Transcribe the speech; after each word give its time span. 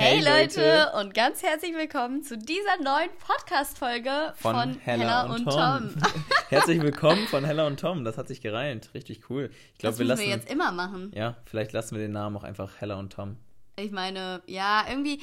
Hey, 0.00 0.20
Leute 0.20 0.92
und 1.00 1.12
ganz 1.12 1.42
herzlich 1.42 1.74
willkommen 1.74 2.22
zu 2.22 2.38
dieser 2.38 2.76
neuen 2.84 3.10
Podcast-Folge 3.18 4.32
von, 4.36 4.54
von, 4.54 4.78
Hella, 4.78 5.24
und, 5.24 5.30
und 5.32 5.44
Tom. 5.46 5.92
Tom. 5.92 6.02
herzlich 6.50 6.80
willkommen 6.80 7.26
von 7.26 7.44
Hella 7.44 7.66
und 7.66 7.80
Tom. 7.80 8.04
Das 8.04 8.16
hat 8.16 8.28
sich 8.28 8.40
gereimt. 8.40 8.90
Richtig 8.94 9.28
cool. 9.28 9.50
Ich 9.72 9.78
das 9.80 9.98
wir 9.98 10.04
müssen 10.04 10.08
lassen, 10.10 10.22
wir 10.22 10.28
jetzt 10.28 10.48
immer 10.48 10.70
machen. 10.70 11.10
Ja, 11.16 11.36
vielleicht 11.46 11.72
lassen 11.72 11.96
wir 11.96 12.00
den 12.00 12.12
Namen 12.12 12.36
auch 12.36 12.44
einfach 12.44 12.80
Hella 12.80 12.96
und 12.96 13.12
Tom. 13.12 13.38
Ich 13.74 13.90
meine, 13.90 14.40
ja, 14.46 14.84
irgendwie, 14.88 15.20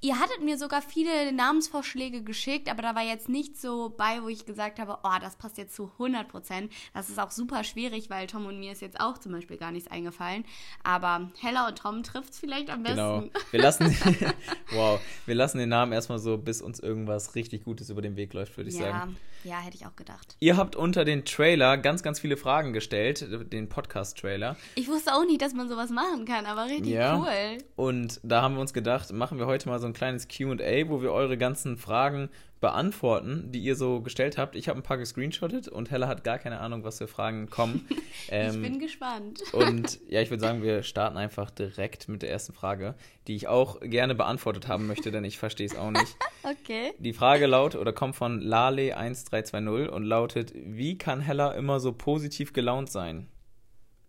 Ihr 0.00 0.20
hattet 0.20 0.44
mir 0.44 0.56
sogar 0.58 0.80
viele 0.80 1.32
Namensvorschläge 1.32 2.22
geschickt, 2.22 2.70
aber 2.70 2.82
da 2.82 2.94
war 2.94 3.02
jetzt 3.02 3.28
nicht 3.28 3.60
so 3.60 3.92
bei, 3.96 4.22
wo 4.22 4.28
ich 4.28 4.46
gesagt 4.46 4.78
habe, 4.78 4.98
oh, 5.02 5.18
das 5.20 5.34
passt 5.34 5.58
jetzt 5.58 5.74
zu 5.74 5.90
100 5.94 6.28
Prozent. 6.28 6.72
Das 6.94 7.08
ist 7.08 7.18
auch 7.18 7.32
super 7.32 7.64
schwierig, 7.64 8.08
weil 8.08 8.28
Tom 8.28 8.46
und 8.46 8.60
mir 8.60 8.70
ist 8.70 8.80
jetzt 8.80 9.00
auch 9.00 9.18
zum 9.18 9.32
Beispiel 9.32 9.56
gar 9.56 9.72
nichts 9.72 9.90
eingefallen. 9.90 10.44
Aber 10.84 11.30
Hella 11.40 11.66
und 11.66 11.78
Tom 11.78 12.04
trifft 12.04 12.30
es 12.30 12.38
vielleicht 12.38 12.70
am 12.70 12.84
genau. 12.84 13.22
besten. 13.22 13.32
Genau. 13.32 13.44
Wir 13.50 13.60
lassen, 13.60 13.86
wow, 14.72 15.00
wir 15.26 15.34
lassen 15.34 15.58
den 15.58 15.70
Namen 15.70 15.92
erstmal 15.92 16.20
so, 16.20 16.38
bis 16.38 16.62
uns 16.62 16.78
irgendwas 16.78 17.34
richtig 17.34 17.64
Gutes 17.64 17.90
über 17.90 18.00
den 18.00 18.14
Weg 18.14 18.32
läuft, 18.34 18.56
würde 18.56 18.70
ich 18.70 18.76
ja, 18.76 18.92
sagen. 18.92 19.16
Ja, 19.44 19.60
hätte 19.60 19.76
ich 19.76 19.86
auch 19.86 19.94
gedacht. 19.94 20.36
Ihr 20.40 20.56
habt 20.56 20.76
unter 20.76 21.04
den 21.04 21.24
Trailer 21.24 21.78
ganz, 21.78 22.02
ganz 22.02 22.18
viele 22.20 22.36
Fragen 22.36 22.72
gestellt, 22.72 23.26
den 23.52 23.68
Podcast-Trailer. 23.68 24.56
Ich 24.74 24.88
wusste 24.88 25.14
auch 25.14 25.24
nicht, 25.24 25.40
dass 25.42 25.54
man 25.54 25.68
sowas 25.68 25.90
machen 25.90 26.24
kann, 26.24 26.44
aber 26.46 26.66
richtig 26.66 26.92
ja. 26.92 27.16
cool. 27.16 27.58
Und 27.76 28.20
da 28.22 28.42
haben 28.42 28.54
wir 28.54 28.60
uns 28.60 28.72
gedacht, 28.72 29.12
machen 29.12 29.38
wir 29.38 29.46
heute 29.46 29.68
mal 29.68 29.78
so 29.78 29.86
ein 29.86 29.92
kleines 29.92 30.28
QA, 30.28 30.88
wo 30.88 31.02
wir 31.02 31.12
eure 31.12 31.38
ganzen 31.38 31.76
Fragen 31.76 32.30
beantworten, 32.60 33.52
die 33.52 33.60
ihr 33.60 33.76
so 33.76 34.00
gestellt 34.00 34.38
habt. 34.38 34.56
Ich 34.56 34.68
habe 34.68 34.78
ein 34.78 34.82
paar 34.82 34.98
gescreenshottet 34.98 35.68
und 35.68 35.90
Hella 35.90 36.08
hat 36.08 36.24
gar 36.24 36.38
keine 36.38 36.60
Ahnung, 36.60 36.84
was 36.84 36.98
für 36.98 37.08
Fragen 37.08 37.48
kommen. 37.50 37.86
Ähm, 38.30 38.56
ich 38.56 38.70
bin 38.72 38.78
gespannt. 38.78 39.40
und 39.52 40.00
ja, 40.08 40.20
ich 40.20 40.28
würde 40.28 40.42
sagen, 40.42 40.62
wir 40.62 40.82
starten 40.82 41.16
einfach 41.16 41.50
direkt 41.50 42.08
mit 42.08 42.20
der 42.20 42.30
ersten 42.30 42.52
Frage, 42.52 42.94
die 43.26 43.36
ich 43.36 43.48
auch 43.48 43.80
gerne 43.80 44.14
beantwortet 44.14 44.68
haben 44.68 44.86
möchte, 44.86 45.10
denn 45.10 45.24
ich 45.24 45.38
verstehe 45.38 45.66
es 45.66 45.76
auch 45.76 45.90
nicht. 45.90 46.14
okay. 46.42 46.92
Die 46.98 47.14
Frage 47.14 47.46
lautet 47.46 47.80
oder 47.80 47.94
kommt 47.94 48.16
von 48.16 48.42
Lale1320 48.42 49.86
und 49.88 50.02
lautet: 50.02 50.52
Wie 50.54 50.98
kann 50.98 51.20
Hella 51.20 51.52
immer 51.52 51.80
so 51.80 51.92
positiv 51.92 52.52
gelaunt 52.52 52.90
sein? 52.90 53.28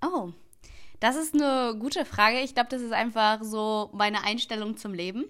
Oh. 0.03 0.31
Das 1.00 1.16
ist 1.16 1.33
eine 1.33 1.77
gute 1.80 2.03
Frage. 2.03 2.39
Ich 2.42 2.55
glaube, 2.55 2.70
das 2.70 2.81
ist 2.81 2.92
einfach 2.92 3.42
so 3.42 3.89
meine 3.94 4.25
Einstellung 4.25 4.75
zum 4.75 4.94
Leben. 4.94 5.25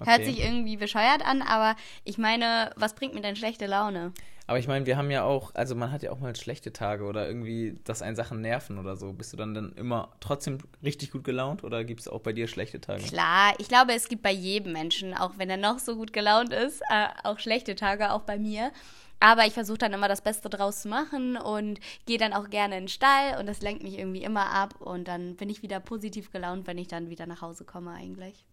Okay. 0.00 0.10
Hört 0.10 0.24
sich 0.24 0.42
irgendwie 0.42 0.76
bescheuert 0.76 1.24
an, 1.24 1.42
aber 1.42 1.76
ich 2.04 2.18
meine, 2.18 2.72
was 2.76 2.94
bringt 2.94 3.14
mir 3.14 3.20
denn 3.20 3.36
schlechte 3.36 3.66
Laune? 3.66 4.12
Aber 4.46 4.58
ich 4.58 4.66
meine, 4.66 4.86
wir 4.86 4.96
haben 4.96 5.10
ja 5.10 5.22
auch, 5.24 5.54
also 5.54 5.74
man 5.74 5.92
hat 5.92 6.02
ja 6.02 6.10
auch 6.10 6.18
mal 6.18 6.34
schlechte 6.34 6.72
Tage 6.72 7.04
oder 7.04 7.26
irgendwie, 7.26 7.78
dass 7.84 8.02
einen 8.02 8.16
Sachen 8.16 8.40
nerven 8.40 8.78
oder 8.78 8.96
so. 8.96 9.12
Bist 9.12 9.32
du 9.32 9.36
dann 9.36 9.54
dann 9.54 9.72
immer 9.72 10.12
trotzdem 10.20 10.58
richtig 10.82 11.12
gut 11.12 11.24
gelaunt 11.24 11.62
oder 11.62 11.84
gibt 11.84 12.00
es 12.00 12.08
auch 12.08 12.20
bei 12.20 12.32
dir 12.32 12.48
schlechte 12.48 12.80
Tage? 12.80 13.02
Klar, 13.04 13.54
ich 13.58 13.68
glaube, 13.68 13.92
es 13.92 14.08
gibt 14.08 14.22
bei 14.22 14.32
jedem 14.32 14.72
Menschen, 14.72 15.14
auch 15.14 15.32
wenn 15.36 15.48
er 15.48 15.56
noch 15.56 15.78
so 15.78 15.96
gut 15.96 16.12
gelaunt 16.12 16.52
ist, 16.52 16.82
äh, 16.90 17.06
auch 17.22 17.38
schlechte 17.38 17.76
Tage, 17.76 18.12
auch 18.12 18.22
bei 18.22 18.38
mir. 18.38 18.72
Aber 19.20 19.46
ich 19.46 19.52
versuche 19.52 19.78
dann 19.78 19.92
immer 19.92 20.08
das 20.08 20.20
Beste 20.20 20.50
draus 20.50 20.82
zu 20.82 20.88
machen 20.88 21.36
und 21.36 21.78
gehe 22.06 22.18
dann 22.18 22.32
auch 22.32 22.50
gerne 22.50 22.76
in 22.76 22.84
den 22.84 22.88
Stall 22.88 23.38
und 23.38 23.46
das 23.46 23.62
lenkt 23.62 23.84
mich 23.84 23.96
irgendwie 23.96 24.24
immer 24.24 24.50
ab 24.50 24.80
und 24.80 25.06
dann 25.06 25.36
bin 25.36 25.48
ich 25.48 25.62
wieder 25.62 25.78
positiv 25.78 26.32
gelaunt, 26.32 26.66
wenn 26.66 26.76
ich 26.76 26.88
dann 26.88 27.08
wieder 27.08 27.26
nach 27.26 27.40
Hause 27.40 27.64
komme 27.64 27.92
eigentlich 27.92 28.44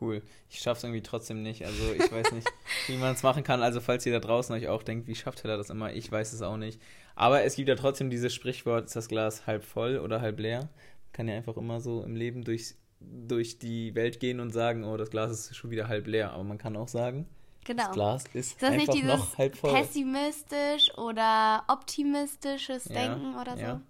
cool. 0.00 0.22
Ich 0.48 0.58
schaff's 0.58 0.82
irgendwie 0.82 1.02
trotzdem 1.02 1.42
nicht. 1.42 1.64
Also 1.64 1.92
ich 1.92 2.10
weiß 2.10 2.32
nicht, 2.32 2.48
wie 2.86 2.96
man 2.96 3.14
es 3.14 3.22
machen 3.22 3.44
kann. 3.44 3.62
Also 3.62 3.80
falls 3.80 4.06
ihr 4.06 4.12
da 4.12 4.20
draußen 4.20 4.54
euch 4.54 4.68
auch 4.68 4.82
denkt, 4.82 5.06
wie 5.06 5.14
schafft 5.14 5.44
er 5.44 5.56
das 5.56 5.70
immer? 5.70 5.92
Ich 5.92 6.10
weiß 6.10 6.32
es 6.32 6.42
auch 6.42 6.56
nicht. 6.56 6.80
Aber 7.14 7.42
es 7.44 7.56
gibt 7.56 7.68
ja 7.68 7.74
trotzdem 7.74 8.10
dieses 8.10 8.34
Sprichwort, 8.34 8.86
ist 8.86 8.96
das 8.96 9.08
Glas 9.08 9.46
halb 9.46 9.64
voll 9.64 9.98
oder 9.98 10.20
halb 10.20 10.38
leer? 10.38 10.60
Man 10.60 11.12
kann 11.12 11.28
ja 11.28 11.34
einfach 11.36 11.56
immer 11.56 11.80
so 11.80 12.02
im 12.02 12.14
Leben 12.14 12.44
durchs, 12.44 12.76
durch 13.00 13.58
die 13.58 13.94
Welt 13.94 14.20
gehen 14.20 14.40
und 14.40 14.52
sagen, 14.52 14.84
oh, 14.84 14.96
das 14.96 15.10
Glas 15.10 15.30
ist 15.30 15.56
schon 15.56 15.70
wieder 15.70 15.88
halb 15.88 16.06
leer. 16.06 16.32
Aber 16.32 16.44
man 16.44 16.58
kann 16.58 16.76
auch 16.76 16.88
sagen, 16.88 17.26
genau. 17.64 17.84
das 17.84 17.92
Glas 17.92 18.24
ist, 18.26 18.34
ist 18.34 18.62
das 18.62 18.70
einfach 18.70 18.94
nicht 18.94 19.04
noch 19.04 19.38
halb 19.38 19.56
voll. 19.56 19.72
pessimistisch 19.72 20.96
oder 20.98 21.64
optimistisches 21.68 22.84
Denken 22.84 23.32
ja, 23.32 23.40
oder 23.40 23.56
so? 23.56 23.80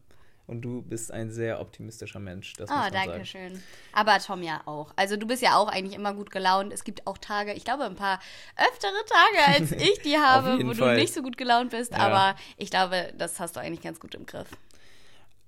Und 0.46 0.62
du 0.62 0.82
bist 0.82 1.10
ein 1.10 1.30
sehr 1.32 1.60
optimistischer 1.60 2.20
Mensch. 2.20 2.52
Das 2.54 2.70
oh, 2.70 2.90
danke 2.92 3.24
schön. 3.24 3.60
Aber 3.92 4.18
Tom 4.20 4.42
ja 4.42 4.62
auch. 4.64 4.92
Also 4.94 5.16
du 5.16 5.26
bist 5.26 5.42
ja 5.42 5.56
auch 5.56 5.68
eigentlich 5.68 5.96
immer 5.96 6.14
gut 6.14 6.30
gelaunt. 6.30 6.72
Es 6.72 6.84
gibt 6.84 7.06
auch 7.06 7.18
Tage, 7.18 7.52
ich 7.52 7.64
glaube 7.64 7.84
ein 7.84 7.96
paar 7.96 8.20
öftere 8.56 8.92
Tage, 9.06 9.60
als 9.60 9.72
ich 9.82 10.00
die 10.02 10.18
habe, 10.18 10.64
wo 10.64 10.72
Fall. 10.72 10.94
du 10.94 11.00
nicht 11.00 11.12
so 11.12 11.22
gut 11.22 11.36
gelaunt 11.36 11.70
bist. 11.70 11.92
Ja. 11.92 11.98
Aber 11.98 12.38
ich 12.56 12.70
glaube, 12.70 13.12
das 13.18 13.40
hast 13.40 13.56
du 13.56 13.60
eigentlich 13.60 13.82
ganz 13.82 13.98
gut 13.98 14.14
im 14.14 14.24
Griff. 14.24 14.48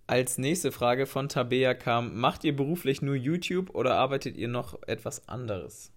Als 0.09 0.39
nächste 0.39 0.73
Frage 0.73 1.07
von 1.07 1.29
Tabea 1.29 1.75
kam, 1.75 2.19
macht 2.19 2.43
ihr 2.43 2.57
beruflich 2.57 3.03
nur 3.03 3.15
YouTube 3.15 3.75
oder 3.75 3.95
arbeitet 3.97 4.37
ihr 4.37 4.49
noch 4.49 4.83
etwas 4.87 5.29
anderes? 5.29 5.93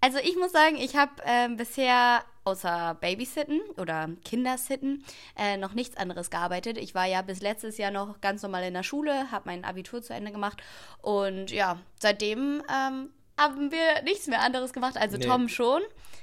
Also 0.00 0.18
ich 0.18 0.36
muss 0.36 0.52
sagen, 0.52 0.76
ich 0.76 0.96
habe 0.96 1.12
äh, 1.24 1.48
bisher 1.48 2.22
außer 2.44 2.96
Babysitten 3.00 3.60
oder 3.76 4.08
Kindersitten 4.24 5.04
äh, 5.36 5.56
noch 5.56 5.74
nichts 5.74 5.96
anderes 5.96 6.30
gearbeitet. 6.30 6.78
Ich 6.78 6.94
war 6.94 7.06
ja 7.06 7.22
bis 7.22 7.40
letztes 7.40 7.76
Jahr 7.76 7.90
noch 7.90 8.20
ganz 8.20 8.42
normal 8.42 8.64
in 8.64 8.74
der 8.74 8.84
Schule, 8.84 9.30
habe 9.32 9.44
mein 9.46 9.64
Abitur 9.64 10.02
zu 10.02 10.14
Ende 10.14 10.30
gemacht 10.30 10.62
und 11.02 11.50
ja, 11.50 11.78
seitdem 11.98 12.62
ähm, 12.72 13.10
haben 13.38 13.70
wir 13.70 14.02
nichts 14.04 14.26
mehr 14.28 14.40
anderes 14.42 14.72
gemacht. 14.72 14.96
Also 14.96 15.18
nee. 15.18 15.26
Tom 15.26 15.48
schon. 15.48 15.82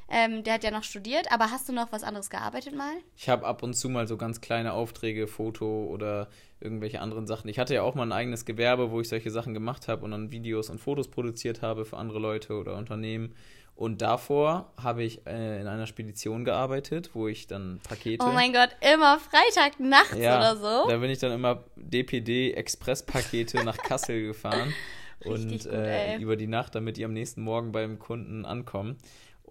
Ähm, 0.10 0.44
der 0.44 0.56
hat 0.56 0.64
ja 0.64 0.72
noch 0.72 0.84
studiert, 0.84 1.32
aber 1.32 1.50
hast 1.50 1.70
du 1.70 1.74
noch 1.74 1.92
was 1.92 2.04
anderes 2.04 2.30
gearbeitet 2.30 2.76
mal? 2.76 2.94
Ich 3.16 3.30
habe 3.30 3.46
ab 3.46 3.64
und 3.64 3.74
zu 3.74 3.90
mal 3.90 4.08
so 4.08 4.18
ganz 4.18 4.42
kleine 4.42 4.74
Aufträge, 4.74 5.28
Foto 5.28 5.86
oder 5.86 6.28
irgendwelche 6.60 7.02
anderen 7.02 7.26
Sachen. 7.26 7.50
Ich 7.50 7.58
hatte 7.58 7.74
ja 7.74 7.84
auch 7.84 7.96
mal 7.96 8.04
ein 8.04 8.12
eigenes 8.12 8.46
Gewerbe, 8.46 8.92
wo 8.92 9.02
ich 9.02 9.10
solche 9.10 9.32
Sachen 9.32 9.54
gemacht 9.54 9.88
habe 9.88 10.04
und 10.06 10.12
dann 10.12 10.32
Videos 10.32 10.70
und 10.70 10.80
Fotos 10.80 11.08
produziert 11.10 11.62
habe 11.62 11.86
für 11.86 11.98
andere 11.98 12.20
Leute 12.20 12.54
oder 12.54 12.76
Unternehmen. 12.76 13.34
Und 13.76 14.02
davor 14.02 14.72
habe 14.82 15.04
ich 15.04 15.26
äh, 15.26 15.60
in 15.60 15.68
einer 15.68 15.88
Spedition 15.88 16.46
gearbeitet, 16.46 17.12
wo 17.14 17.28
ich 17.28 17.48
dann 17.48 17.80
Pakete. 17.88 18.24
Oh 18.24 18.32
mein 18.32 18.54
Gott, 18.54 18.70
immer 18.82 19.20
Freitag 19.20 19.80
nachts 19.80 20.16
ja, 20.16 20.38
oder 20.38 20.56
so? 20.58 20.90
Da 20.90 20.98
bin 20.98 21.10
ich 21.10 21.18
dann 21.18 21.32
immer 21.32 21.64
DPD 21.76 22.54
Expresspakete 22.54 23.64
nach 23.64 23.78
Kassel 23.78 24.28
gefahren. 24.28 24.74
und 25.26 25.50
gut, 25.50 25.66
äh, 25.66 26.18
über 26.18 26.36
die 26.36 26.48
Nacht, 26.48 26.76
damit 26.76 26.98
die 26.98 27.06
am 27.06 27.14
nächsten 27.14 27.42
Morgen 27.42 27.72
beim 27.72 27.98
Kunden 27.98 28.46
ankommen. 28.46 28.98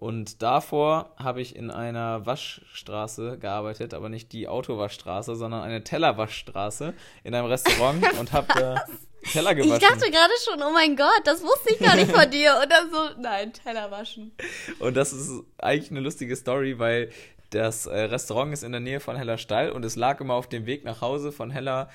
Und 0.03 0.41
davor 0.41 1.15
habe 1.15 1.39
ich 1.39 1.55
in 1.55 1.71
einer 1.71 2.25
Waschstraße 2.25 3.37
gearbeitet, 3.37 3.93
aber 3.93 4.09
nicht 4.09 4.33
die 4.33 4.49
Autowaschstraße, 4.49 5.37
sondern 5.37 5.61
eine 5.61 5.81
Tellerwaschstraße 5.85 6.93
in 7.23 7.33
einem 7.33 7.47
Restaurant 7.47 8.03
und 8.19 8.33
habe 8.33 8.47
da 8.53 8.85
Teller 9.31 9.55
gewaschen. 9.55 9.75
Ich 9.75 9.79
dachte 9.79 10.11
gerade 10.11 10.33
schon, 10.43 10.61
oh 10.61 10.73
mein 10.73 10.97
Gott, 10.97 11.21
das 11.23 11.41
wusste 11.41 11.73
ich 11.73 11.79
gar 11.79 11.95
nicht 11.95 12.11
von 12.11 12.29
dir. 12.29 12.61
Oder 12.61 12.89
so, 12.91 13.21
nein, 13.21 13.53
Teller 13.53 13.91
waschen. 13.91 14.33
Und 14.79 14.97
das 14.97 15.13
ist 15.13 15.31
eigentlich 15.57 15.91
eine 15.91 16.01
lustige 16.01 16.35
Story, 16.35 16.77
weil 16.79 17.09
das 17.53 17.85
äh, 17.85 17.97
Restaurant 17.97 18.53
ist 18.53 18.63
in 18.63 18.71
der 18.71 18.81
Nähe 18.81 18.99
von 18.99 19.15
Heller 19.15 19.37
Stall 19.37 19.71
und 19.71 19.85
es 19.85 19.95
lag 19.95 20.19
immer 20.21 20.33
auf 20.33 20.47
dem 20.47 20.65
Weg 20.65 20.83
nach 20.83 21.01
Hause 21.01 21.31
von 21.31 21.51
Heller 21.51 21.89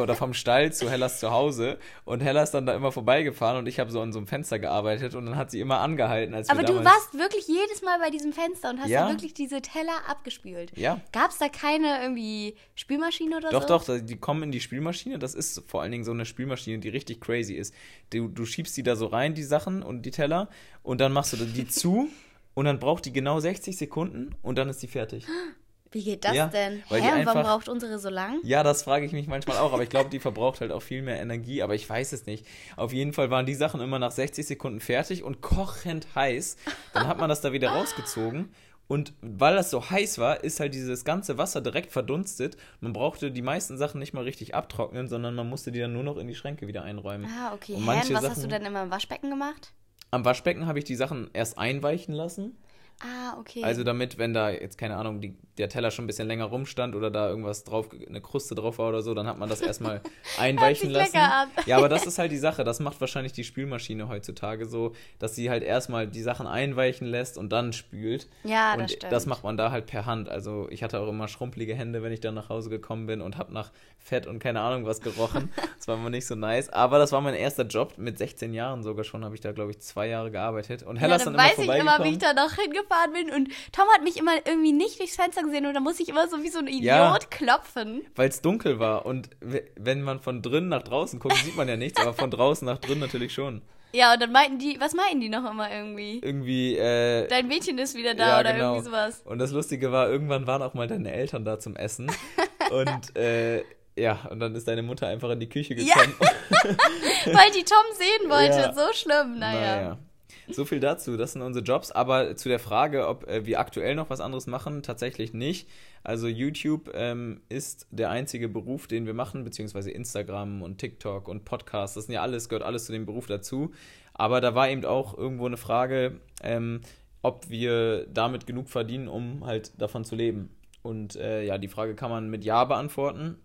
oder 0.00 0.14
vom 0.14 0.34
Stall 0.34 0.72
zu 0.72 0.90
Hellers 0.90 1.20
Zuhause 1.20 1.78
und 2.04 2.20
Heller 2.20 2.42
ist 2.42 2.52
dann 2.52 2.66
da 2.66 2.74
immer 2.74 2.92
vorbeigefahren 2.92 3.58
und 3.58 3.66
ich 3.66 3.78
habe 3.78 3.90
so 3.90 4.00
an 4.00 4.12
so 4.12 4.18
einem 4.18 4.26
Fenster 4.26 4.58
gearbeitet 4.58 5.14
und 5.14 5.26
dann 5.26 5.36
hat 5.36 5.50
sie 5.50 5.60
immer 5.60 5.80
angehalten. 5.80 6.34
Als 6.34 6.48
Aber 6.48 6.62
du 6.62 6.84
warst 6.84 7.14
wirklich 7.14 7.46
jedes 7.46 7.82
Mal 7.82 7.98
bei 8.00 8.10
diesem 8.10 8.32
Fenster 8.32 8.70
und 8.70 8.80
hast 8.80 8.88
ja. 8.88 9.08
wirklich 9.08 9.34
diese 9.34 9.62
Teller 9.62 10.08
abgespült. 10.08 10.76
Ja. 10.76 11.00
Gab 11.12 11.30
es 11.30 11.38
da 11.38 11.48
keine 11.48 12.02
irgendwie 12.02 12.56
Spülmaschine 12.74 13.36
oder 13.36 13.50
doch, 13.50 13.62
so? 13.62 13.68
Doch, 13.68 13.84
doch, 13.84 13.98
die 14.00 14.16
kommen 14.16 14.42
in 14.44 14.52
die 14.52 14.60
Spülmaschine. 14.60 15.18
Das 15.18 15.34
ist 15.34 15.62
vor 15.66 15.82
allen 15.82 15.92
Dingen 15.92 16.04
so 16.04 16.12
eine 16.12 16.26
Spülmaschine, 16.26 16.78
die 16.78 16.88
richtig 16.88 17.20
crazy 17.20 17.54
ist. 17.54 17.74
Du, 18.10 18.28
du 18.28 18.44
schiebst 18.44 18.76
die 18.76 18.82
da 18.82 18.96
so 18.96 19.06
rein, 19.06 19.34
die 19.34 19.44
Sachen 19.44 19.82
und 19.82 20.02
die 20.02 20.10
Teller 20.10 20.48
und 20.82 21.00
dann 21.00 21.12
machst 21.12 21.32
du 21.32 21.36
die 21.36 21.68
zu 21.68 22.08
und 22.56 22.64
dann 22.64 22.80
braucht 22.80 23.04
die 23.04 23.12
genau 23.12 23.38
60 23.38 23.76
Sekunden 23.76 24.34
und 24.42 24.56
dann 24.58 24.68
ist 24.68 24.82
die 24.82 24.88
fertig. 24.88 25.26
Wie 25.92 26.02
geht 26.02 26.24
das 26.24 26.34
ja, 26.34 26.48
denn? 26.48 26.82
Weil 26.88 27.00
Hä, 27.00 27.10
einfach, 27.10 27.36
warum 27.36 27.48
braucht 27.48 27.68
unsere 27.68 27.98
so 28.00 28.10
lang? 28.10 28.40
Ja, 28.42 28.64
das 28.64 28.82
frage 28.82 29.06
ich 29.06 29.12
mich 29.12 29.28
manchmal 29.28 29.58
auch, 29.58 29.72
aber 29.72 29.84
ich 29.84 29.88
glaube, 29.88 30.10
die 30.10 30.18
verbraucht 30.18 30.60
halt 30.60 30.72
auch 30.72 30.82
viel 30.82 31.00
mehr 31.00 31.20
Energie, 31.20 31.62
aber 31.62 31.74
ich 31.74 31.88
weiß 31.88 32.12
es 32.12 32.26
nicht. 32.26 32.44
Auf 32.76 32.92
jeden 32.92 33.12
Fall 33.12 33.30
waren 33.30 33.46
die 33.46 33.54
Sachen 33.54 33.80
immer 33.80 34.00
nach 34.00 34.10
60 34.10 34.44
Sekunden 34.44 34.80
fertig 34.80 35.22
und 35.22 35.42
kochend 35.42 36.08
heiß. 36.14 36.56
Dann 36.92 37.06
hat 37.06 37.18
man 37.18 37.28
das 37.28 37.40
da 37.40 37.52
wieder 37.52 37.70
rausgezogen 37.70 38.50
und 38.88 39.14
weil 39.20 39.54
das 39.54 39.70
so 39.70 39.90
heiß 39.90 40.18
war, 40.18 40.44
ist 40.44 40.60
halt 40.60 40.74
dieses 40.74 41.04
ganze 41.04 41.38
Wasser 41.38 41.60
direkt 41.60 41.92
verdunstet. 41.92 42.56
Man 42.80 42.92
brauchte 42.92 43.30
die 43.30 43.42
meisten 43.42 43.76
Sachen 43.78 43.98
nicht 43.98 44.12
mal 44.12 44.24
richtig 44.24 44.54
abtrocknen, 44.54 45.08
sondern 45.08 45.34
man 45.34 45.48
musste 45.48 45.72
die 45.72 45.80
dann 45.80 45.92
nur 45.92 46.04
noch 46.04 46.16
in 46.16 46.26
die 46.26 46.34
Schränke 46.34 46.66
wieder 46.66 46.82
einräumen. 46.82 47.26
Ah, 47.26 47.52
okay. 47.54 47.74
Und 47.74 47.82
Hä, 47.82 47.98
was 47.98 48.08
Sachen, 48.08 48.30
hast 48.30 48.44
du 48.44 48.48
dann 48.48 48.64
immer 48.64 48.82
im 48.82 48.90
Waschbecken 48.90 49.30
gemacht? 49.30 49.72
Am 50.10 50.24
Waschbecken 50.24 50.66
habe 50.66 50.78
ich 50.78 50.84
die 50.84 50.94
Sachen 50.94 51.30
erst 51.32 51.58
einweichen 51.58 52.14
lassen. 52.14 52.56
Ah, 53.00 53.38
okay. 53.38 53.62
Also 53.62 53.84
damit, 53.84 54.16
wenn 54.16 54.32
da 54.32 54.48
jetzt, 54.48 54.78
keine 54.78 54.96
Ahnung, 54.96 55.20
die, 55.20 55.36
der 55.58 55.68
Teller 55.68 55.90
schon 55.90 56.04
ein 56.04 56.06
bisschen 56.06 56.26
länger 56.26 56.46
rumstand 56.46 56.94
oder 56.94 57.10
da 57.10 57.28
irgendwas 57.28 57.62
drauf, 57.62 57.88
eine 57.92 58.22
Kruste 58.22 58.54
drauf 58.54 58.78
war 58.78 58.88
oder 58.88 59.02
so, 59.02 59.12
dann 59.12 59.26
hat 59.26 59.38
man 59.38 59.50
das 59.50 59.60
erstmal 59.60 60.00
einweichen 60.38 60.90
lassen. 60.90 61.16
an. 61.18 61.48
Ja, 61.66 61.76
aber 61.76 61.90
das 61.90 62.06
ist 62.06 62.18
halt 62.18 62.32
die 62.32 62.38
Sache. 62.38 62.64
Das 62.64 62.80
macht 62.80 62.98
wahrscheinlich 63.02 63.32
die 63.32 63.44
Spülmaschine 63.44 64.08
heutzutage 64.08 64.64
so, 64.64 64.94
dass 65.18 65.34
sie 65.34 65.50
halt 65.50 65.62
erstmal 65.62 66.06
die 66.06 66.22
Sachen 66.22 66.46
einweichen 66.46 67.06
lässt 67.06 67.36
und 67.36 67.50
dann 67.50 67.74
spült. 67.74 68.28
Ja, 68.44 68.72
und 68.72 68.80
das 68.80 68.92
stimmt. 68.92 69.12
das 69.12 69.26
macht 69.26 69.44
man 69.44 69.58
da 69.58 69.70
halt 69.70 69.86
per 69.86 70.06
Hand. 70.06 70.30
Also 70.30 70.66
ich 70.70 70.82
hatte 70.82 70.98
auch 71.00 71.08
immer 71.08 71.28
schrumpelige 71.28 71.74
Hände, 71.74 72.02
wenn 72.02 72.12
ich 72.12 72.20
dann 72.20 72.34
nach 72.34 72.48
Hause 72.48 72.70
gekommen 72.70 73.06
bin 73.06 73.20
und 73.20 73.36
habe 73.36 73.52
nach 73.52 73.72
Fett 73.98 74.26
und 74.26 74.38
keine 74.38 74.60
Ahnung 74.60 74.86
was 74.86 75.00
gerochen. 75.00 75.52
Das 75.76 75.88
war 75.88 75.96
immer 75.96 76.10
nicht 76.10 76.26
so 76.26 76.34
nice. 76.34 76.70
Aber 76.70 76.98
das 76.98 77.12
war 77.12 77.20
mein 77.20 77.34
erster 77.34 77.64
Job. 77.64 77.94
Mit 77.98 78.18
16 78.18 78.54
Jahren 78.54 78.82
sogar 78.82 79.04
schon 79.04 79.24
habe 79.24 79.34
ich 79.34 79.40
da, 79.40 79.52
glaube 79.52 79.72
ich, 79.72 79.80
zwei 79.80 80.08
Jahre 80.08 80.30
gearbeitet. 80.30 80.82
Und 80.82 80.96
Hella 80.96 81.10
ja, 81.10 81.16
ist 81.16 81.26
dann 81.26 81.34
dann 81.34 81.44
immer 81.46 81.58
weiß 81.58 81.58
ich 81.58 81.80
immer, 81.80 82.04
wie 82.04 82.10
ich 82.10 82.18
da 82.18 82.32
noch 82.32 82.56
hingefahren 82.86 83.12
bin. 83.12 83.30
Und 83.34 83.48
Tom 83.72 83.84
hat 83.94 84.02
mich 84.02 84.16
immer 84.16 84.32
irgendwie 84.46 84.72
nicht 84.72 84.98
durchs 84.98 85.16
Fenster 85.16 85.42
gesehen 85.42 85.66
und 85.66 85.74
da 85.74 85.80
muss 85.80 86.00
ich 86.00 86.08
immer 86.08 86.28
so 86.28 86.42
wie 86.42 86.48
so 86.48 86.58
ein 86.58 86.66
Idiot 86.68 86.84
Ja. 86.84 87.18
klopfen. 87.30 88.06
Weil 88.14 88.28
es 88.28 88.40
dunkel 88.42 88.78
war. 88.78 89.06
Und 89.06 89.30
wenn 89.76 90.02
man 90.02 90.20
von 90.20 90.42
drinnen 90.42 90.68
nach 90.68 90.82
draußen 90.82 91.18
guckt, 91.18 91.36
sieht 91.36 91.56
man 91.56 91.68
ja 91.68 91.76
nichts, 91.76 92.00
aber 92.00 92.14
von 92.14 92.30
draußen 92.30 92.66
nach 92.66 92.78
drinnen 92.78 93.00
natürlich 93.00 93.32
schon. 93.32 93.62
Ja, 93.92 94.12
und 94.12 94.20
dann 94.20 94.32
meinten 94.32 94.58
die, 94.58 94.78
was 94.80 94.92
meinten 94.94 95.20
die 95.20 95.28
noch 95.28 95.48
immer 95.50 95.70
irgendwie? 95.72 96.18
Irgendwie, 96.22 96.76
äh, 96.76 97.28
Dein 97.28 97.46
Mädchen 97.48 97.78
ist 97.78 97.94
wieder 97.94 98.14
da 98.14 98.28
Ja, 98.28 98.40
oder 98.40 98.52
genau. 98.52 98.72
irgendwie 98.74 98.86
sowas. 98.90 99.22
Und 99.24 99.38
das 99.38 99.52
Lustige 99.52 99.90
war, 99.92 100.10
irgendwann 100.10 100.46
waren 100.46 100.60
auch 100.62 100.74
mal 100.74 100.86
deine 100.86 101.12
Eltern 101.12 101.44
da 101.44 101.58
zum 101.58 101.76
Essen. 101.76 102.10
und 102.72 103.16
äh, 103.16 103.62
ja, 103.98 104.26
und 104.28 104.40
dann 104.40 104.54
ist 104.54 104.68
deine 104.68 104.82
Mutter 104.82 105.06
einfach 105.06 105.30
in 105.30 105.40
die 105.40 105.48
Küche 105.48 105.72
Ja. 105.74 105.94
gekommen. 105.94 106.14
Weil 107.24 107.50
die 107.52 107.64
Tom 107.64 107.84
sehen 107.94 108.28
wollte. 108.30 108.58
Ja. 108.58 108.72
So 108.74 108.92
schlimm, 108.92 109.38
naja. 109.38 109.98
So 110.48 110.64
viel 110.64 110.80
dazu, 110.80 111.16
das 111.16 111.32
sind 111.32 111.42
unsere 111.42 111.64
Jobs. 111.64 111.90
Aber 111.90 112.36
zu 112.36 112.48
der 112.48 112.58
Frage, 112.58 113.08
ob 113.08 113.26
äh, 113.28 113.46
wir 113.46 113.60
aktuell 113.60 113.94
noch 113.94 114.10
was 114.10 114.20
anderes 114.20 114.46
machen, 114.46 114.82
tatsächlich 114.82 115.32
nicht. 115.32 115.68
Also 116.04 116.28
YouTube 116.28 116.90
ähm, 116.94 117.40
ist 117.48 117.86
der 117.90 118.10
einzige 118.10 118.48
Beruf, 118.48 118.86
den 118.86 119.06
wir 119.06 119.14
machen, 119.14 119.44
beziehungsweise 119.44 119.90
Instagram 119.90 120.62
und 120.62 120.78
TikTok 120.78 121.28
und 121.28 121.44
Podcasts. 121.44 121.94
Das 121.94 122.06
sind 122.06 122.14
ja 122.14 122.22
alles, 122.22 122.48
gehört 122.48 122.64
alles 122.64 122.86
zu 122.86 122.92
dem 122.92 123.06
Beruf 123.06 123.26
dazu. 123.26 123.72
Aber 124.14 124.40
da 124.40 124.54
war 124.54 124.68
eben 124.68 124.84
auch 124.84 125.16
irgendwo 125.16 125.46
eine 125.46 125.56
Frage, 125.56 126.20
ähm, 126.42 126.80
ob 127.22 127.50
wir 127.50 128.06
damit 128.06 128.46
genug 128.46 128.68
verdienen, 128.68 129.08
um 129.08 129.44
halt 129.44 129.80
davon 129.80 130.04
zu 130.04 130.14
leben. 130.14 130.50
Und 130.82 131.16
äh, 131.16 131.42
ja, 131.44 131.58
die 131.58 131.68
Frage 131.68 131.96
kann 131.96 132.10
man 132.10 132.30
mit 132.30 132.44
Ja 132.44 132.64
beantworten. 132.64 133.36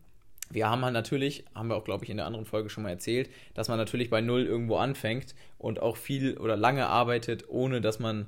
Wir 0.54 0.70
haben 0.70 0.84
halt 0.84 0.94
natürlich, 0.94 1.46
haben 1.56 1.70
wir 1.70 1.76
auch, 1.76 1.84
glaube 1.84 2.04
ich, 2.04 2.10
in 2.10 2.18
der 2.18 2.26
anderen 2.26 2.46
Folge 2.46 2.70
schon 2.70 2.84
mal 2.84 2.90
erzählt, 2.90 3.30
dass 3.54 3.68
man 3.70 3.78
natürlich 3.78 4.10
bei 4.10 4.22
Null 4.22 4.46
irgendwo 4.46 4.78
anfängt 4.78 5.34
und 5.58 5.82
auch 5.82 5.98
viel 5.98 6.38
oder 6.38 6.58
lange 6.58 6.88
arbeitet, 6.88 7.50
ohne 7.50 7.82
dass 7.82 8.00
man 8.00 8.28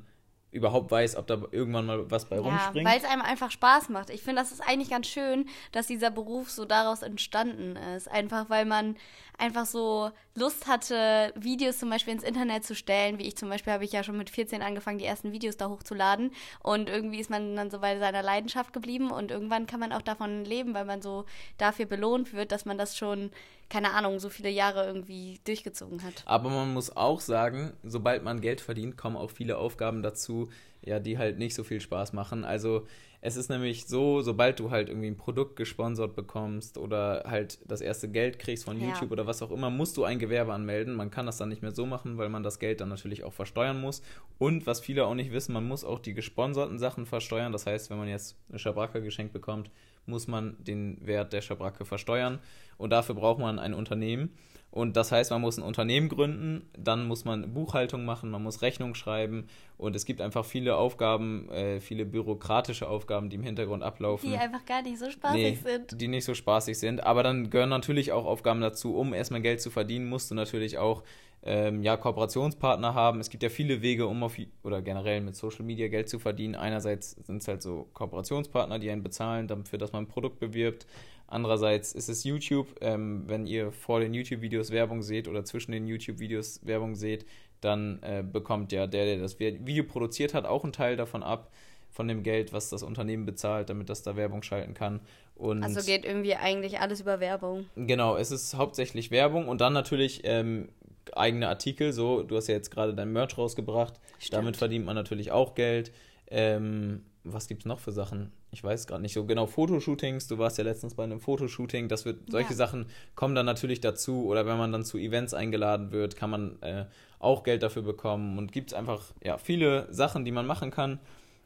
überhaupt 0.51 0.91
weiß, 0.91 1.15
ob 1.15 1.25
da 1.25 1.41
irgendwann 1.51 1.87
mal 1.87 2.11
was 2.11 2.25
bei 2.25 2.35
Ja, 2.35 2.43
rumspringt. 2.43 2.87
weil 2.87 2.97
es 2.99 3.05
einem 3.05 3.23
einfach 3.23 3.49
Spaß 3.49 3.89
macht. 3.89 4.11
Ich 4.11 4.21
finde, 4.21 4.41
das 4.41 4.51
ist 4.51 4.61
eigentlich 4.61 4.91
ganz 4.91 5.07
schön, 5.07 5.47
dass 5.71 5.87
dieser 5.87 6.11
Beruf 6.11 6.51
so 6.51 6.65
daraus 6.65 7.01
entstanden 7.01 7.75
ist. 7.75 8.09
Einfach 8.09 8.49
weil 8.51 8.65
man 8.65 8.95
einfach 9.38 9.65
so 9.65 10.12
Lust 10.35 10.68
hatte, 10.68 11.33
Videos 11.35 11.77
zum 11.80 11.89
Beispiel 11.89 12.13
ins 12.13 12.24
Internet 12.24 12.63
zu 12.63 12.75
stellen. 12.75 13.19
Wie 13.19 13.27
ich 13.27 13.35
zum 13.35 13.50
Beispiel 13.50 13.74
habe 13.74 13.83
ich 13.83 13.91
ja 13.91 14.03
schon 14.03 14.18
mit 14.18 14.30
14 14.30 14.62
angefangen, 14.62 14.97
die 14.97 15.06
ersten 15.06 15.31
Videos 15.31 15.57
da 15.57 15.69
hochzuladen. 15.69 16.31
Und 16.62 16.89
irgendwie 16.89 17.19
ist 17.19 17.30
man 17.30 17.56
dann 17.56 17.69
so 17.69 17.80
bei 17.80 18.00
seiner 18.00 18.24
Leidenschaft 18.24 18.74
geblieben. 18.74 19.12
Und 19.12 19.31
irgendwann 19.31 19.68
kann 19.68 19.80
man 19.80 19.91
auch 19.91 20.01
davon 20.01 20.45
leben, 20.45 20.74
weil 20.74 20.85
man 20.85 21.01
so 21.01 21.25
dafür 21.57 21.85
belohnt 21.85 22.33
wird, 22.33 22.51
dass 22.51 22.65
man 22.65 22.77
das 22.77 22.97
schon, 22.97 23.31
keine 23.69 23.91
Ahnung, 23.94 24.19
so 24.19 24.30
viele 24.30 24.50
Jahre 24.50 24.85
irgendwie 24.85 25.39
durchgezogen 25.45 26.03
hat. 26.03 26.24
Aber 26.25 26.50
man 26.50 26.74
muss 26.74 26.95
auch 26.95 27.19
sagen, 27.19 27.74
sobald 27.83 28.24
man 28.24 28.41
Geld 28.41 28.62
verdient, 28.62 28.97
kommen 28.97 29.18
auch 29.18 29.31
viele 29.31 29.57
Aufgaben 29.57 30.03
dazu, 30.03 30.50
ja, 30.81 31.00
die 31.00 31.18
halt 31.18 31.38
nicht 31.39 31.56
so 31.56 31.63
viel 31.63 31.81
Spaß 31.81 32.13
machen. 32.13 32.44
Also 32.44 32.88
es 33.25 33.37
ist 33.37 33.47
nämlich 33.49 33.85
so, 33.85 34.21
sobald 34.21 34.59
du 34.59 34.69
halt 34.69 34.89
irgendwie 34.89 35.07
ein 35.07 35.15
Produkt 35.15 35.55
gesponsert 35.55 36.13
bekommst 36.13 36.77
oder 36.77 37.23
halt 37.25 37.57
das 37.65 37.79
erste 37.79 38.09
Geld 38.09 38.37
kriegst 38.37 38.65
von 38.65 38.77
Ja. 38.77 38.89
YouTube 38.89 39.11
oder 39.11 39.25
was 39.25 39.41
auch 39.41 39.51
immer, 39.51 39.69
musst 39.69 39.95
du 39.95 40.03
ein 40.03 40.19
Gewerbe 40.19 40.51
anmelden. 40.51 40.93
Man 40.93 41.09
kann 41.09 41.25
das 41.25 41.37
dann 41.37 41.47
nicht 41.47 41.61
mehr 41.61 41.71
so 41.73 41.85
machen, 41.85 42.17
weil 42.17 42.27
man 42.27 42.43
das 42.43 42.59
Geld 42.59 42.81
dann 42.81 42.89
natürlich 42.89 43.23
auch 43.23 43.31
versteuern 43.31 43.79
muss. 43.79 44.01
Und 44.39 44.67
was 44.67 44.81
viele 44.81 45.05
auch 45.05 45.15
nicht 45.15 45.31
wissen, 45.31 45.53
man 45.53 45.65
muss 45.65 45.85
auch 45.85 45.99
die 45.99 46.13
gesponserten 46.13 46.79
Sachen 46.79 47.05
versteuern. 47.05 47.53
Das 47.53 47.65
heißt, 47.65 47.89
wenn 47.89 47.97
man 47.97 48.09
jetzt 48.09 48.35
eine 48.49 48.59
Schabracke 48.59 49.01
geschenkt 49.01 49.31
bekommt, 49.31 49.71
muss 50.05 50.27
man 50.27 50.57
den 50.61 50.97
Wert 51.07 51.31
der 51.31 51.41
Schabracke 51.41 51.85
versteuern. 51.85 52.39
Und 52.77 52.89
dafür 52.89 53.15
braucht 53.15 53.39
man 53.39 53.57
ein 53.57 53.73
Unternehmen. 53.73 54.31
Und 54.73 54.97
das 54.97 55.11
heißt, 55.11 55.29
man 55.29 55.41
muss 55.41 55.57
ein 55.57 55.63
Unternehmen 55.63 56.09
gründen, 56.09 56.67
dann 56.75 57.07
muss 57.07 57.25
man 57.25 57.53
Buchhaltung 57.53 58.05
machen, 58.05 58.31
man 58.31 58.41
muss 58.41 58.63
Rechnung 58.63 58.95
schreiben 58.95 59.45
und 59.77 59.95
es 59.95 60.03
gibt 60.03 60.19
einfach 60.19 60.45
viele 60.45 60.77
Aufgaben, 60.77 61.47
äh, 61.51 61.79
viele 61.79 62.07
bürokratische 62.07 62.87
Aufgaben, 62.87 63.29
die 63.29 63.35
im 63.35 63.43
Hintergrund 63.43 63.83
ablaufen. 63.83 64.31
Die 64.31 64.35
einfach 64.35 64.65
gar 64.65 64.81
nicht 64.81 64.97
so 64.97 65.11
spaßig 65.11 65.37
Nee, 65.39 65.59
sind. 65.63 66.01
die 66.01 66.07
nicht 66.07 66.25
so 66.25 66.33
spaßig 66.33 66.79
sind. 66.79 67.03
Aber 67.03 67.21
dann 67.21 67.51
gehören 67.51 67.69
natürlich 67.69 68.13
auch 68.13 68.25
Aufgaben 68.25 68.61
dazu, 68.61 68.95
um 68.95 69.13
erstmal 69.13 69.41
Geld 69.41 69.61
zu 69.61 69.69
verdienen, 69.69 70.09
musst 70.09 70.31
du 70.31 70.35
natürlich 70.35 70.79
auch 70.79 71.03
ähm, 71.43 71.83
ja, 71.83 71.95
Kooperationspartner 71.95 72.95
haben. 72.95 73.19
Es 73.19 73.29
gibt 73.29 73.43
ja 73.43 73.49
viele 73.49 73.83
Wege, 73.83 74.07
um 74.07 74.23
auf 74.23 74.37
oder 74.63 74.81
generell 74.81 75.21
mit 75.21 75.35
Social 75.35 75.65
Media 75.65 75.87
Geld 75.87 76.09
zu 76.09 76.17
verdienen. 76.17 76.55
Einerseits 76.55 77.11
sind 77.11 77.43
es 77.43 77.47
halt 77.47 77.61
so 77.61 77.89
Kooperationspartner, 77.93 78.79
die 78.79 78.89
einen 78.89 79.03
bezahlen 79.03 79.47
dafür, 79.47 79.77
dass 79.77 79.91
man 79.91 80.05
ein 80.05 80.07
Produkt 80.07 80.39
bewirbt. 80.39 80.87
Andererseits 81.27 81.93
ist 81.93 82.09
es 82.09 82.23
YouTube. 82.23 82.75
Ähm, 82.81 83.23
wenn 83.27 83.45
ihr 83.47 83.71
vor 83.71 83.99
den 83.99 84.13
YouTube-Videos 84.13 84.71
Werbung 84.71 85.01
seht 85.01 85.27
oder 85.27 85.43
zwischen 85.45 85.71
den 85.71 85.87
YouTube-Videos 85.87 86.65
Werbung 86.65 86.95
seht, 86.95 87.25
dann 87.61 88.01
äh, 88.03 88.23
bekommt 88.23 88.71
ja 88.71 88.87
der, 88.87 89.05
der 89.05 89.17
das 89.19 89.39
Video 89.39 89.83
produziert 89.83 90.33
hat, 90.33 90.45
auch 90.45 90.63
einen 90.63 90.73
Teil 90.73 90.95
davon 90.95 91.23
ab, 91.23 91.51
von 91.89 92.07
dem 92.07 92.23
Geld, 92.23 92.53
was 92.53 92.69
das 92.69 92.83
Unternehmen 92.83 93.25
bezahlt, 93.25 93.69
damit 93.69 93.89
das 93.89 94.01
da 94.01 94.15
Werbung 94.15 94.41
schalten 94.41 94.73
kann. 94.73 94.99
Und 95.35 95.63
Also 95.63 95.81
geht 95.81 96.05
irgendwie 96.05 96.35
eigentlich 96.35 96.79
alles 96.79 97.01
über 97.01 97.19
Werbung. 97.19 97.65
Genau, 97.75 98.17
es 98.17 98.31
ist 98.31 98.55
hauptsächlich 98.55 99.11
Werbung 99.11 99.47
und 99.47 99.61
dann 99.61 99.73
natürlich 99.73 100.21
ähm, 100.23 100.69
eigene 101.13 101.47
Artikel. 101.47 101.93
So, 101.93 102.23
du 102.23 102.35
hast 102.35 102.47
ja 102.47 102.55
jetzt 102.55 102.71
gerade 102.71 102.93
dein 102.93 103.13
Merch 103.13 103.37
rausgebracht. 103.37 103.99
Stimmt. 104.19 104.33
Damit 104.33 104.57
verdient 104.57 104.85
man 104.85 104.95
natürlich 104.95 105.31
auch 105.31 105.55
Geld. 105.55 105.91
Ähm, 106.29 107.05
was 107.23 107.47
gibt's 107.47 107.65
noch 107.65 107.79
für 107.79 107.91
Sachen? 107.91 108.31
Ich 108.53 108.63
weiß 108.63 108.88
gerade 108.88 109.01
nicht 109.01 109.13
so 109.13 109.25
genau. 109.25 109.47
Fotoshootings. 109.47 110.27
Du 110.27 110.38
warst 110.38 110.57
ja 110.59 110.63
letztens 110.63 110.94
bei 110.94 111.03
einem 111.03 111.19
Fotoshooting. 111.19 111.89
Das 111.89 112.05
wird 112.05 112.29
solche 112.29 112.51
Ja. 112.51 112.55
Sachen 112.55 112.85
kommen 113.15 113.33
dann 113.35 113.47
natürlich 113.47 113.81
dazu. 113.81 114.25
Oder 114.25 114.45
wenn 114.45 114.57
man 114.57 114.71
dann 114.71 114.85
zu 114.85 114.97
Events 114.97 115.33
eingeladen 115.33 115.91
wird, 115.91 116.15
kann 116.15 116.29
man 116.29 116.61
äh, 116.61 116.85
auch 117.19 117.44
Geld 117.44 117.63
dafür 117.63 117.81
bekommen. 117.81 118.38
Und 118.38 118.51
gibt's 118.51 118.73
einfach 118.73 119.01
ja 119.23 119.38
viele 119.38 119.91
Sachen, 119.91 120.23
die 120.23 120.31
man 120.31 120.45
machen 120.45 120.69
kann. 120.71 121.00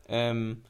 Ähm, 0.09 0.63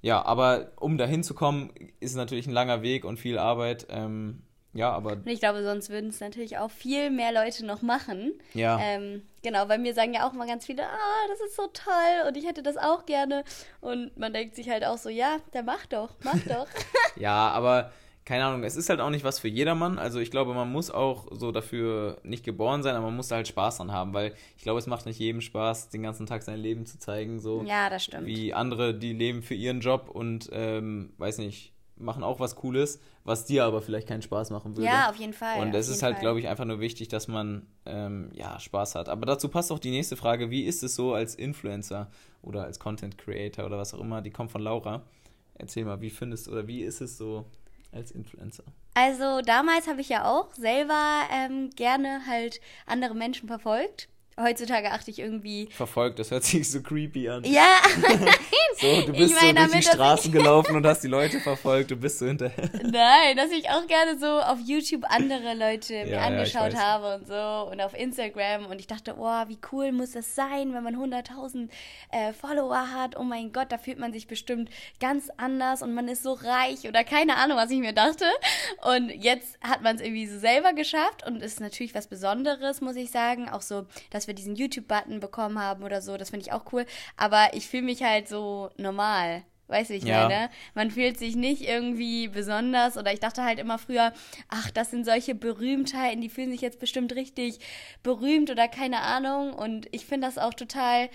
ja, 0.00 0.24
aber 0.24 0.72
um 0.76 0.96
dahin 0.96 1.22
zu 1.22 1.34
kommen, 1.34 1.70
ist 1.98 2.14
natürlich 2.14 2.46
ein 2.46 2.52
langer 2.52 2.82
Weg 2.82 3.04
und 3.04 3.18
viel 3.18 3.36
Arbeit. 3.36 3.86
Ähm, 3.90 4.42
ja, 4.72 4.90
aber 4.92 5.12
Und 5.12 5.26
ich 5.26 5.40
glaube, 5.40 5.62
sonst 5.62 5.90
würden 5.90 6.10
es 6.10 6.20
natürlich 6.20 6.58
auch 6.58 6.70
viel 6.70 7.10
mehr 7.10 7.32
Leute 7.32 7.66
noch 7.66 7.82
machen. 7.82 8.32
ja. 8.54 8.78
Ähm, 8.80 9.22
genau, 9.42 9.68
weil 9.68 9.78
mir 9.78 9.94
sagen 9.94 10.14
ja 10.14 10.28
auch 10.28 10.32
mal 10.32 10.46
ganz 10.46 10.66
viele, 10.66 10.84
ah, 10.84 11.28
das 11.28 11.40
ist 11.40 11.56
so 11.56 11.66
toll 11.72 12.28
und 12.28 12.36
ich 12.36 12.46
hätte 12.46 12.62
das 12.62 12.76
auch 12.76 13.06
gerne. 13.06 13.44
Und 13.80 14.16
man 14.16 14.32
denkt 14.32 14.54
sich 14.54 14.68
halt 14.70 14.84
auch 14.84 14.98
so, 14.98 15.08
ja, 15.08 15.38
der 15.52 15.62
macht 15.62 15.92
doch, 15.92 16.10
mach 16.22 16.38
doch. 16.46 16.66
Ja, 17.16 17.48
aber 17.48 17.92
keine 18.24 18.44
Ahnung, 18.44 18.62
es 18.62 18.76
ist 18.76 18.88
halt 18.88 19.00
auch 19.00 19.10
nicht 19.10 19.24
was 19.24 19.40
für 19.40 19.48
jedermann. 19.48 19.98
Also 19.98 20.20
ich 20.20 20.30
glaube, 20.30 20.54
man 20.54 20.70
muss 20.70 20.90
auch 20.90 21.26
so 21.32 21.50
dafür 21.50 22.18
nicht 22.22 22.44
geboren 22.44 22.82
sein, 22.84 22.94
aber 22.94 23.06
man 23.06 23.16
muss 23.16 23.28
da 23.28 23.36
halt 23.36 23.48
Spaß 23.48 23.78
dran 23.78 23.90
haben, 23.90 24.14
weil 24.14 24.34
ich 24.56 24.62
glaube, 24.62 24.78
es 24.78 24.86
macht 24.86 25.04
nicht 25.06 25.18
jedem 25.18 25.40
Spaß, 25.40 25.88
den 25.88 26.04
ganzen 26.04 26.26
Tag 26.26 26.42
sein 26.44 26.58
Leben 26.58 26.86
zu 26.86 26.98
zeigen, 27.00 27.40
so 27.40 27.64
ja, 27.66 27.90
das 27.90 28.04
stimmt. 28.04 28.26
wie 28.26 28.54
andere, 28.54 28.94
die 28.94 29.14
leben 29.14 29.42
für 29.42 29.54
ihren 29.54 29.80
Job 29.80 30.08
und 30.08 30.48
ähm, 30.52 31.12
weiß 31.18 31.38
nicht, 31.38 31.72
machen 32.00 32.22
auch 32.22 32.40
was 32.40 32.56
Cooles, 32.56 33.00
was 33.24 33.44
dir 33.44 33.64
aber 33.64 33.82
vielleicht 33.82 34.08
keinen 34.08 34.22
Spaß 34.22 34.50
machen 34.50 34.76
würde. 34.76 34.90
Ja, 34.90 35.10
auf 35.10 35.16
jeden 35.16 35.32
Fall. 35.32 35.60
Und 35.60 35.74
es 35.74 35.88
ist 35.88 36.02
halt, 36.02 36.20
glaube 36.20 36.40
ich, 36.40 36.48
einfach 36.48 36.64
nur 36.64 36.80
wichtig, 36.80 37.08
dass 37.08 37.28
man 37.28 37.66
ähm, 37.86 38.30
ja 38.34 38.58
Spaß 38.58 38.94
hat. 38.94 39.08
Aber 39.08 39.26
dazu 39.26 39.48
passt 39.48 39.70
auch 39.70 39.78
die 39.78 39.90
nächste 39.90 40.16
Frage: 40.16 40.50
Wie 40.50 40.64
ist 40.64 40.82
es 40.82 40.94
so 40.94 41.14
als 41.14 41.34
Influencer 41.34 42.08
oder 42.42 42.64
als 42.64 42.78
Content 42.78 43.18
Creator 43.18 43.66
oder 43.66 43.78
was 43.78 43.94
auch 43.94 44.00
immer? 44.00 44.22
Die 44.22 44.30
kommt 44.30 44.50
von 44.50 44.62
Laura. 44.62 45.02
Erzähl 45.54 45.84
mal, 45.84 46.00
wie 46.00 46.10
findest 46.10 46.48
oder 46.48 46.66
wie 46.66 46.82
ist 46.82 47.00
es 47.00 47.18
so 47.18 47.44
als 47.92 48.10
Influencer? 48.10 48.64
Also 48.94 49.40
damals 49.42 49.86
habe 49.88 50.00
ich 50.00 50.08
ja 50.08 50.24
auch 50.24 50.52
selber 50.54 51.22
ähm, 51.32 51.70
gerne 51.76 52.22
halt 52.26 52.60
andere 52.86 53.14
Menschen 53.14 53.46
verfolgt. 53.46 54.08
Heutzutage 54.38 54.90
achte 54.90 55.10
ich 55.10 55.18
irgendwie. 55.18 55.68
Verfolgt, 55.70 56.18
das 56.18 56.30
hört 56.30 56.44
sich 56.44 56.70
so 56.70 56.80
creepy 56.82 57.28
an. 57.28 57.44
Ja, 57.44 57.76
So, 58.80 58.86
du 59.06 59.12
Ich 59.12 59.18
bist 59.18 59.34
meine 59.34 59.40
so 59.40 59.42
durch 59.42 59.54
damit, 59.54 59.74
die 59.74 59.82
Straßen 59.82 60.32
gelaufen 60.32 60.76
und 60.76 60.86
hast 60.86 61.02
die 61.02 61.08
Leute 61.08 61.40
verfolgt, 61.40 61.90
du 61.90 61.96
bist 61.96 62.18
so 62.18 62.26
hinterher. 62.26 62.70
nein, 62.82 63.36
dass 63.36 63.50
ich 63.50 63.68
auch 63.68 63.86
gerne 63.86 64.18
so 64.18 64.26
auf 64.26 64.58
YouTube 64.64 65.04
andere 65.08 65.54
Leute 65.54 65.92
mir 65.92 66.06
Ja, 66.06 66.06
ja, 66.06 66.18
ich 66.20 66.26
angeschaut 66.56 66.72
weiß. 66.74 66.80
habe 66.80 67.14
und 67.16 67.26
so 67.26 67.70
und 67.70 67.80
auf 67.80 67.94
Instagram 67.98 68.66
und 68.66 68.80
ich 68.80 68.86
dachte, 68.86 69.16
oh, 69.18 69.48
wie 69.48 69.58
cool 69.72 69.92
muss 69.92 70.12
das 70.12 70.34
sein, 70.34 70.72
wenn 70.72 70.82
man 70.82 70.96
100.000 70.96 71.68
äh, 72.10 72.32
Follower 72.32 72.90
hat. 72.90 73.16
Oh 73.18 73.24
mein 73.24 73.52
Gott, 73.52 73.70
da 73.70 73.78
fühlt 73.78 73.98
man 73.98 74.12
sich 74.12 74.26
bestimmt 74.26 74.70
ganz 75.00 75.28
anders 75.36 75.82
und 75.82 75.92
man 75.92 76.08
ist 76.08 76.22
so 76.22 76.32
reich 76.32 76.88
oder 76.88 77.04
keine 77.04 77.36
Ahnung, 77.36 77.58
was 77.58 77.70
ich 77.70 77.78
mir 77.78 77.92
dachte. 77.92 78.24
Und 78.94 79.10
jetzt 79.10 79.58
hat 79.60 79.82
man 79.82 79.96
es 79.96 80.02
irgendwie 80.02 80.26
so 80.26 80.38
selber 80.38 80.72
geschafft 80.72 81.26
und 81.26 81.42
ist 81.42 81.60
natürlich 81.60 81.94
was 81.94 82.06
Besonderes, 82.06 82.80
muss 82.80 82.96
ich 82.96 83.10
sagen. 83.10 83.48
Auch 83.48 83.62
so, 83.62 83.86
dass 84.10 84.19
dass 84.20 84.26
wir 84.26 84.34
diesen 84.34 84.54
YouTube-Button 84.54 85.18
bekommen 85.18 85.58
haben 85.58 85.82
oder 85.82 86.02
so. 86.02 86.18
Das 86.18 86.28
finde 86.30 86.44
ich 86.46 86.52
auch 86.52 86.72
cool. 86.72 86.84
Aber 87.16 87.54
ich 87.54 87.66
fühle 87.68 87.84
mich 87.84 88.02
halt 88.02 88.28
so 88.28 88.68
normal. 88.76 89.44
Weißt 89.68 89.88
du, 89.90 89.94
ich 89.94 90.04
Ja. 90.04 90.22
meine? 90.28 90.50
Man 90.74 90.90
fühlt 90.90 91.18
sich 91.18 91.36
nicht 91.36 91.62
irgendwie 91.62 92.28
besonders 92.28 92.98
oder 92.98 93.12
ich 93.14 93.20
dachte 93.20 93.44
halt 93.44 93.58
immer 93.58 93.78
früher, 93.78 94.12
ach, 94.48 94.70
das 94.72 94.90
sind 94.90 95.04
solche 95.06 95.34
Berühmtheiten, 95.34 96.20
die 96.20 96.28
fühlen 96.28 96.50
sich 96.50 96.60
jetzt 96.60 96.80
bestimmt 96.80 97.14
richtig 97.14 97.60
berühmt 98.02 98.50
oder 98.50 98.68
keine 98.68 99.00
Ahnung. 99.00 99.54
Und 99.54 99.86
ich 99.92 100.04
finde 100.04 100.26
das 100.26 100.38
auch 100.38 100.52
total, 100.54 101.08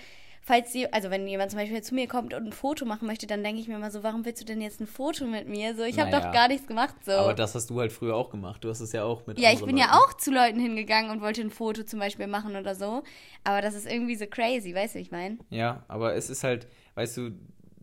falls 0.48 0.72
sie, 0.72 0.92
also 0.94 1.10
wenn 1.10 1.28
jemand 1.28 1.50
zum 1.50 1.60
Beispiel 1.60 1.82
zu 1.82 1.96
mir 1.96 2.08
kommt 2.08 2.34
und 2.36 2.46
ein 2.46 2.54
Foto 2.54 2.86
machen 2.86 3.08
möchte, 3.08 3.26
dann 3.26 3.44
denke 3.44 3.60
ich 3.60 3.68
mir 3.68 3.76
immer 3.76 3.90
so, 3.90 4.04
warum 4.04 4.24
willst 4.26 4.40
du 4.42 4.46
denn 4.46 4.62
jetzt 4.62 4.80
ein 4.80 4.86
Foto 4.86 5.26
mit 5.26 5.48
mir? 5.50 5.76
So, 5.76 5.82
ich 5.84 6.00
habe 6.00 6.12
Naja. 6.12 6.24
doch 6.28 6.32
gar 6.32 6.48
nichts 6.48 6.68
gemacht. 6.68 6.94
So. 7.04 7.14
Aber 7.14 7.34
das 7.34 7.56
hast 7.56 7.70
du 7.72 7.80
halt 7.80 7.92
früher 7.92 8.16
auch 8.16 8.30
gemacht. 8.30 8.64
Du 8.64 8.70
hast 8.70 8.80
es 8.80 8.92
ja 8.92 9.04
auch 9.04 9.26
mit 9.26 9.40
Ja, 9.40 9.52
ich 9.52 9.66
bin 9.66 9.76
ja 9.76 9.88
Leuten. 9.88 9.98
auch 9.98 10.14
zu 10.14 10.32
Leuten 10.32 10.60
hingegangen 10.60 11.10
und 11.10 11.22
wollte 11.22 11.42
ein 11.42 11.50
Foto 11.50 11.84
zum 11.84 12.00
Beispiel 12.00 12.28
machen 12.28 12.56
oder 12.56 12.76
so. 12.76 13.02
Aber 13.44 13.62
das 13.62 13.74
ist 13.74 13.88
irgendwie 13.92 14.16
so 14.16 14.28
crazy, 14.28 14.74
weißt 14.76 14.94
du, 14.94 15.00
wie 15.00 15.04
ich 15.04 15.12
meine? 15.12 15.40
Ja, 15.50 15.84
aber 15.88 16.14
es 16.14 16.30
ist 16.30 16.44
halt, 16.44 16.68
weißt 16.94 17.18
du, 17.18 17.32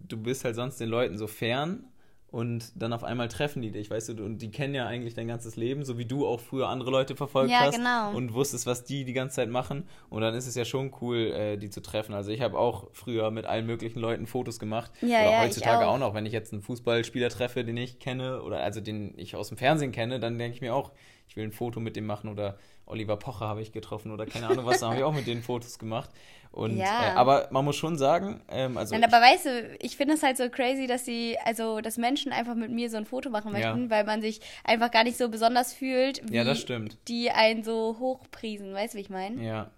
du 0.09 0.17
bist 0.17 0.45
halt 0.45 0.55
sonst 0.55 0.79
den 0.79 0.89
Leuten 0.89 1.19
so 1.19 1.27
fern 1.27 1.85
und 2.33 2.73
dann 2.75 2.93
auf 2.93 3.05
einmal 3.05 3.29
treffen 3.29 3.63
die 3.63 3.71
dich, 3.71 3.91
weißt 3.91 4.09
du, 4.09 4.25
und 4.25 4.39
die 4.39 4.51
kennen 4.51 4.75
ja 4.75 4.87
eigentlich 4.87 5.15
dein 5.15 5.29
ganzes 5.29 5.55
Leben, 5.57 5.85
so 5.85 5.99
wie 5.99 6.07
du 6.07 6.27
auch 6.27 6.41
früher 6.41 6.69
andere 6.69 6.91
Leute 6.91 7.15
verfolgt 7.15 7.51
Ja, 7.53 7.61
hast 7.61 7.77
genau. 7.77 8.11
und 8.17 8.33
wusstest, 8.35 8.67
was 8.67 8.83
die 8.85 9.05
die 9.05 9.13
ganze 9.13 9.37
Zeit 9.37 9.51
machen 9.51 9.87
und 10.09 10.23
dann 10.23 10.35
ist 10.35 10.47
es 10.49 10.55
ja 10.57 10.65
schon 10.65 10.93
cool, 11.01 11.19
äh, 11.19 11.57
die 11.59 11.71
zu 11.71 11.81
treffen. 11.83 12.15
Also 12.15 12.31
ich 12.33 12.41
habe 12.41 12.59
auch 12.59 12.89
früher 12.93 13.31
mit 13.31 13.45
allen 13.45 13.67
möglichen 13.67 14.01
Leuten 14.01 14.27
Fotos 14.27 14.59
gemacht 14.59 14.91
Ja, 15.03 15.21
oder 15.21 15.31
ja, 15.31 15.41
heutzutage 15.43 15.87
auch. 15.87 15.95
auch 15.95 15.99
noch, 15.99 16.15
wenn 16.15 16.27
ich 16.27 16.33
jetzt 16.33 16.53
einen 16.53 16.63
Fußballspieler 16.63 17.29
treffe, 17.29 17.65
den 17.65 17.77
ich 17.77 17.99
kenne 18.01 18.43
oder 18.43 18.63
also 18.63 18.81
den 18.81 19.13
ich 19.17 19.37
aus 19.37 19.49
dem 19.49 19.59
Fernsehen 19.59 19.93
kenne, 19.93 20.19
dann 20.19 20.39
denke 20.39 20.55
ich 20.57 20.61
mir 20.63 20.75
auch, 20.75 20.91
ich 21.29 21.37
will 21.37 21.45
ein 21.45 21.53
Foto 21.53 21.81
mit 21.81 21.97
dem 21.97 22.07
machen 22.07 22.29
oder 22.31 22.59
Oliver 22.87 23.17
Pocher 23.17 23.47
habe 23.47 23.63
ich 23.63 23.73
getroffen 23.73 24.11
oder 24.11 24.27
keine 24.27 24.49
Ahnung 24.49 24.67
was, 24.67 24.81
da 24.81 24.89
habe 24.89 24.97
ich 24.97 25.03
auch 25.05 25.15
mit 25.15 25.27
denen 25.27 25.43
Fotos 25.43 25.79
gemacht. 25.79 26.11
Und, 26.53 26.77
Ja. 26.79 27.09
äh, 27.09 27.17
aber 27.17 27.49
man 27.51 27.65
muss 27.65 27.77
schon 27.77 27.97
sagen, 27.97 28.43
ähm, 28.49 28.77
also 28.77 28.95
Nein, 28.95 29.05
aber 29.05 29.21
weißt 29.23 29.47
du, 29.47 29.77
ich 29.81 29.97
finde 29.97 30.15
es 30.15 30.23
halt 30.23 30.37
so 30.37 30.49
crazy, 30.51 30.87
dass 30.87 31.05
sie, 31.07 31.39
also 31.45 31.81
dass 31.81 31.97
Menschen 31.97 32.31
einfach 32.31 32.55
mit 32.55 32.71
mir 32.71 32.91
so 32.91 32.99
ein 32.99 33.07
Foto 33.07 33.31
machen 33.31 33.53
Ja. 33.57 33.73
möchten, 33.75 33.89
weil 33.91 34.05
man 34.05 34.21
sich 34.21 34.41
einfach 34.63 34.91
gar 34.91 35.03
nicht 35.03 35.17
so 35.17 35.31
besonders 35.31 35.73
fühlt, 35.73 36.21
wie 36.31 36.37
Ja, 36.37 36.45
das 36.45 36.61
stimmt. 36.61 36.99
die 37.09 37.31
einen 37.31 37.65
so 37.65 37.97
hochpriesen, 37.99 38.75
weißt 38.75 38.93
du, 38.95 38.99
wie 38.99 39.03
ich 39.03 39.11
meine? 39.11 39.43
Ja. 39.43 39.71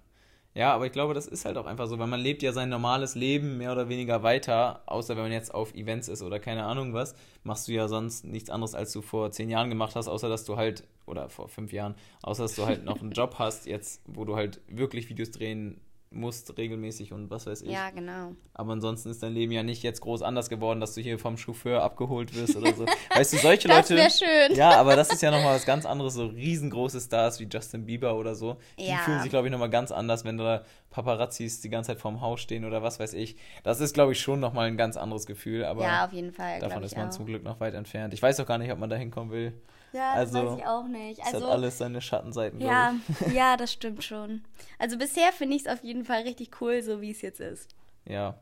Ja, 0.56 0.72
aber 0.72 0.86
ich 0.86 0.92
glaube, 0.92 1.14
das 1.14 1.26
ist 1.26 1.44
halt 1.44 1.56
auch 1.58 1.66
einfach 1.66 1.88
so, 1.88 1.98
weil 1.98 2.06
man 2.06 2.20
lebt 2.20 2.40
ja 2.42 2.52
sein 2.52 2.68
normales 2.68 3.16
Leben 3.16 3.58
mehr 3.58 3.72
oder 3.72 3.88
weniger 3.88 4.22
weiter, 4.22 4.82
außer 4.86 5.16
wenn 5.16 5.24
man 5.24 5.32
jetzt 5.32 5.52
auf 5.52 5.74
Events 5.74 6.06
ist 6.06 6.22
oder 6.22 6.38
keine 6.38 6.64
Ahnung 6.64 6.92
was, 6.94 7.16
machst 7.42 7.66
du 7.66 7.72
ja 7.72 7.88
sonst 7.88 8.24
nichts 8.24 8.50
anderes, 8.50 8.76
als 8.76 8.92
du 8.92 9.02
vor 9.02 9.32
zehn 9.32 9.50
Jahren 9.50 9.68
gemacht 9.68 9.96
hast, 9.96 10.06
außer 10.06 10.28
dass 10.28 10.44
du 10.44 10.56
halt, 10.56 10.84
oder 11.06 11.28
vor 11.28 11.48
fünf 11.48 11.72
Jahren, 11.72 11.96
außer 12.22 12.44
dass 12.44 12.54
du 12.54 12.66
halt 12.66 12.84
noch 12.84 13.00
einen 13.00 13.10
Job 13.12 13.34
hast, 13.40 13.66
jetzt, 13.66 14.02
wo 14.06 14.24
du 14.24 14.36
halt 14.36 14.60
wirklich 14.68 15.08
Videos 15.08 15.32
drehen 15.32 15.80
musst, 16.16 16.56
regelmäßig 16.56 17.12
und 17.12 17.30
was 17.30 17.47
weiß 17.47 17.62
ich. 17.62 17.71
Ja, 17.71 17.90
genau. 17.90 18.33
Aber 18.54 18.73
ansonsten 18.73 19.11
ist 19.11 19.23
dein 19.23 19.33
Leben 19.35 19.52
ja 19.52 19.62
nicht 19.62 19.83
jetzt 19.83 20.00
groß 20.00 20.23
anders 20.23 20.49
geworden, 20.49 20.80
dass 20.80 20.94
du 20.94 21.00
hier 21.00 21.18
vom 21.18 21.37
Chauffeur 21.37 21.83
abgeholt 21.83 22.35
wirst 22.35 22.56
oder 22.56 22.73
so. 22.75 22.87
Weißt 23.14 23.33
du, 23.33 23.38
solche 23.38 23.68
Das 23.68 23.88
Leute. 23.90 23.97
wäre 24.00 24.11
schön. 24.11 24.56
Ja, 24.56 24.71
aber 24.78 24.97
das 24.97 25.12
ist 25.12 25.23
ja 25.23 25.30
nochmal 25.30 25.56
was 25.56 25.66
ganz 25.66 25.87
anderes, 25.87 26.14
so 26.14 26.26
riesengroße 26.26 27.00
Stars 27.00 27.40
wie 27.40 27.49
Justin 27.50 27.85
Bieber 27.87 28.16
oder 28.16 28.35
so. 28.35 28.56
Die 28.78 28.87
Ja. 28.88 28.99
fühlen 28.99 29.21
sich, 29.21 29.30
glaube 29.30 29.47
ich, 29.49 29.52
nochmal 29.52 29.71
ganz 29.71 29.90
anders, 29.92 30.25
wenn 30.25 30.38
da 30.38 30.64
Paparazzis 30.90 31.61
die 31.61 31.71
ganze 31.71 31.88
Zeit 31.88 32.00
vorm 32.00 32.21
Haus 32.21 32.40
stehen 32.40 32.64
oder 32.64 32.83
was 32.83 33.00
weiß 33.00 33.14
ich. 33.14 33.37
Das 33.64 33.80
ist, 33.80 33.94
glaube 33.94 34.12
ich, 34.12 34.21
schon 34.21 34.40
nochmal 34.40 34.68
ein 34.68 34.76
ganz 34.76 34.97
anderes 34.97 35.26
Gefühl, 35.26 35.64
aber 35.64 35.83
ja, 35.83 36.04
auf 36.06 36.12
jeden 36.12 36.33
Fall. 36.33 36.61
davon 36.61 36.83
ist 36.85 36.97
man 36.97 37.09
auch. 37.09 37.11
zum 37.12 37.26
Glück 37.26 37.42
noch 37.42 37.59
weit 37.61 37.75
entfernt. 37.75 38.14
Ich 38.14 38.23
weiß 38.23 38.38
auch 38.40 38.47
gar 38.47 38.59
nicht, 38.59 38.71
ob 38.73 38.78
man 38.78 38.90
da 38.90 38.97
hinkommen 38.97 39.33
will. 39.33 39.52
Ja, 39.94 40.16
das 40.16 40.34
Also, 40.34 40.50
weiß 40.52 40.58
ich 40.58 40.66
auch 40.66 40.86
nicht. 40.86 41.20
Es 41.20 41.34
Also, 41.34 41.46
hat 41.46 41.52
alles 41.52 41.78
seine 41.78 42.00
Schattenseiten, 42.00 42.60
ja, 42.60 42.94
ja, 43.32 43.56
das 43.56 43.72
stimmt 43.72 44.04
schon. 44.04 44.42
Also 44.78 44.98
bisher 44.98 45.32
finde 45.32 45.56
ich 45.56 45.62
es 45.66 45.68
auf 45.72 45.82
jeden 45.82 46.04
Fall 46.04 46.22
richtig 46.22 46.60
cool, 46.60 46.82
so 46.82 47.00
wie 47.00 47.10
es 47.12 47.22
jetzt 47.22 47.40
ist. 47.40 47.70
Ja. 48.04 48.38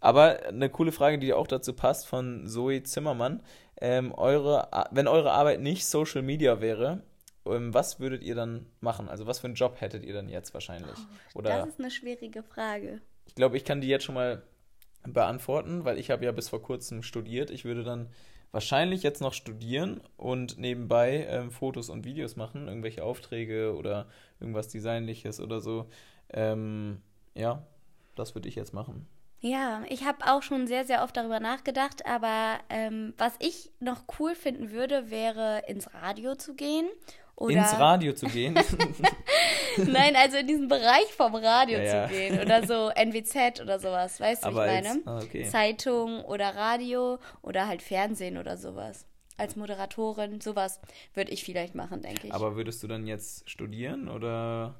Aber 0.00 0.44
eine 0.46 0.68
coole 0.70 0.92
Frage, 0.92 1.18
die 1.18 1.32
auch 1.32 1.46
dazu 1.46 1.72
passt, 1.72 2.06
von 2.06 2.46
Zoe 2.46 2.82
Zimmermann. 2.82 3.42
Ähm, 3.80 4.12
eure, 4.14 4.68
wenn 4.92 5.08
eure 5.08 5.32
Arbeit 5.32 5.60
nicht 5.60 5.84
Social 5.86 6.22
Media 6.22 6.60
wäre, 6.60 7.02
ähm, 7.46 7.74
was 7.74 8.00
würdet 8.00 8.22
ihr 8.22 8.34
dann 8.34 8.66
machen? 8.80 9.08
Also 9.08 9.26
was 9.26 9.40
für 9.40 9.46
einen 9.46 9.54
Job 9.56 9.80
hättet 9.80 10.04
ihr 10.04 10.14
dann 10.14 10.28
jetzt 10.28 10.54
wahrscheinlich? 10.54 10.96
Oder 11.34 11.58
Das 11.58 11.68
ist 11.68 11.80
eine 11.80 11.90
schwierige 11.90 12.42
Frage. 12.42 13.00
ich 13.26 13.34
glaube, 13.34 13.56
ich 13.56 13.64
kann 13.64 13.80
die 13.80 13.88
jetzt 13.88 14.04
schon 14.04 14.14
mal 14.14 14.42
beantworten, 15.06 15.84
weil 15.84 15.98
ich 15.98 16.10
habe 16.10 16.24
ja 16.24 16.32
bis 16.32 16.48
vor 16.48 16.62
kurzem 16.62 17.02
studiert. 17.02 17.50
Ich 17.50 17.64
würde 17.64 17.82
dann 17.84 18.08
wahrscheinlich 18.54 19.02
jetzt 19.02 19.20
noch 19.20 19.34
studieren 19.34 20.00
und 20.16 20.58
nebenbei 20.58 21.26
ähm, 21.28 21.50
Fotos 21.50 21.90
und 21.90 22.04
Videos 22.04 22.36
machen, 22.36 22.68
irgendwelche 22.68 23.02
Aufträge 23.02 23.74
oder 23.74 24.06
irgendwas 24.38 24.68
Designliches 24.68 25.40
oder 25.40 25.60
so. 25.60 25.88
Ähm, 26.32 27.02
ja, 27.34 27.66
das 28.14 28.36
würde 28.36 28.48
ich 28.48 28.54
jetzt 28.54 28.72
machen. 28.72 29.08
Ja, 29.40 29.82
ich 29.88 30.04
habe 30.04 30.24
auch 30.26 30.42
schon 30.42 30.68
sehr, 30.68 30.84
sehr 30.84 31.02
oft 31.02 31.16
darüber 31.16 31.40
nachgedacht, 31.40 32.06
aber 32.06 32.60
ähm, 32.70 33.12
was 33.18 33.32
ich 33.40 33.72
noch 33.80 34.04
cool 34.20 34.36
finden 34.36 34.70
würde, 34.70 35.10
wäre 35.10 35.64
ins 35.66 35.92
Radio 35.92 36.36
zu 36.36 36.54
gehen. 36.54 36.86
Oder 37.34 37.56
Ins 37.56 37.76
Radio 37.76 38.12
zu 38.14 38.26
gehen. 38.26 38.54
Nein, 39.86 40.16
also 40.16 40.36
in 40.38 40.46
diesen 40.46 40.68
Bereich 40.68 41.12
vom 41.16 41.34
Radio 41.34 41.78
Ja, 41.80 42.06
zu 42.08 42.12
gehen. 42.14 42.40
Oder 42.40 42.66
so 42.66 42.88
NWZ 42.94 43.60
oder 43.60 43.78
sowas, 43.78 44.20
weißt 44.20 44.44
du, 44.44 44.48
wie 44.48 44.52
ich 44.52 44.58
als- 44.58 44.84
meine? 44.84 45.02
ah, 45.06 45.22
okay. 45.22 45.44
Zeitung 45.44 46.24
oder 46.24 46.54
Radio 46.54 47.18
oder 47.42 47.66
halt 47.66 47.82
Fernsehen 47.82 48.38
oder 48.38 48.56
sowas. 48.56 49.06
Als 49.36 49.56
Moderatorin, 49.56 50.40
sowas 50.40 50.80
würde 51.14 51.32
ich 51.32 51.42
vielleicht 51.44 51.74
machen, 51.74 52.02
denke 52.02 52.28
ich. 52.28 52.32
Aber 52.32 52.54
würdest 52.56 52.82
du 52.82 52.86
dann 52.86 53.06
jetzt 53.06 53.50
studieren 53.50 54.08
oder 54.08 54.76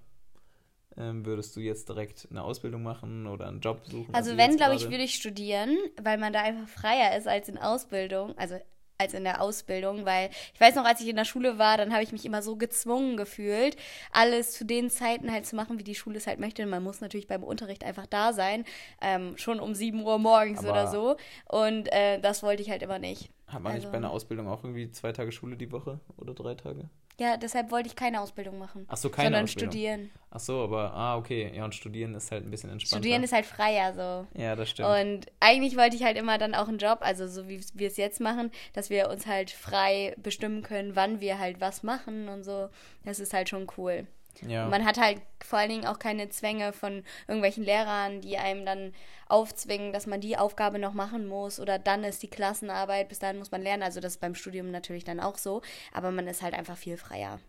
ähm, 0.97 1.27
würdest 1.27 1.57
du 1.57 1.61
jetzt 1.61 1.89
direkt 1.89 2.29
eine 2.31 2.45
Ausbildung 2.45 2.85
machen 2.85 3.27
oder 3.27 3.49
einen 3.49 3.61
Job 3.61 3.81
suchen? 3.85 4.15
Also 4.15 4.35
wie 4.35 4.37
wenn, 4.37 4.57
glaube 4.57 4.77
ich, 4.77 4.83
würde 4.85 5.03
ich 5.03 5.17
studieren, 5.17 5.77
weil 6.01 6.19
man 6.19 6.33
da 6.33 6.43
einfach 6.43 6.69
freier 6.69 7.17
ist 7.19 7.27
als 7.27 7.49
in 7.49 7.59
Ausbildung, 7.59 8.39
also 8.39 8.61
als 8.99 9.15
in 9.15 9.25
der 9.25 9.41
Ausbildung, 9.41 10.05
weil 10.05 10.31
ich 10.55 10.61
weiß 10.61 10.75
noch, 10.77 10.85
als 10.85 11.01
ich 11.01 11.09
in 11.09 11.17
der 11.17 11.25
Schule 11.25 11.59
war, 11.59 11.77
dann 11.77 11.93
habe 11.93 12.03
ich 12.03 12.13
mich 12.13 12.25
immer 12.25 12.43
so 12.43 12.57
gezwungen 12.57 13.17
gefühlt, 13.17 13.77
alles 14.13 14.53
zu 14.53 14.65
den 14.65 14.91
Zeiten 14.91 15.33
halt 15.33 15.47
zu 15.47 15.57
machen, 15.57 15.79
wie 15.79 15.85
die 15.85 15.95
Schule 15.95 16.19
es 16.19 16.27
halt 16.27 16.39
möchte. 16.39 16.63
Und 16.63 16.71
man 16.71 16.83
muss 16.83 17.01
natürlich 17.01 17.27
beim 17.27 17.43
Unterricht 17.43 17.85
einfach 17.85 18.07
da 18.07 18.33
sein, 18.33 18.65
ähm, 19.01 19.37
schon 19.37 19.61
um 19.61 19.75
7 19.75 20.03
Uhr 20.03 20.19
morgens 20.19 20.61
Aber- 20.61 20.71
oder 20.71 20.87
so. 20.87 21.17
Und 21.49 21.93
äh, 21.93 22.21
das 22.21 22.43
wollte 22.43 22.63
ich 22.63 22.71
halt 22.71 22.83
immer 22.83 22.99
nicht. 22.99 23.31
Hat 23.55 23.63
man 23.63 23.75
nicht 23.75 23.85
also- 23.85 23.93
bei 23.93 23.99
einer 23.99 24.11
Ausbildung 24.11 24.49
auch 24.49 24.63
irgendwie 24.65 24.91
zwei 24.91 25.13
Tage 25.13 25.33
Schule 25.33 25.57
die 25.57 25.71
Woche 25.73 26.01
oder 26.17 26.35
drei 26.35 26.55
Tage? 26.55 26.89
Ja, 27.21 27.37
deshalb 27.37 27.71
wollte 27.71 27.87
ich 27.87 27.95
keine 27.95 28.21
Ausbildung 28.21 28.59
machen. 28.59 28.87
Ach 28.89 28.97
so, 28.97 29.09
keine 29.09 29.27
sondern 29.27 29.45
Ausbildung. 29.45 29.71
studieren. 29.71 30.11
Ach 30.31 30.41
so, 30.41 30.65
aber 30.65 30.93
ah 30.95 31.17
okay, 31.17 31.53
ja 31.55 31.65
und 31.65 31.73
studieren 31.73 32.13
ist 32.15 32.33
halt 32.33 32.45
ein 32.45 32.51
bisschen 32.51 32.71
entspannter. 32.71 33.05
Studieren 33.05 33.23
ist 33.23 33.33
halt 33.33 33.47
freier 33.47 33.95
so. 33.95 34.41
ja, 34.41 34.57
das 34.57 34.71
stimmt. 34.71 34.89
Und 34.89 35.27
eigentlich 35.39 35.77
wollte 35.77 35.95
ich 35.95 36.03
halt 36.03 36.17
immer 36.19 36.39
dann 36.39 36.57
auch 36.57 36.67
einen 36.67 36.79
Job, 36.79 36.99
also 37.03 37.29
so 37.29 37.49
wie 37.49 37.61
wir 37.75 37.87
es 37.87 37.97
jetzt 37.97 38.21
machen, 38.21 38.51
dass 38.73 38.91
wir 38.91 39.09
uns 39.11 39.27
halt 39.27 39.53
frei 39.53 40.17
bestimmen 40.17 40.63
können, 40.63 40.97
wann 40.97 41.21
wir 41.21 41.39
halt 41.39 41.61
was 41.61 41.85
machen 41.85 42.29
und 42.29 42.43
so. 42.43 42.69
Das 43.05 43.21
ist 43.21 43.33
halt 43.33 43.49
schon 43.49 43.69
cool. 43.79 44.09
Ja. 44.43 44.65
Und 44.65 44.71
man 44.71 44.85
hat 44.85 44.99
halt 44.99 45.21
vor 45.43 45.59
allen 45.59 45.71
Dingen 45.71 45.87
auch 45.87 45.99
keine 45.99 46.29
Zwänge 46.29 46.73
von 46.73 47.03
irgendwelchen 47.29 47.65
Lehrern, 47.65 48.21
die 48.21 48.39
einem 48.39 48.65
dann 48.65 48.93
aufzwingen, 49.29 49.93
dass 49.93 50.07
man 50.07 50.21
die 50.21 50.37
Aufgabe 50.37 50.79
noch 50.79 50.95
machen 50.95 51.27
muss 51.27 51.59
oder 51.61 51.79
dann 51.79 52.05
ist 52.05 52.23
die 52.23 52.29
Klassenarbeit, 52.31 53.09
bis 53.09 53.19
dahin 53.19 53.39
muss 53.39 53.51
man 53.51 53.63
lernen. 53.63 53.83
Also 53.83 54.01
das 54.01 54.15
ist 54.15 54.21
beim 54.21 54.35
Studium 54.35 54.71
natürlich 54.71 55.05
dann 55.05 55.21
auch 55.21 55.39
so, 55.39 55.63
aber 55.93 56.11
man 56.11 56.27
ist 56.27 56.43
halt 56.43 56.55
einfach 56.55 56.77
viel 56.77 56.97
freier. 56.97 57.41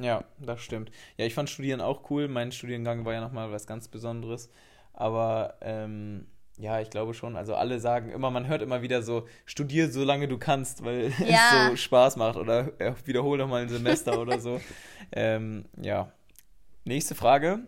Ja, 0.00 0.24
das 0.38 0.60
stimmt. 0.60 0.90
Ja, 1.16 1.26
ich 1.26 1.34
fand 1.34 1.50
Studieren 1.50 1.80
auch 1.80 2.10
cool. 2.10 2.28
Mein 2.28 2.52
Studiengang 2.52 3.04
war 3.04 3.12
ja 3.12 3.20
nochmal 3.20 3.52
was 3.52 3.66
ganz 3.66 3.88
Besonderes. 3.88 4.48
Aber 4.92 5.56
ähm, 5.60 6.26
ja, 6.56 6.80
ich 6.80 6.90
glaube 6.90 7.14
schon. 7.14 7.36
Also 7.36 7.54
alle 7.54 7.80
sagen 7.80 8.10
immer, 8.10 8.30
man 8.30 8.46
hört 8.46 8.62
immer 8.62 8.82
wieder 8.82 9.02
so, 9.02 9.26
studier 9.44 9.90
so 9.90 10.04
lange 10.04 10.28
du 10.28 10.38
kannst, 10.38 10.84
weil 10.84 11.12
Ja. 11.26 11.64
es 11.64 11.70
so 11.70 11.76
Spaß 11.76 12.16
macht. 12.16 12.36
Oder 12.36 12.72
äh, 12.80 12.94
wiederhol 13.04 13.38
doch 13.38 13.48
mal 13.48 13.62
ein 13.62 13.68
Semester 13.68 14.20
oder 14.20 14.40
so. 14.40 14.60
Ähm, 15.12 15.64
ja. 15.82 16.12
Nächste 16.84 17.14
Frage. 17.14 17.60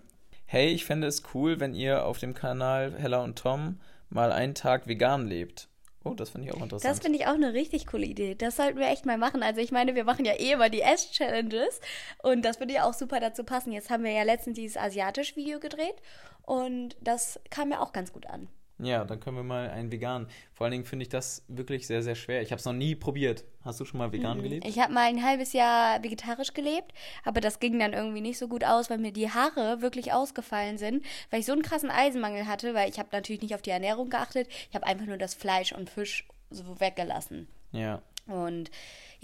Hey, 0.47 0.69
ich 0.69 0.87
fände 0.87 1.07
es 1.07 1.23
cool, 1.35 1.61
wenn 1.61 1.75
ihr 1.75 2.07
auf 2.07 2.19
dem 2.19 2.33
Kanal 2.33 2.95
Hella 2.99 3.23
und 3.23 3.38
Tom 3.38 3.78
mal 4.09 4.33
einen 4.33 4.54
Tag 4.54 4.87
vegan 4.87 5.26
lebt. 5.26 5.69
Oh, 6.02 6.14
das 6.14 6.31
finde 6.31 6.49
ich 6.49 6.54
auch 6.54 6.62
interessant. 6.62 6.90
Das 6.90 7.00
finde 7.00 7.19
ich 7.19 7.26
auch 7.26 7.35
eine 7.35 7.52
richtig 7.52 7.87
coole 7.87 8.07
Idee. 8.07 8.35
Das 8.35 8.57
sollten 8.57 8.78
wir 8.78 8.88
echt 8.88 9.04
mal 9.04 9.19
machen. 9.19 9.42
Also 9.42 9.61
ich 9.61 9.71
meine, 9.71 9.95
wir 9.95 10.04
machen 10.04 10.25
ja 10.25 10.33
eh 10.33 10.52
immer 10.52 10.71
die 10.71 10.81
Ess-Challenges 10.81 11.81
und 12.23 12.42
das 12.42 12.59
würde 12.59 12.73
ja 12.73 12.85
auch 12.85 12.95
super 12.95 13.21
dazu 13.21 13.45
passen. 13.45 13.73
Jetzt 13.73 13.90
haben 13.90 14.02
wir 14.02 14.12
ja 14.12 14.23
letztens 14.23 14.57
dieses 14.57 14.78
asiatische 14.78 15.37
Video 15.37 15.61
gedreht 15.61 15.97
und 16.42 16.97
das 17.00 17.38
kam 17.50 17.69
mir 17.69 17.81
auch 17.81 17.92
ganz 17.92 18.12
gut 18.12 18.26
an. 18.26 18.49
Ja, 18.84 19.04
dann 19.04 19.20
können 19.20 19.36
wir 19.36 19.44
mal 19.44 19.70
einen 19.70 19.92
vegan. 19.92 20.26
Vor 20.52 20.64
allen 20.64 20.72
Dingen 20.72 20.84
finde 20.84 21.04
ich 21.04 21.08
das 21.08 21.44
wirklich 21.48 21.86
sehr, 21.86 22.02
sehr 22.02 22.14
schwer. 22.14 22.42
Ich 22.42 22.50
habe 22.50 22.58
es 22.58 22.64
noch 22.64 22.72
nie 22.72 22.94
probiert. 22.94 23.44
Hast 23.62 23.80
du 23.80 23.84
schon 23.84 23.98
mal 23.98 24.12
vegan 24.12 24.42
gelebt? 24.42 24.64
Mhm. 24.64 24.70
Ich 24.70 24.78
habe 24.78 24.92
mal 24.92 25.08
ein 25.08 25.24
halbes 25.24 25.52
Jahr 25.52 26.02
vegetarisch 26.02 26.52
gelebt, 26.52 26.92
aber 27.24 27.40
das 27.40 27.60
ging 27.60 27.78
dann 27.78 27.92
irgendwie 27.92 28.20
nicht 28.20 28.38
so 28.38 28.48
gut 28.48 28.64
aus, 28.64 28.90
weil 28.90 28.98
mir 28.98 29.12
die 29.12 29.30
Haare 29.30 29.82
wirklich 29.82 30.12
ausgefallen 30.12 30.78
sind, 30.78 31.04
weil 31.30 31.40
ich 31.40 31.46
so 31.46 31.52
einen 31.52 31.62
krassen 31.62 31.90
Eisenmangel 31.90 32.46
hatte, 32.46 32.74
weil 32.74 32.90
ich 32.90 32.98
habe 32.98 33.10
natürlich 33.12 33.42
nicht 33.42 33.54
auf 33.54 33.62
die 33.62 33.70
Ernährung 33.70 34.10
geachtet. 34.10 34.48
Ich 34.68 34.74
habe 34.74 34.86
einfach 34.86 35.06
nur 35.06 35.18
das 35.18 35.34
Fleisch 35.34 35.72
und 35.72 35.88
Fisch 35.88 36.26
so 36.50 36.80
weggelassen. 36.80 37.48
Ja. 37.72 38.02
Und 38.26 38.70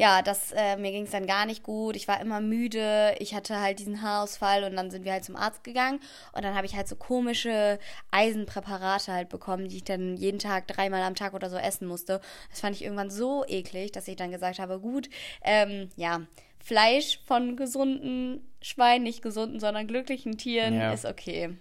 ja, 0.00 0.22
das, 0.22 0.52
äh, 0.52 0.76
mir 0.76 0.92
ging 0.92 1.02
es 1.04 1.10
dann 1.10 1.26
gar 1.26 1.44
nicht 1.44 1.64
gut. 1.64 1.96
Ich 1.96 2.06
war 2.06 2.20
immer 2.20 2.40
müde. 2.40 3.16
Ich 3.18 3.34
hatte 3.34 3.58
halt 3.60 3.80
diesen 3.80 4.00
Haarausfall 4.00 4.62
und 4.62 4.76
dann 4.76 4.92
sind 4.92 5.04
wir 5.04 5.10
halt 5.10 5.24
zum 5.24 5.34
Arzt 5.34 5.64
gegangen. 5.64 5.98
Und 6.32 6.44
dann 6.44 6.54
habe 6.54 6.66
ich 6.66 6.76
halt 6.76 6.86
so 6.86 6.94
komische 6.94 7.80
Eisenpräparate 8.12 9.12
halt 9.12 9.28
bekommen, 9.28 9.66
die 9.66 9.78
ich 9.78 9.84
dann 9.84 10.16
jeden 10.16 10.38
Tag 10.38 10.68
dreimal 10.68 11.02
am 11.02 11.16
Tag 11.16 11.34
oder 11.34 11.50
so 11.50 11.56
essen 11.56 11.88
musste. 11.88 12.20
Das 12.48 12.60
fand 12.60 12.76
ich 12.76 12.84
irgendwann 12.84 13.10
so 13.10 13.44
eklig, 13.48 13.90
dass 13.90 14.06
ich 14.06 14.14
dann 14.14 14.30
gesagt 14.30 14.60
habe, 14.60 14.78
gut, 14.78 15.10
ähm, 15.42 15.90
ja, 15.96 16.20
Fleisch 16.60 17.20
von 17.26 17.56
gesunden 17.56 18.48
Schweinen, 18.62 19.02
nicht 19.02 19.20
gesunden, 19.20 19.58
sondern 19.58 19.88
glücklichen 19.88 20.38
Tieren 20.38 20.74
Ja. 20.74 20.92
ist 20.92 21.06
okay. 21.06 21.56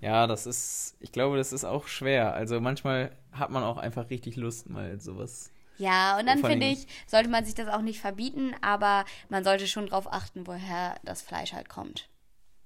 Ja, 0.00 0.26
das 0.26 0.46
ist, 0.46 0.96
ich 1.00 1.12
glaube, 1.12 1.36
das 1.36 1.52
ist 1.52 1.64
auch 1.64 1.88
schwer. 1.88 2.32
Also 2.32 2.58
manchmal 2.58 3.10
hat 3.32 3.50
man 3.50 3.62
auch 3.64 3.76
einfach 3.76 4.08
richtig 4.08 4.36
Lust, 4.36 4.70
mal 4.70 4.98
sowas. 4.98 5.50
Ja, 5.78 6.18
und 6.18 6.26
dann 6.26 6.44
finde 6.44 6.66
ich, 6.66 6.86
sollte 7.06 7.28
man 7.28 7.44
sich 7.44 7.54
das 7.54 7.68
auch 7.68 7.82
nicht 7.82 8.00
verbieten, 8.00 8.54
aber 8.60 9.04
man 9.28 9.44
sollte 9.44 9.66
schon 9.66 9.86
drauf 9.86 10.10
achten, 10.10 10.46
woher 10.46 10.96
das 11.04 11.22
Fleisch 11.22 11.52
halt 11.52 11.68
kommt. 11.68 12.08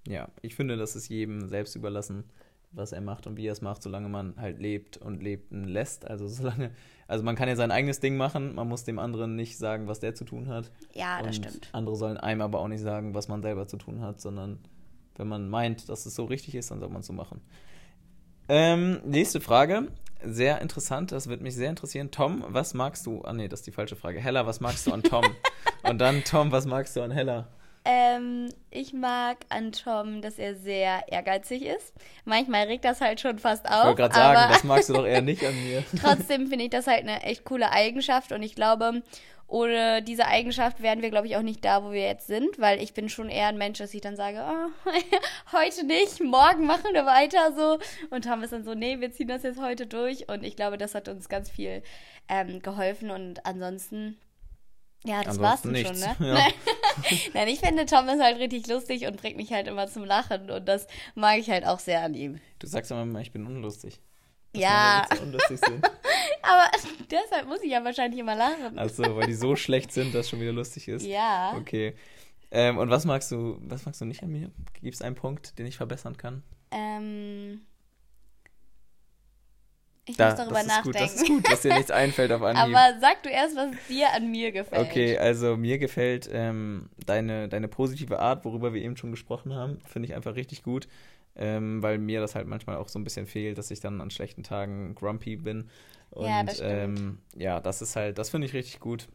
Ja, 0.06 0.28
ich 0.42 0.54
finde, 0.54 0.76
das 0.76 0.96
ist 0.96 1.08
jedem 1.08 1.48
selbst 1.48 1.76
überlassen, 1.76 2.24
was 2.72 2.92
er 2.92 3.00
macht 3.00 3.26
und 3.26 3.36
wie 3.36 3.46
er 3.46 3.52
es 3.52 3.62
macht, 3.62 3.82
solange 3.82 4.08
man 4.08 4.34
halt 4.36 4.60
lebt 4.60 4.96
und 4.96 5.22
leben 5.22 5.64
lässt. 5.64 6.06
Also 6.08 6.28
solange, 6.28 6.70
also 7.08 7.24
man 7.24 7.36
kann 7.36 7.48
ja 7.48 7.56
sein 7.56 7.70
eigenes 7.70 8.00
Ding 8.00 8.16
machen, 8.16 8.54
man 8.54 8.68
muss 8.68 8.84
dem 8.84 8.98
anderen 8.98 9.36
nicht 9.36 9.58
sagen, 9.58 9.88
was 9.88 10.00
der 10.00 10.14
zu 10.14 10.24
tun 10.24 10.48
hat. 10.48 10.70
Ja, 10.94 11.22
das 11.22 11.36
stimmt. 11.36 11.68
andere 11.72 11.96
sollen 11.96 12.16
einem 12.16 12.40
aber 12.42 12.60
auch 12.60 12.68
nicht 12.68 12.82
sagen, 12.82 13.14
was 13.14 13.28
man 13.28 13.42
selber 13.42 13.66
zu 13.66 13.76
tun 13.76 14.00
hat, 14.00 14.20
sondern 14.20 14.58
wenn 15.16 15.28
man 15.28 15.48
meint, 15.48 15.88
dass 15.88 16.06
es 16.06 16.14
so 16.14 16.24
richtig 16.24 16.54
ist, 16.54 16.70
dann 16.70 16.80
soll 16.80 16.88
man 16.88 17.00
es 17.00 17.06
so 17.06 17.12
machen. 17.12 17.40
Ähm, 18.48 19.00
nächste 19.04 19.40
Frage. 19.40 19.88
Sehr 20.24 20.60
interessant, 20.60 21.12
das 21.12 21.28
wird 21.28 21.40
mich 21.40 21.54
sehr 21.54 21.70
interessieren. 21.70 22.10
Tom, 22.10 22.44
was 22.48 22.74
magst 22.74 23.06
du? 23.06 23.22
Ah, 23.24 23.32
nee, 23.32 23.48
das 23.48 23.60
ist 23.60 23.66
die 23.66 23.72
falsche 23.72 23.96
Frage. 23.96 24.20
Hella, 24.20 24.46
was 24.46 24.60
magst 24.60 24.86
du 24.86 24.92
an 24.92 25.02
Tom? 25.02 25.24
und 25.82 25.98
dann, 25.98 26.22
Tom, 26.24 26.52
was 26.52 26.66
magst 26.66 26.94
du 26.96 27.02
an 27.02 27.10
Hella? 27.10 27.48
Ähm, 27.84 28.50
ich 28.70 28.92
mag 28.92 29.38
an 29.48 29.72
Tom, 29.72 30.20
dass 30.20 30.38
er 30.38 30.54
sehr 30.54 31.04
ehrgeizig 31.08 31.62
ist. 31.62 31.94
Manchmal 32.24 32.66
regt 32.66 32.84
das 32.84 33.00
halt 33.00 33.20
schon 33.20 33.38
fast 33.38 33.64
Ich 33.66 33.72
auf. 33.72 33.84
wollte 33.86 34.02
gerade 34.02 34.14
sagen, 34.14 34.52
das 34.52 34.64
magst 34.64 34.88
du 34.90 34.92
doch 34.94 35.06
eher 35.06 35.22
nicht 35.22 35.44
an 35.44 35.54
mir. 35.64 35.82
trotzdem 36.00 36.48
finde 36.48 36.66
ich 36.66 36.70
das 36.70 36.86
halt 36.86 37.00
eine 37.00 37.22
echt 37.22 37.44
coole 37.44 37.70
Eigenschaft 37.70 38.32
und 38.32 38.42
ich 38.42 38.54
glaube, 38.54 39.02
ohne 39.50 40.02
diese 40.02 40.26
Eigenschaft 40.26 40.80
wären 40.80 41.02
wir, 41.02 41.10
glaube 41.10 41.26
ich, 41.26 41.36
auch 41.36 41.42
nicht 41.42 41.64
da, 41.64 41.82
wo 41.82 41.90
wir 41.90 42.04
jetzt 42.04 42.26
sind, 42.28 42.58
weil 42.58 42.80
ich 42.80 42.94
bin 42.94 43.08
schon 43.08 43.28
eher 43.28 43.48
ein 43.48 43.58
Mensch, 43.58 43.78
dass 43.78 43.92
ich 43.94 44.00
dann 44.00 44.14
sage, 44.14 44.44
oh, 44.46 44.90
heute 45.52 45.84
nicht, 45.84 46.22
morgen 46.22 46.66
machen 46.66 46.92
wir 46.92 47.04
weiter 47.04 47.52
so. 47.56 47.78
Und 48.14 48.24
Tom 48.26 48.42
ist 48.42 48.52
dann 48.52 48.62
so, 48.64 48.74
nee, 48.74 49.00
wir 49.00 49.10
ziehen 49.10 49.26
das 49.26 49.42
jetzt 49.42 49.60
heute 49.60 49.86
durch. 49.86 50.28
Und 50.28 50.44
ich 50.44 50.54
glaube, 50.54 50.78
das 50.78 50.94
hat 50.94 51.08
uns 51.08 51.28
ganz 51.28 51.50
viel 51.50 51.82
ähm, 52.28 52.60
geholfen 52.62 53.10
und 53.10 53.44
ansonsten. 53.44 54.18
Ja, 55.04 55.22
das 55.22 55.40
war's 55.40 55.64
Ansonsten 55.64 55.86
schon, 55.86 56.08
nichts, 56.08 56.20
ne? 56.20 56.28
ja. 56.28 56.48
Nein. 57.34 57.48
Ich 57.48 57.60
finde, 57.60 57.86
Tom 57.86 58.06
ist 58.08 58.20
halt 58.22 58.38
richtig 58.38 58.66
lustig 58.66 59.06
und 59.06 59.16
bringt 59.20 59.36
mich 59.36 59.50
halt 59.52 59.66
immer 59.66 59.86
zum 59.86 60.04
Lachen 60.04 60.50
und 60.50 60.66
das 60.68 60.86
mag 61.14 61.38
ich 61.38 61.48
halt 61.48 61.64
auch 61.64 61.78
sehr 61.78 62.02
an 62.02 62.14
ihm. 62.14 62.38
Du 62.58 62.66
sagst 62.66 62.90
immer, 62.90 63.20
ich 63.20 63.32
bin 63.32 63.46
unlustig. 63.46 64.00
Dass 64.52 64.62
Ja. 64.62 65.06
Witze 65.10 65.22
unlustig 65.22 65.60
sind. 65.60 65.84
Aber 66.42 66.70
deshalb 67.10 67.46
muss 67.48 67.62
ich 67.62 67.70
ja 67.70 67.82
wahrscheinlich 67.84 68.20
immer 68.20 68.34
lachen. 68.36 68.78
Achso, 68.78 69.16
weil 69.16 69.26
die 69.26 69.34
so 69.34 69.56
schlecht 69.56 69.92
sind, 69.92 70.14
dass 70.14 70.28
schon 70.28 70.40
wieder 70.40 70.52
lustig 70.52 70.88
ist. 70.88 71.06
Ja. 71.06 71.54
Okay. 71.56 71.94
Ähm, 72.50 72.78
und 72.78 72.90
was 72.90 73.04
magst 73.04 73.30
du, 73.30 73.58
was 73.62 73.86
magst 73.86 74.00
du 74.00 74.04
nicht 74.04 74.22
an 74.22 74.30
mir? 74.30 74.50
Gibt 74.82 74.94
es 74.94 75.02
einen 75.02 75.14
Punkt, 75.14 75.58
den 75.58 75.66
ich 75.66 75.76
verbessern 75.76 76.16
kann? 76.16 76.42
Ähm, 76.72 77.62
ich 80.10 80.16
Da, 80.16 80.28
muss 80.30 80.36
darüber 80.36 80.54
das 80.62 80.66
ist 80.66 80.82
gut, 80.82 80.94
nachdenken. 80.94 81.12
das 81.14 81.22
ist 81.22 81.26
gut, 81.28 81.50
dass 81.50 81.60
dir 81.62 81.74
nichts 81.74 81.90
einfällt 81.90 82.32
auf 82.32 82.42
Anhieb. 82.42 82.76
Aber 82.76 83.00
sag 83.00 83.22
du 83.22 83.28
erst, 83.28 83.56
was 83.56 83.70
dir 83.88 84.12
an 84.12 84.30
mir 84.30 84.52
gefällt. 84.52 84.88
Okay, 84.88 85.18
also 85.18 85.56
mir 85.56 85.78
gefällt 85.78 86.28
ähm, 86.32 86.90
deine, 87.06 87.48
deine 87.48 87.68
positive 87.68 88.18
Art, 88.20 88.44
worüber 88.44 88.72
wir 88.74 88.82
eben 88.82 88.96
schon 88.96 89.10
gesprochen 89.10 89.54
haben, 89.54 89.78
finde 89.86 90.08
ich 90.08 90.14
einfach 90.14 90.34
richtig 90.36 90.62
gut, 90.62 90.88
ähm, 91.36 91.82
weil 91.82 91.98
mir 91.98 92.20
das 92.20 92.34
halt 92.34 92.46
manchmal 92.46 92.76
auch 92.76 92.88
so 92.88 92.98
ein 92.98 93.04
bisschen 93.04 93.26
fehlt, 93.26 93.58
dass 93.58 93.70
ich 93.70 93.80
dann 93.80 94.00
an 94.00 94.10
schlechten 94.10 94.42
Tagen 94.42 94.94
grumpy 94.94 95.36
bin. 95.36 95.68
Und 96.10 96.26
Ja, 96.26 96.42
das 96.42 96.60
ähm, 96.60 97.18
ja, 97.36 97.60
das 97.60 97.82
ist 97.82 97.96
halt, 97.96 98.18
das 98.18 98.30
finde 98.30 98.46
ich 98.46 98.52
richtig 98.54 98.80
gut. 98.80 99.08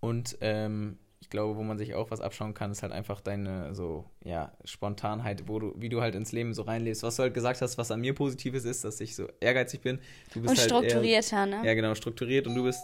Und 0.00 0.36
ähm, 0.40 0.98
ich 1.30 1.32
glaube, 1.32 1.56
wo 1.56 1.62
man 1.62 1.78
sich 1.78 1.94
auch 1.94 2.10
was 2.10 2.20
abschauen 2.20 2.54
kann, 2.54 2.72
ist 2.72 2.82
halt 2.82 2.90
einfach 2.92 3.20
deine 3.20 3.72
so, 3.72 4.04
ja, 4.24 4.50
Spontanheit, 4.64 5.44
wo 5.46 5.60
du, 5.60 5.72
wie 5.76 5.88
du 5.88 6.00
halt 6.00 6.16
ins 6.16 6.32
Leben 6.32 6.54
so 6.54 6.62
reinlebst. 6.62 7.04
Was 7.04 7.14
du 7.14 7.22
halt 7.22 7.34
gesagt 7.34 7.62
hast, 7.62 7.78
was 7.78 7.92
an 7.92 8.00
mir 8.00 8.16
Positives 8.16 8.64
ist, 8.64 8.82
dass 8.82 9.00
ich 9.00 9.14
so 9.14 9.28
ehrgeizig 9.38 9.80
bin. 9.80 10.00
Du 10.34 10.40
bist 10.42 10.50
Und 10.50 10.58
halt 10.58 10.58
eher- 10.58 10.90
strukturierter, 10.90 11.46
ne? 11.46 11.62
ja, 11.64 11.74
genau, 11.74 11.94
strukturiert 11.94 12.48
und 12.48 12.56
du 12.56 12.64
bist 12.64 12.82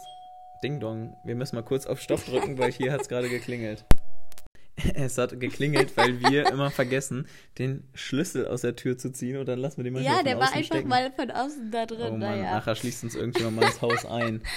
Ding 0.63 0.79
Dong. 0.79 1.17
Wir 1.25 1.35
müssen 1.35 1.57
mal 1.57 1.61
kurz 1.61 1.85
auf 1.87 1.99
Stopp 1.99 2.23
drücken, 2.25 2.57
weil 2.57 2.71
hier 2.71 2.93
hat 2.93 3.01
es 3.01 3.09
gerade 3.09 3.27
geklingelt. 3.27 3.83
Es 4.93 5.17
hat 5.17 5.39
geklingelt, 5.39 5.97
weil 5.97 6.19
wir 6.21 6.47
immer 6.51 6.69
vergessen, 6.69 7.27
den 7.57 7.83
Schlüssel 7.95 8.47
aus 8.47 8.61
der 8.61 8.75
Tür 8.75 8.97
zu 8.97 9.11
ziehen 9.11 9.37
und 9.37 9.47
dann 9.47 9.59
lassen 9.59 9.77
wir 9.77 9.83
den 9.83 9.93
mal 9.93 10.01
hier 10.01 10.11
Ja, 10.11 10.23
der 10.23 10.37
war 10.37 10.53
einfach 10.53 10.63
stecken. 10.75 10.87
mal 10.87 11.11
von 11.11 11.31
außen 11.31 11.71
da 11.71 11.85
drin. 11.85 11.99
Oh 12.01 12.09
Mann, 12.11 12.19
naja. 12.19 12.51
nachher 12.55 12.75
schließt 12.75 13.03
uns 13.03 13.15
irgendjemand 13.15 13.55
mal 13.57 13.65
ins 13.65 13.81
Haus 13.81 14.05
ein. 14.05 14.41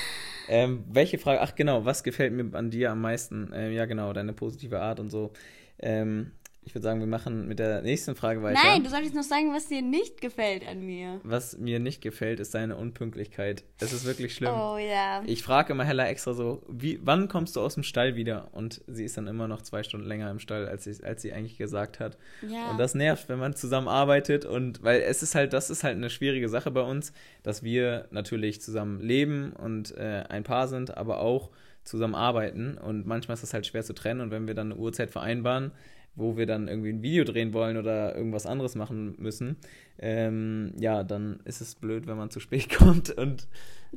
Ähm, 0.52 0.83
welche 0.91 1.19
Frage? 1.19 1.43
Ach 1.43 1.54
genau, 1.54 1.85
was 1.85 2.02
gefällt 2.02 2.33
mir 2.33 2.59
an 2.59 2.71
dir 2.71 2.91
am 2.91 3.00
meisten? 3.00 3.52
Ähm, 3.54 3.73
ja 3.73 3.85
genau, 3.85 4.13
deine 4.13 4.33
positive 4.33 4.80
Art 4.80 4.99
und 4.99 5.09
so. 5.09 5.33
Ähm, 5.78 6.33
ich 6.62 6.75
würde 6.75 6.82
sagen, 6.82 7.00
wir 7.00 7.06
machen 7.06 7.49
mit 7.49 7.58
der 7.58 7.80
nächsten 7.80 8.14
Frage 8.14 8.42
weiter. 8.42 8.60
Nein, 8.62 8.84
du 8.84 8.90
solltest 8.90 9.14
noch 9.14 9.23
sagen, 9.23 9.52
was 9.52 9.68
dir 9.68 9.80
nicht 9.80 10.20
gefällt 10.20 10.66
an 10.68 10.84
mir. 10.84 11.20
Was 11.25 11.56
mir 11.56 11.80
nicht 11.80 12.02
gefällt, 12.02 12.38
ist 12.38 12.54
deine 12.54 12.76
Unpünktlichkeit. 12.76 13.64
Es 13.80 13.92
ist 13.92 14.04
wirklich 14.04 14.34
schlimm. 14.34 14.52
Oh 14.52 14.76
ja. 14.76 15.23
Ich 15.25 15.42
frage 15.42 15.73
immer 15.73 15.84
Hella 15.84 16.06
extra 16.06 16.34
so, 16.34 16.62
wie, 16.68 17.00
wann 17.02 17.28
kommst 17.28 17.56
du 17.56 17.60
aus 17.60 17.75
dem 17.75 17.82
Stall 17.82 18.14
wieder? 18.14 18.49
Und 18.52 18.82
sie 18.86 19.04
ist 19.04 19.16
dann 19.16 19.26
immer 19.26 19.49
noch 19.49 19.62
zwei 19.62 19.82
Stunden 19.82 20.06
länger 20.06 20.30
im 20.30 20.38
Stall, 20.38 20.68
als 20.68 20.84
sie, 20.84 21.02
als 21.02 21.23
sie 21.23 21.32
eigentlich 21.32 21.56
gesagt 21.56 21.99
hat. 21.99 22.18
Ja. 22.46 22.70
Und 22.70 22.78
das 22.78 22.94
nervt, 22.94 23.28
wenn 23.30 23.38
man 23.38 23.54
zusammen 23.54 23.88
arbeitet 23.88 24.44
und 24.44 24.82
weil 24.82 25.00
es 25.00 25.23
ist 25.23 25.34
halt, 25.34 25.54
das 25.54 25.70
ist 25.70 25.82
halt 25.82 25.96
eine 25.96 26.10
schwierige 26.10 26.50
Sache 26.50 26.70
bei 26.70 26.82
uns, 26.82 27.12
dass 27.42 27.62
wir 27.62 28.06
natürlich 28.10 28.60
zusammen 28.60 29.00
leben 29.00 29.54
und 29.54 29.96
äh, 29.96 30.25
ein 30.28 30.44
Paar 30.44 30.68
sind, 30.68 30.96
aber 30.96 31.20
auch 31.20 31.50
zusammen 31.84 32.14
arbeiten 32.14 32.76
und 32.76 33.06
manchmal 33.06 33.34
ist 33.34 33.42
das 33.42 33.54
halt 33.54 33.66
schwer 33.66 33.82
zu 33.82 33.94
trennen 33.94 34.20
und 34.20 34.30
wenn 34.30 34.46
wir 34.46 34.54
dann 34.54 34.70
eine 34.70 34.80
Uhrzeit 34.80 35.10
vereinbaren, 35.10 35.73
wo 36.21 36.37
wir 36.37 36.47
dann 36.47 36.69
irgendwie 36.69 36.91
ein 36.91 37.02
Video 37.02 37.25
drehen 37.25 37.52
wollen 37.52 37.76
oder 37.76 38.15
irgendwas 38.15 38.47
anderes 38.47 38.75
machen 38.75 39.15
müssen, 39.19 39.56
ähm, 40.02 40.73
ja, 40.78 41.04
dann 41.04 41.41
ist 41.45 41.60
es 41.60 41.75
blöd, 41.75 42.06
wenn 42.06 42.17
man 42.17 42.30
zu 42.30 42.41
spät 42.41 42.69
kommt 42.76 43.10
und 43.10 43.47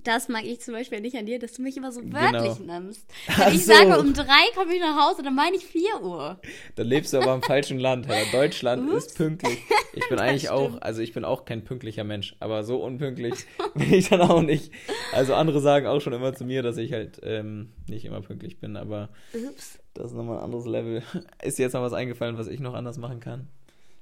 Das 0.04 0.28
mag 0.28 0.44
ich 0.44 0.60
zum 0.60 0.74
Beispiel 0.74 1.00
nicht 1.02 1.16
an 1.16 1.26
dir, 1.26 1.40
dass 1.40 1.54
du 1.54 1.62
mich 1.62 1.78
immer 1.78 1.92
so 1.92 2.02
Genau. 2.02 2.14
wörtlich 2.20 2.60
nimmst. 2.66 3.06
Ach 3.28 3.46
Wenn 3.48 3.56
ich 3.56 3.66
so. 3.66 3.74
sage, 3.74 4.00
um 4.00 4.14
drei 4.14 4.52
komme 4.56 4.74
ich 4.74 4.82
nach 4.82 5.00
Hause, 5.10 5.22
dann 5.24 5.36
meine 5.36 5.56
ich 5.56 5.66
vier 5.66 6.02
Uhr. 6.02 6.40
Dann 6.76 6.88
lebst 6.88 7.14
du 7.14 7.18
aber 7.20 7.34
im 7.36 7.42
falschen 7.44 7.80
Land, 7.80 8.08
Herr. 8.08 8.26
Deutschland 8.32 8.90
Ups. 8.92 9.06
ist 9.06 9.18
pünktlich. 9.18 9.60
Ich 9.94 10.10
bin 10.10 10.18
eigentlich 10.20 10.50
auch, 10.50 10.70
stimmt. 10.70 10.84
also 10.84 11.02
ich 11.02 11.14
bin 11.14 11.24
auch 11.24 11.46
kein 11.46 11.64
pünktlicher 11.64 12.04
Mensch, 12.04 12.36
aber 12.40 12.64
so 12.64 12.84
unpünktlich 12.84 13.36
bin 13.76 13.94
ich 13.94 14.10
dann 14.10 14.22
auch 14.22 14.42
nicht. 14.42 14.72
Also 15.14 15.36
andere 15.36 15.62
sagen 15.62 15.86
auch 15.86 16.02
schon 16.02 16.14
immer 16.14 16.34
zu 16.34 16.44
mir, 16.44 16.64
dass 16.64 16.78
ich 16.78 16.92
halt 16.92 17.20
ähm, 17.24 17.70
nicht 17.88 18.04
immer 18.04 18.22
pünktlich 18.22 18.60
bin, 18.60 18.76
aber 18.76 19.10
Ups. 19.34 19.78
das 19.94 20.08
ist 20.08 20.14
nochmal 20.18 20.40
ein 20.40 20.44
anderes 20.46 20.66
Level. 20.66 21.04
Ist 21.44 21.60
dir 21.60 21.64
jetzt 21.64 21.74
noch 21.74 21.82
was 21.84 21.94
eingefallen, 21.94 22.38
was 22.38 22.48
ich 22.48 22.60
noch 22.60 22.74
anders 22.74 22.98
machen 22.98 23.20
kann? 23.20 23.48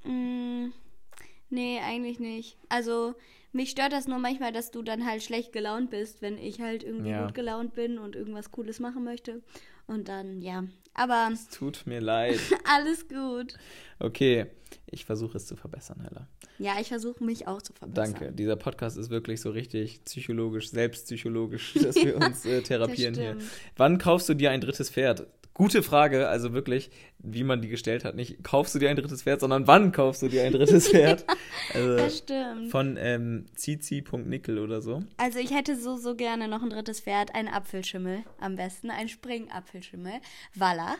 Mm, 0.05 0.71
nee, 1.51 1.79
eigentlich 1.79 2.19
nicht. 2.19 2.57
Also, 2.69 3.13
mich 3.53 3.69
stört 3.71 3.91
das 3.93 4.07
nur 4.07 4.17
manchmal, 4.17 4.51
dass 4.51 4.71
du 4.71 4.81
dann 4.81 5.05
halt 5.05 5.21
schlecht 5.23 5.51
gelaunt 5.53 5.89
bist, 5.89 6.21
wenn 6.21 6.37
ich 6.37 6.61
halt 6.61 6.83
irgendwie 6.83 7.11
Ja. 7.11 7.25
gut 7.25 7.33
gelaunt 7.35 7.73
bin 7.75 7.97
und 7.99 8.15
irgendwas 8.15 8.51
Cooles 8.51 8.79
machen 8.79 9.03
möchte. 9.03 9.41
Und 9.87 10.07
dann, 10.07 10.41
ja. 10.41 10.63
Aber 10.93 11.29
Es 11.33 11.49
tut 11.49 11.83
mir 11.85 11.99
leid. 12.01 12.39
alles 12.65 13.07
gut. 13.07 13.55
Okay, 13.99 14.45
ich 14.87 15.05
versuche 15.05 15.37
es 15.37 15.47
zu 15.47 15.55
verbessern, 15.55 16.01
Hella. 16.01 16.27
Ja, 16.59 16.79
ich 16.79 16.87
versuche 16.89 17.23
mich 17.23 17.47
auch 17.47 17.61
zu 17.61 17.73
verbessern. 17.73 18.13
Danke. 18.13 18.31
Dieser 18.33 18.55
Podcast 18.55 18.97
ist 18.97 19.09
wirklich 19.09 19.41
so 19.41 19.49
richtig 19.51 20.03
psychologisch, 20.05 20.69
selbstpsychologisch, 20.69 21.73
dass 21.81 21.95
wir 21.95 22.17
uns 22.17 22.45
äh, 22.45 22.61
therapieren 22.61 23.15
hier. 23.15 23.37
Wann 23.77 23.97
kaufst 23.97 24.29
du 24.29 24.33
dir 24.33 24.51
ein 24.51 24.61
drittes 24.61 24.89
Pferd? 24.89 25.27
Gute 25.61 25.83
Frage, 25.83 26.27
also 26.27 26.53
wirklich, 26.53 26.89
wie 27.19 27.43
man 27.43 27.61
die 27.61 27.67
gestellt 27.67 28.03
hat. 28.03 28.15
Nicht 28.15 28.43
kaufst 28.43 28.73
du 28.73 28.79
dir 28.79 28.89
ein 28.89 28.95
drittes 28.95 29.21
Pferd, 29.21 29.41
sondern 29.41 29.67
wann 29.67 29.91
kaufst 29.91 30.23
du 30.23 30.27
dir 30.27 30.43
ein 30.43 30.53
drittes 30.53 30.87
Pferd? 30.89 31.23
Das 31.27 31.75
Also 31.75 32.17
stimmt. 32.17 32.71
von 32.71 32.97
ähm, 32.99 33.45
Zizi.nickel 33.53 34.57
oder 34.57 34.81
so. 34.81 35.03
Also 35.17 35.37
ich 35.37 35.53
hätte 35.53 35.75
so, 35.75 35.97
so 35.97 36.15
gerne 36.15 36.47
noch 36.47 36.63
ein 36.63 36.71
drittes 36.71 37.01
Pferd, 37.01 37.35
einen 37.35 37.47
Apfelschimmel 37.47 38.23
am 38.39 38.55
besten, 38.55 38.89
ein 38.89 39.07
Springapfelschimmel, 39.07 40.13
Wallach. 40.55 40.97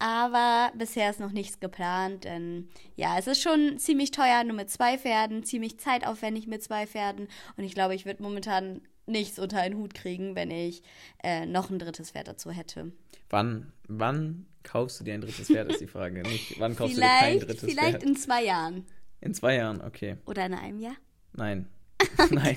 Aber 0.00 0.72
bisher 0.76 1.08
ist 1.08 1.20
noch 1.20 1.30
nichts 1.30 1.60
geplant, 1.60 2.24
denn 2.24 2.68
ja, 2.96 3.16
es 3.16 3.28
ist 3.28 3.40
schon 3.40 3.78
ziemlich 3.78 4.10
teuer, 4.10 4.42
nur 4.42 4.56
mit 4.56 4.70
zwei 4.70 4.98
Pferden, 4.98 5.44
ziemlich 5.44 5.78
zeitaufwendig 5.78 6.48
mit 6.48 6.64
zwei 6.64 6.88
Pferden. 6.88 7.28
Und 7.56 7.62
ich 7.62 7.74
glaube, 7.74 7.94
ich 7.94 8.06
würde 8.06 8.24
momentan 8.24 8.80
nichts 9.06 9.38
unter 9.38 9.60
einen 9.60 9.76
Hut 9.76 9.94
kriegen, 9.94 10.34
wenn 10.36 10.50
ich 10.50 10.82
äh, 11.22 11.46
noch 11.46 11.70
ein 11.70 11.78
drittes 11.78 12.10
Pferd 12.12 12.28
dazu 12.28 12.50
hätte. 12.50 12.92
Wann, 13.28 13.72
wann 13.88 14.46
kaufst 14.62 15.00
du 15.00 15.04
dir 15.04 15.14
ein 15.14 15.20
drittes 15.20 15.46
Pferd, 15.48 15.70
ist 15.72 15.80
die 15.80 15.86
Frage. 15.86 16.22
Nicht, 16.28 16.58
wann 16.60 16.76
kaufst 16.76 16.96
du 16.96 17.00
dir 17.00 17.06
kein 17.06 17.18
Vielleicht, 17.38 17.48
drittes 17.48 17.70
vielleicht 17.70 17.90
Pferd? 17.98 18.02
in 18.04 18.16
zwei 18.16 18.44
Jahren. 18.44 18.84
In 19.20 19.34
zwei 19.34 19.56
Jahren, 19.56 19.80
okay. 19.82 20.16
Oder 20.26 20.46
in 20.46 20.54
einem 20.54 20.80
Jahr. 20.80 20.96
Nein. 21.32 21.68
Nein. 22.30 22.56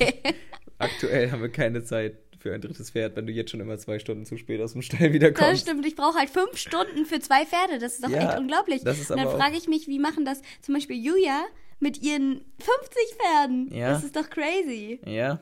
Aktuell 0.77 1.31
haben 1.31 1.41
wir 1.41 1.49
keine 1.51 1.83
Zeit 1.83 2.17
für 2.39 2.53
ein 2.53 2.61
drittes 2.61 2.91
Pferd, 2.91 3.15
wenn 3.15 3.25
du 3.25 3.31
jetzt 3.33 3.51
schon 3.51 3.59
immer 3.61 3.77
zwei 3.77 3.99
Stunden 3.99 4.25
zu 4.25 4.37
spät 4.37 4.59
aus 4.61 4.73
dem 4.73 4.81
Stall 4.81 5.13
wiederkommst. 5.13 5.51
Das 5.51 5.61
stimmt, 5.61 5.85
ich 5.85 5.95
brauche 5.95 6.17
halt 6.17 6.29
fünf 6.29 6.57
Stunden 6.57 7.05
für 7.05 7.19
zwei 7.19 7.45
Pferde. 7.45 7.79
Das 7.79 7.93
ist 7.95 8.03
doch 8.03 8.09
Ja, 8.09 8.31
echt 8.31 8.39
unglaublich. 8.39 8.83
das 8.83 8.99
ist 8.99 9.11
Und 9.11 9.17
dann 9.17 9.29
frage 9.29 9.55
ich 9.57 9.67
mich, 9.67 9.87
wie 9.87 9.99
machen 9.99 10.25
das 10.25 10.41
zum 10.61 10.73
Beispiel 10.73 10.97
Julia 11.03 11.41
mit 11.79 12.01
ihren 12.01 12.43
50 12.59 13.17
Pferden? 13.17 13.73
Ja. 13.73 13.91
Das 13.91 14.03
ist 14.03 14.15
doch 14.15 14.29
crazy. 14.29 14.99
Ja. 15.05 15.41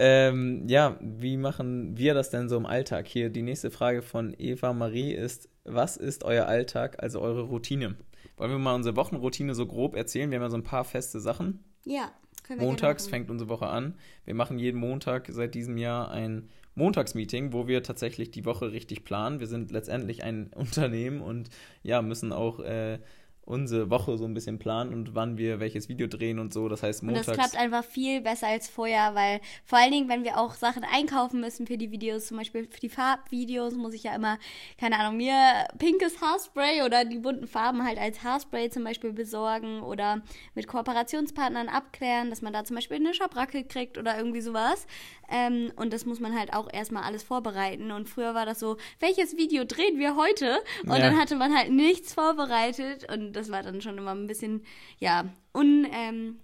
Ähm, 0.00 0.62
ja, 0.68 0.96
wie 1.00 1.36
machen 1.36 1.98
wir 1.98 2.14
das 2.14 2.30
denn 2.30 2.48
so 2.48 2.56
im 2.56 2.66
Alltag? 2.66 3.08
Hier 3.08 3.30
die 3.30 3.42
nächste 3.42 3.72
Frage 3.72 4.00
von 4.00 4.32
Eva 4.38 4.72
Marie 4.72 5.12
ist, 5.12 5.48
was 5.64 5.96
ist 5.96 6.22
euer 6.22 6.46
Alltag, 6.46 7.02
also 7.02 7.20
eure 7.20 7.42
Routine? 7.42 7.96
Wollen 8.36 8.52
wir 8.52 8.58
mal 8.58 8.76
unsere 8.76 8.94
Wochenroutine 8.94 9.56
so 9.56 9.66
grob 9.66 9.96
erzählen? 9.96 10.30
Wir 10.30 10.38
haben 10.38 10.44
ja 10.44 10.50
so 10.50 10.56
ein 10.56 10.62
paar 10.62 10.84
feste 10.84 11.18
Sachen. 11.18 11.64
Ja, 11.84 12.12
können 12.44 12.60
wir 12.60 12.66
Montags 12.68 13.08
fängt 13.08 13.28
unsere 13.28 13.50
Woche 13.50 13.66
an. 13.66 13.94
Wir 14.24 14.34
machen 14.34 14.60
jeden 14.60 14.78
Montag 14.78 15.28
seit 15.30 15.56
diesem 15.56 15.76
Jahr 15.76 16.12
ein 16.12 16.48
Montagsmeeting, 16.76 17.52
wo 17.52 17.66
wir 17.66 17.82
tatsächlich 17.82 18.30
die 18.30 18.44
Woche 18.44 18.70
richtig 18.70 19.04
planen. 19.04 19.40
Wir 19.40 19.48
sind 19.48 19.72
letztendlich 19.72 20.22
ein 20.22 20.52
Unternehmen 20.54 21.20
und 21.20 21.50
ja, 21.82 22.02
müssen 22.02 22.32
auch 22.32 22.60
äh, 22.60 23.00
unsere 23.48 23.88
Woche 23.90 24.16
so 24.18 24.24
ein 24.26 24.34
bisschen 24.34 24.58
planen 24.58 24.92
und 24.92 25.14
wann 25.14 25.38
wir 25.38 25.58
welches 25.58 25.88
Video 25.88 26.06
drehen 26.06 26.38
und 26.38 26.52
so. 26.52 26.68
Das 26.68 26.82
heißt, 26.82 27.02
Und 27.02 27.08
montags. 27.08 27.26
das 27.26 27.36
klappt 27.36 27.56
einfach 27.56 27.82
viel 27.82 28.20
besser 28.20 28.46
als 28.48 28.68
vorher, 28.68 29.14
weil 29.14 29.40
vor 29.64 29.78
allen 29.78 29.90
Dingen, 29.90 30.08
wenn 30.08 30.22
wir 30.22 30.38
auch 30.38 30.54
Sachen 30.54 30.84
einkaufen 30.84 31.40
müssen 31.40 31.66
für 31.66 31.78
die 31.78 31.90
Videos, 31.90 32.26
zum 32.26 32.36
Beispiel 32.36 32.68
für 32.70 32.80
die 32.80 32.88
Farbvideos, 32.90 33.74
muss 33.74 33.94
ich 33.94 34.02
ja 34.02 34.14
immer, 34.14 34.38
keine 34.78 34.98
Ahnung, 34.98 35.16
mir 35.16 35.66
pinkes 35.78 36.20
Haarspray 36.20 36.82
oder 36.82 37.04
die 37.06 37.18
bunten 37.18 37.46
Farben 37.46 37.84
halt 37.84 37.98
als 37.98 38.22
Haarspray 38.22 38.68
zum 38.70 38.84
Beispiel 38.84 39.12
besorgen 39.12 39.82
oder 39.82 40.20
mit 40.54 40.66
Kooperationspartnern 40.68 41.68
abklären, 41.68 42.30
dass 42.30 42.42
man 42.42 42.52
da 42.52 42.64
zum 42.64 42.76
Beispiel 42.76 42.96
eine 42.98 43.14
Schabracke 43.14 43.64
kriegt 43.64 43.96
oder 43.98 44.16
irgendwie 44.16 44.40
sowas. 44.42 44.86
Ähm, 45.30 45.72
und 45.76 45.92
das 45.92 46.06
muss 46.06 46.20
man 46.20 46.38
halt 46.38 46.54
auch 46.54 46.72
erstmal 46.72 47.02
alles 47.04 47.22
vorbereiten. 47.22 47.90
Und 47.92 48.08
früher 48.08 48.34
war 48.34 48.46
das 48.46 48.60
so, 48.60 48.76
welches 49.00 49.36
Video 49.36 49.64
drehen 49.64 49.98
wir 49.98 50.16
heute? 50.16 50.58
Und 50.84 50.92
Ja. 50.96 50.98
dann 51.00 51.18
hatte 51.18 51.36
man 51.36 51.54
halt 51.56 51.70
nichts 51.70 52.14
vorbereitet 52.14 53.10
und 53.12 53.37
das 53.38 53.50
war 53.50 53.62
dann 53.62 53.80
schon 53.80 53.98
immer 53.98 54.14
ein 54.14 54.26
bisschen, 54.26 54.62
ja, 54.98 55.32
un, 55.54 55.86
ähm, 55.92 56.36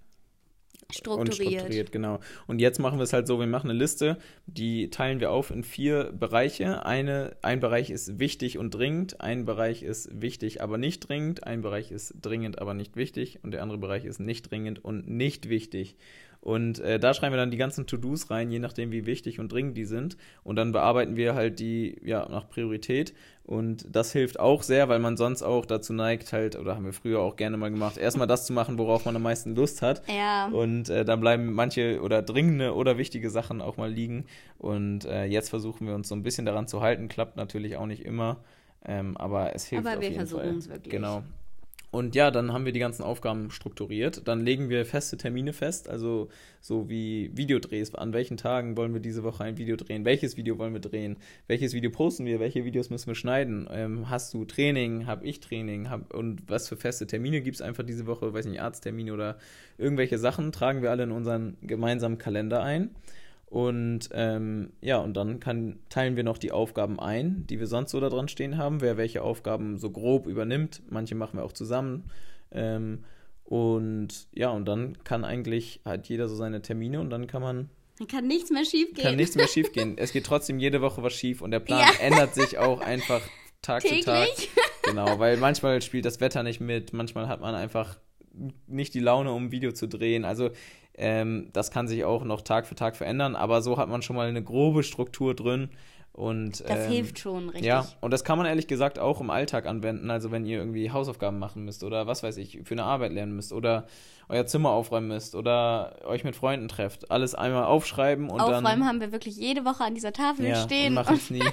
strukturiert. 0.90 1.40
Unstrukturiert, 1.40 1.92
genau. 1.92 2.20
Und 2.46 2.61
jetzt 2.61 2.78
machen 2.78 2.98
wir 2.98 3.04
es 3.04 3.12
halt 3.12 3.26
so, 3.26 3.38
wir 3.38 3.46
machen 3.46 3.70
eine 3.70 3.78
Liste, 3.78 4.18
die 4.46 4.90
teilen 4.90 5.20
wir 5.20 5.30
auf 5.30 5.50
in 5.50 5.64
vier 5.64 6.12
Bereiche. 6.12 6.85
Eine, 6.87 7.37
ein 7.42 7.61
Bereich 7.61 7.90
ist 7.90 8.18
wichtig 8.18 8.59
und 8.59 8.70
dringend, 8.72 9.20
ein 9.20 9.44
Bereich 9.44 9.83
ist 9.83 10.09
wichtig, 10.20 10.62
aber 10.62 10.78
nicht 10.78 11.09
dringend, 11.09 11.46
ein 11.46 11.62
Bereich 11.62 11.90
ist 11.90 12.14
dringend, 12.20 12.59
aber 12.59 12.74
nicht 12.74 12.96
wichtig 12.96 13.40
und 13.42 13.52
der 13.52 13.62
andere 13.62 13.78
Bereich 13.78 14.04
ist 14.04 14.20
nicht 14.20 14.50
dringend 14.50 14.85
und 14.85 15.09
nicht 15.09 15.48
wichtig. 15.48 15.96
Und 16.44 16.78
äh, 16.80 17.00
da 17.00 17.14
schreiben 17.14 17.33
wir 17.33 17.38
dann 17.38 17.50
die 17.50 17.57
ganzen 17.57 17.87
To-Dos 17.87 18.30
rein, 18.30 18.50
je 18.50 18.59
nachdem, 18.59 18.92
wie 18.92 19.07
wichtig 19.07 19.40
und 19.40 19.50
dringend 19.50 19.78
die 19.78 19.87
sind. 19.87 20.18
Und 20.42 20.57
dann 20.57 20.72
bearbeiten 20.72 21.16
wir 21.16 21.35
halt 21.35 21.59
die 21.59 21.98
ja 22.04 22.28
nach 22.28 22.50
Priorität. 22.50 23.14
Und 23.44 23.87
das 23.90 24.12
hilft 24.12 24.38
auch 24.38 24.62
sehr, 24.62 24.90
weil 24.90 24.98
man 24.98 25.16
sonst 25.16 25.42
auch 25.42 25.64
dazu 25.64 25.94
neigt, 25.94 26.35
halt, 26.35 26.57
oder 26.57 26.76
haben 26.76 26.85
wir 26.85 26.92
früher 26.92 27.20
auch 27.20 27.37
gerne 27.37 27.57
mal 27.57 27.70
gemacht, 27.70 27.96
erstmal 27.96 28.26
das 28.26 28.44
zu 28.44 28.52
machen, 28.52 28.76
worauf 28.76 29.07
man 29.07 29.16
am 29.16 29.22
meisten 29.22 29.57
Lust 29.57 29.80
hat. 29.80 30.02
Ja. 30.07 30.48
Und 30.48 30.90
äh, 30.90 31.07
dann 31.07 31.18
bleiben 31.20 31.50
manche 31.50 32.02
oder 32.02 32.20
dringende 32.20 32.74
oder 32.74 32.98
wichtige 32.98 33.30
Sachen 33.30 33.62
auch 33.62 33.78
mal 33.78 33.90
liegen. 33.90 34.26
Und 34.59 35.07
äh, 35.07 35.24
jetzt 35.24 35.48
versuchen 35.48 35.87
wir 35.87 35.94
uns 35.94 36.11
so 36.11 36.14
ein 36.14 36.22
bisschen 36.22 36.44
daran 36.44 36.68
zu 36.68 36.83
halten. 36.83 37.09
Klappt 37.09 37.38
natürlich 37.38 37.78
auch 37.78 37.87
nicht 37.87 38.04
immer, 38.04 38.37
ähm, 38.85 39.16
aber 39.16 39.54
es 39.54 39.64
hilft 39.64 39.87
Aber 39.87 39.96
auf 39.96 40.02
wir 40.02 40.09
jeden 40.11 40.20
versuchen 40.20 40.42
Fall. 40.42 40.59
es 40.59 40.68
wirklich. 40.68 40.90
Genau. 40.90 41.22
Und 41.94 42.16
ja, 42.16 42.33
dann 42.33 42.52
haben 42.52 42.64
wir 42.64 42.72
die 42.72 42.80
ganzen 42.80 43.04
Aufgaben 43.04 43.52
strukturiert. 43.52 44.26
Dann 44.26 44.40
legen 44.40 44.68
wir 44.68 44.85
feste 44.85 45.16
Termine 45.16 45.52
fest, 45.52 45.88
also 45.88 46.28
so 46.61 46.88
wie 46.88 47.30
Videodrehs. 47.37 47.94
An 47.94 48.12
welchen 48.12 48.37
Tagen 48.37 48.76
wollen 48.76 48.94
wir 48.94 49.00
diese 49.00 49.22
Woche 49.22 49.44
ein 49.44 49.59
Video 49.59 49.76
drehen? 49.76 50.04
Welches 50.04 50.37
Video 50.37 50.59
wollen 50.59 50.72
wir 50.72 50.80
drehen? 50.80 51.18
Welches 51.46 51.72
Video 51.72 51.92
posten 51.92 52.26
wir? 52.26 52.40
Welche 52.40 52.64
Videos 52.64 52.90
müssen 52.90 53.07
wir 53.07 53.14
schneiden? 53.14 53.68
Ähm, 53.70 54.11
hast 54.11 54.35
du 54.35 54.44
Training? 54.44 55.07
Hab 55.07 55.22
ich 55.22 55.38
Training? 55.38 55.88
Hab, 55.88 56.12
und 56.12 56.50
was 56.50 56.68
für 56.68 56.76
feste 56.76 57.07
Termine 57.07 57.42
gibt 57.42 57.54
es 57.54 57.62
einfach 57.62 57.85
diese 57.85 58.09
Woche? 58.09 58.35
Weiß 58.35 58.46
nicht, 58.46 58.61
Arzttermine 58.61 59.12
oder 59.12 59.38
irgendwelche 59.78 60.18
Sachen 60.18 60.50
tragen 60.50 60.83
wir 60.83 60.90
alle 60.90 61.04
in 61.04 61.12
unseren 61.12 61.57
gemeinsamen 61.62 62.18
Kalender 62.18 62.61
ein. 62.61 62.90
Und 63.55 64.09
ähm, 64.12 64.73
ja, 64.81 64.99
und 64.99 65.14
dann 65.17 65.38
kann, 65.38 65.79
teilen 65.88 66.17
wir 66.17 66.25
noch 66.25 66.38
die 66.38 66.51
Aufgaben 66.51 66.99
ein, 66.99 67.47
die 67.49 67.61
wir 67.61 67.69
sonst 67.69 67.93
so 67.93 68.01
da 68.01 68.09
dran 68.09 68.27
stehen 68.27 68.59
haben, 68.59 68.81
wer 68.81 68.97
welche 68.97 69.23
Aufgaben 69.23 69.79
so 69.79 69.90
grob 69.90 70.27
übernimmt. 70.27 70.83
Manche 70.90 71.14
machen 71.14 71.38
wir 71.38 71.45
auch 71.45 71.53
zusammen. 71.53 72.11
Ähm, 72.51 73.05
und 73.45 74.09
ja, 74.33 74.51
und 74.51 74.64
dann 74.67 74.99
kann 75.05 75.25
eigentlich, 75.25 75.81
hat 75.85 76.09
jeder 76.09 76.29
so 76.29 76.35
seine 76.35 76.62
Termine 76.62 76.99
und 77.01 77.11
dann 77.11 77.29
kann 77.29 77.43
man, 77.43 77.69
Dann 77.99 78.09
kann 78.09 78.27
nichts 78.27 78.51
mehr 78.51 78.64
schief 78.64 78.93
gehen. 78.93 79.05
kann 79.05 79.14
nichts 79.14 79.37
mehr 79.37 79.47
schief 79.47 79.71
gehen. 79.71 79.95
Es 79.99 80.11
geht 80.11 80.27
trotzdem 80.27 80.59
jede 80.59 80.81
Woche 80.83 81.05
was 81.05 81.12
schief 81.12 81.40
und 81.40 81.53
der 81.53 81.61
Plan 81.61 81.79
Ja. 81.79 82.05
ändert 82.05 82.35
sich 82.35 82.59
auch 82.59 82.81
einfach 82.81 83.21
Tag 83.62 83.83
zu 83.83 84.01
Tag. 84.01 84.27
Täglich. 84.27 84.49
Genau, 84.83 85.19
weil 85.21 85.37
manchmal 85.38 85.81
spielt 85.81 86.05
das 86.05 86.21
Wetter 86.21 86.43
nicht 86.43 86.61
mit, 86.61 86.93
manchmal 86.93 87.27
hat 87.29 87.40
man 87.40 87.55
einfach 87.55 87.97
nicht 88.67 88.93
die 88.93 89.01
Laune, 89.01 89.33
um 89.33 89.45
ein 89.47 89.53
Video 89.53 89.73
zu 89.73 89.87
drehen. 89.88 90.25
Also 90.27 90.51
ähm, 90.96 91.48
das 91.52 91.70
kann 91.70 91.88
sich 91.88 92.04
auch 92.04 92.24
noch 92.24 92.42
Tag 92.42 92.66
für 92.66 92.74
Tag 92.74 92.96
verändern, 92.96 93.37
aber 93.37 93.62
so 93.62 93.76
hat 93.76 93.88
man 93.88 94.02
schon 94.02 94.16
mal 94.16 94.28
eine 94.28 94.42
grobe 94.42 94.83
Struktur 94.83 95.35
drin. 95.35 95.70
Und, 96.12 96.61
Das 96.68 96.87
ähm, 96.87 96.92
hilft 96.92 97.18
schon 97.18 97.48
richtig. 97.48 97.66
Ja, 97.66 97.88
und 98.00 98.12
das 98.12 98.22
kann 98.22 98.38
man 98.38 98.46
ehrlich 98.46 98.68
gesagt 98.68 99.00
auch 99.00 99.20
im 99.20 99.30
Alltag 99.30 99.66
anwenden. 99.66 100.11
Also 100.12 100.30
wenn 100.30 100.46
ihr 100.46 100.59
irgendwie 100.59 100.92
Hausaufgaben 100.92 101.40
machen 101.40 101.64
müsst 101.64 101.83
oder 101.83 102.07
was 102.07 102.22
weiß 102.22 102.37
ich, 102.37 102.61
für 102.62 102.74
eine 102.74 102.85
Arbeit 102.85 103.12
lernen 103.12 103.35
müsst 103.35 103.52
oder 103.52 103.87
euer 104.29 104.47
Zimmer 104.47 104.71
aufräumen 104.71 105.09
müsst 105.09 105.35
oder 105.35 105.97
euch 106.05 106.25
mit 106.25 106.37
Freunden 106.37 106.69
trefft. 106.69 107.11
Alles 107.11 107.35
einmal 107.35 107.65
aufschreiben 107.65 108.31
und 108.31 108.41
Aufräumen 108.41 108.65
dann. 108.65 108.87
haben 108.87 109.01
wir 109.01 109.13
wirklich 109.13 109.37
jede 109.37 109.65
Woche 109.65 109.85
an 109.85 109.95
dieser 109.95 110.13
Tafel 110.13 110.47
ja, 110.47 110.57
stehen 110.57 110.89
und 110.89 110.95
machen 111.05 111.17
es 111.17 111.31
nie. 111.31 111.45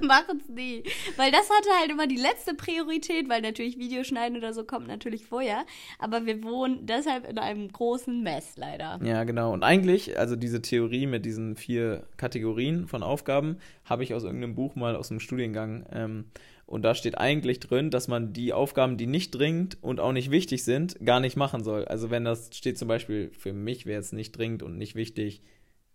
machen 0.00 0.40
es 0.40 0.48
nie. 0.48 0.82
Weil 1.16 1.30
das 1.30 1.48
hatte 1.50 1.68
halt 1.80 1.90
immer 1.90 2.06
die 2.06 2.16
letzte 2.16 2.54
Priorität, 2.54 3.28
weil 3.28 3.42
natürlich 3.42 3.78
Videoschneiden 3.78 4.36
oder 4.38 4.52
so 4.52 4.64
kommt 4.64 4.86
natürlich 4.86 5.26
vorher. 5.26 5.64
Aber 5.98 6.26
wir 6.26 6.42
wohnen 6.42 6.86
deshalb 6.86 7.28
in 7.28 7.38
einem 7.38 7.70
großen 7.70 8.22
Mess, 8.22 8.56
leider. 8.56 8.98
Ja, 9.02 9.24
genau. 9.24 9.52
Und 9.52 9.62
eigentlich, 9.62 10.18
also 10.18 10.36
diese 10.36 10.62
Theorie 10.62 11.06
mit 11.06 11.24
diesen 11.24 11.56
vier 11.56 12.04
Kategorien 12.16 12.86
von 12.86 13.02
Aufgaben, 13.02 13.58
habe 13.84 14.02
ich 14.02 14.14
aus 14.14 14.24
irgendeinem 14.24 14.54
Buch 14.54 14.76
mal 14.76 14.96
aus 14.96 15.10
einem 15.10 15.20
Studiengang. 15.20 15.86
Ähm, 15.92 16.24
und 16.66 16.82
da 16.82 16.94
steht 16.94 17.18
eigentlich 17.18 17.60
drin, 17.60 17.90
dass 17.90 18.08
man 18.08 18.32
die 18.32 18.52
Aufgaben, 18.52 18.96
die 18.96 19.06
nicht 19.06 19.30
dringend 19.32 19.76
und 19.82 20.00
auch 20.00 20.12
nicht 20.12 20.30
wichtig 20.30 20.64
sind, 20.64 20.96
gar 21.04 21.20
nicht 21.20 21.36
machen 21.36 21.62
soll. 21.62 21.84
Also 21.84 22.10
wenn 22.10 22.24
das 22.24 22.50
steht 22.54 22.78
zum 22.78 22.88
Beispiel, 22.88 23.30
für 23.38 23.52
mich 23.52 23.86
wäre 23.86 24.00
es 24.00 24.12
nicht 24.12 24.36
dringend 24.36 24.62
und 24.62 24.78
nicht 24.78 24.94
wichtig, 24.94 25.42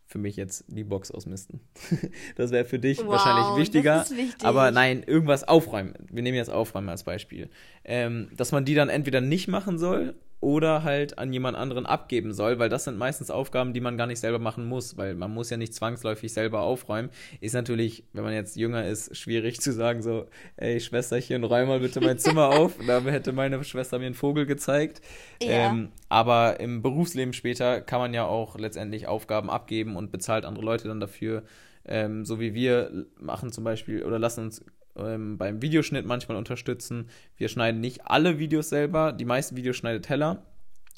für 0.05 0.17
mich 0.17 0.36
jetzt 0.38 0.65
die 0.67 0.84
Box 0.84 1.12
ausmisten. 1.12 1.60
das 2.36 2.51
wäre 2.51 2.65
für 2.65 2.79
dich 2.79 2.97
Wow, 2.99 3.10
wahrscheinlich 3.10 3.58
wichtiger. 3.62 4.05
wichtig. 4.10 4.43
Aber 4.43 4.71
nein, 4.71 5.03
irgendwas 5.03 5.47
aufräumen. 5.47 5.93
Wir 6.12 6.23
nehmen 6.23 6.36
jetzt 6.38 6.49
Aufräumen 6.49 6.89
als 6.89 7.03
Beispiel. 7.03 7.49
Ähm, 7.84 8.29
dass 8.36 8.51
man 8.51 8.65
die 8.65 8.73
dann 8.73 8.89
entweder 8.89 9.21
nicht 9.21 9.47
machen 9.47 9.77
soll 9.77 10.15
oder 10.41 10.84
halt 10.84 11.17
an 11.17 11.34
jemand 11.34 11.58
anderen 11.58 11.86
abgeben 11.86 12.34
soll, 12.34 12.60
weil 12.60 12.69
das 12.69 12.86
sind 12.86 12.97
meistens 12.97 13.30
Aufgaben, 13.30 13.73
die 13.73 13.82
man 13.82 13.97
gar 13.97 14.08
nicht 14.08 14.19
selber 14.19 14.39
machen 14.39 14.67
muss, 14.67 14.97
weil 14.97 15.13
man 15.15 15.34
muss 15.34 15.49
ja 15.49 15.58
nicht 15.58 15.73
zwangsläufig 15.73 16.32
selber 16.32 16.62
aufräumen. 16.62 17.10
Ist 17.41 17.54
natürlich, 17.54 18.06
wenn 18.13 18.23
man 18.23 18.34
jetzt 18.34 18.56
jünger 18.56 18.88
ist, 18.88 19.17
schwierig 19.17 19.60
zu 19.60 19.73
sagen 19.73 20.02
so, 20.02 20.28
ey 20.56 20.80
Schwesterchen, 20.80 21.43
räum 21.43 21.67
mal 21.67 21.82
bitte 21.82 21.99
mein 21.99 22.19
Zimmer 22.19 22.49
auf. 22.58 22.75
Da 22.88 23.02
hätte 23.02 23.34
meine 23.34 23.62
Schwester 23.63 23.99
mir 23.99 24.06
einen 24.06 24.15
Vogel 24.15 24.45
gezeigt. 24.45 25.02
Ja. 25.41 25.69
Ähm, 25.69 25.89
aber 26.08 26.60
im 26.62 26.82
Berufsleben 26.82 27.34
später 27.34 27.82
kann 27.82 27.99
man 27.99 28.13
ja 28.13 28.25
auch 28.25 28.58
letztendlich 28.58 29.08
Aufgaben 29.08 29.49
abgeben 29.49 29.97
und 29.97 30.12
bezahlt 30.12 30.45
andere 30.45 30.63
Leute 30.63 30.88
dann 30.88 31.02
dafür. 31.02 31.43
Ähm, 31.86 32.23
so 32.23 32.39
wie 32.39 32.54
wir 32.54 33.08
machen 33.19 33.52
zum 33.52 33.63
Beispiel 33.63 34.04
oder 34.04 34.19
lassen 34.19 34.45
uns 34.45 34.63
ähm, 34.97 35.38
beim 35.38 35.62
Videoschnitt 35.62 36.06
manchmal 36.06 36.38
unterstützen. 36.38 37.10
Wir 37.38 37.49
schneiden 37.49 37.82
nicht 37.82 38.06
alle 38.08 38.39
Videos 38.39 38.69
selber. 38.69 39.12
Die 39.13 39.25
meisten 39.25 39.56
Videos 39.56 39.75
schneidet 39.78 40.10
Heller. 40.10 40.43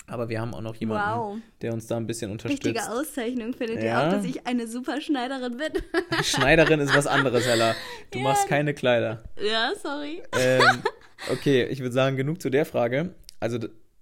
Aber 0.08 0.30
wir 0.30 0.41
haben 0.41 0.54
auch 0.54 0.62
noch 0.62 0.75
jemanden, 0.75 1.19
Wow. 1.19 1.38
der 1.62 1.73
uns 1.73 1.88
da 1.88 1.95
ein 1.95 2.08
bisschen 2.08 2.32
unterstützt. 2.32 2.65
Richtige 2.65 2.91
Auszeichnung 2.91 3.54
findet 3.54 3.77
ihr 3.77 3.86
Ja. 3.89 4.08
auch, 4.08 4.12
dass 4.12 4.25
ich 4.25 4.45
eine 4.47 4.67
super 4.67 4.99
Schneiderin 4.99 5.58
bin. 5.58 5.71
Schneiderin 6.23 6.80
ist 6.80 6.93
was 6.95 7.08
anderes, 7.08 7.45
Heller. 7.47 7.75
Du 8.10 8.17
Ja. 8.19 8.23
machst 8.25 8.47
keine 8.47 8.73
Kleider. 8.73 9.23
ja, 9.41 9.71
sorry. 9.82 10.21
Ähm, 10.38 10.82
okay, 11.32 11.65
ich 11.65 11.80
würde 11.80 11.93
sagen, 11.93 12.17
genug 12.17 12.41
zu 12.41 12.49
der 12.49 12.65
Frage. 12.65 13.13
Also 13.39 13.60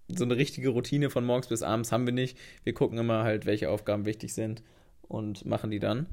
so 0.08 0.24
eine 0.24 0.38
richtige 0.38 0.70
Routine 0.70 1.10
von 1.12 1.26
morgens 1.26 1.48
bis 1.48 1.62
abends 1.62 1.92
haben 1.92 2.06
wir 2.08 2.14
nicht. 2.14 2.38
Wir 2.64 2.74
gucken 2.74 2.98
immer 2.98 3.24
halt, 3.24 3.46
welche 3.46 3.70
Aufgaben 3.70 4.06
wichtig 4.06 4.34
sind 4.34 4.64
und 5.08 5.46
machen 5.46 5.70
die 5.70 5.80
dann. 5.80 6.08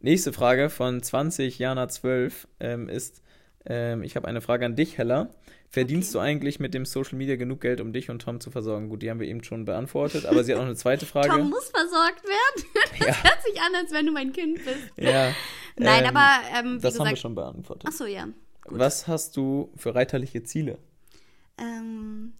Nächste 0.00 0.32
Frage 0.32 0.70
von 0.70 1.02
20 1.02 1.58
Jana 1.58 1.88
12 1.88 2.48
ähm, 2.60 2.88
ist, 2.88 3.22
ähm, 3.64 4.02
ich 4.02 4.14
habe 4.16 4.28
eine 4.28 4.40
Frage 4.40 4.66
an 4.66 4.76
dich, 4.76 4.98
Hella. 4.98 5.30
Verdienst 5.68 6.10
Okay. 6.14 6.18
du 6.24 6.30
eigentlich 6.30 6.60
mit 6.60 6.74
dem 6.74 6.84
Social 6.84 7.18
Media 7.18 7.36
genug 7.36 7.60
Geld, 7.60 7.80
um 7.80 7.92
dich 7.92 8.08
und 8.08 8.20
Tom 8.22 8.40
zu 8.40 8.50
versorgen? 8.50 8.88
Gut, 8.88 9.02
die 9.02 9.10
haben 9.10 9.18
wir 9.20 9.26
eben 9.26 9.42
schon 9.42 9.64
beantwortet, 9.64 10.24
aber 10.26 10.44
sie 10.44 10.52
hat 10.52 10.58
noch 10.60 10.66
eine 10.66 10.76
zweite 10.76 11.06
Frage. 11.06 11.28
Tom 11.30 11.50
muss 11.50 11.68
versorgt 11.70 12.22
werden. 12.24 12.68
Das 12.98 13.08
Ja. 13.08 13.24
hört 13.24 13.42
sich 13.42 13.60
an, 13.60 13.74
als 13.74 13.90
wenn 13.92 14.06
du 14.06 14.12
mein 14.12 14.32
Kind 14.32 14.64
bist. 14.64 14.78
ja, 14.96 15.32
Nein, 15.76 16.04
ähm, 16.04 16.16
aber 16.16 16.40
ähm, 16.58 16.80
das 16.80 16.94
haben 16.94 17.06
wir 17.06 17.10
gesagt. 17.10 17.18
schon 17.18 17.34
beantwortet. 17.34 17.88
Ach 17.90 17.92
so, 17.96 18.06
ja. 18.06 18.28
Was 18.66 19.06
hast 19.08 19.36
du 19.36 19.70
für 19.76 19.94
reiterliche 19.94 20.42
Ziele? 20.44 20.78
Ähm, 21.58 22.32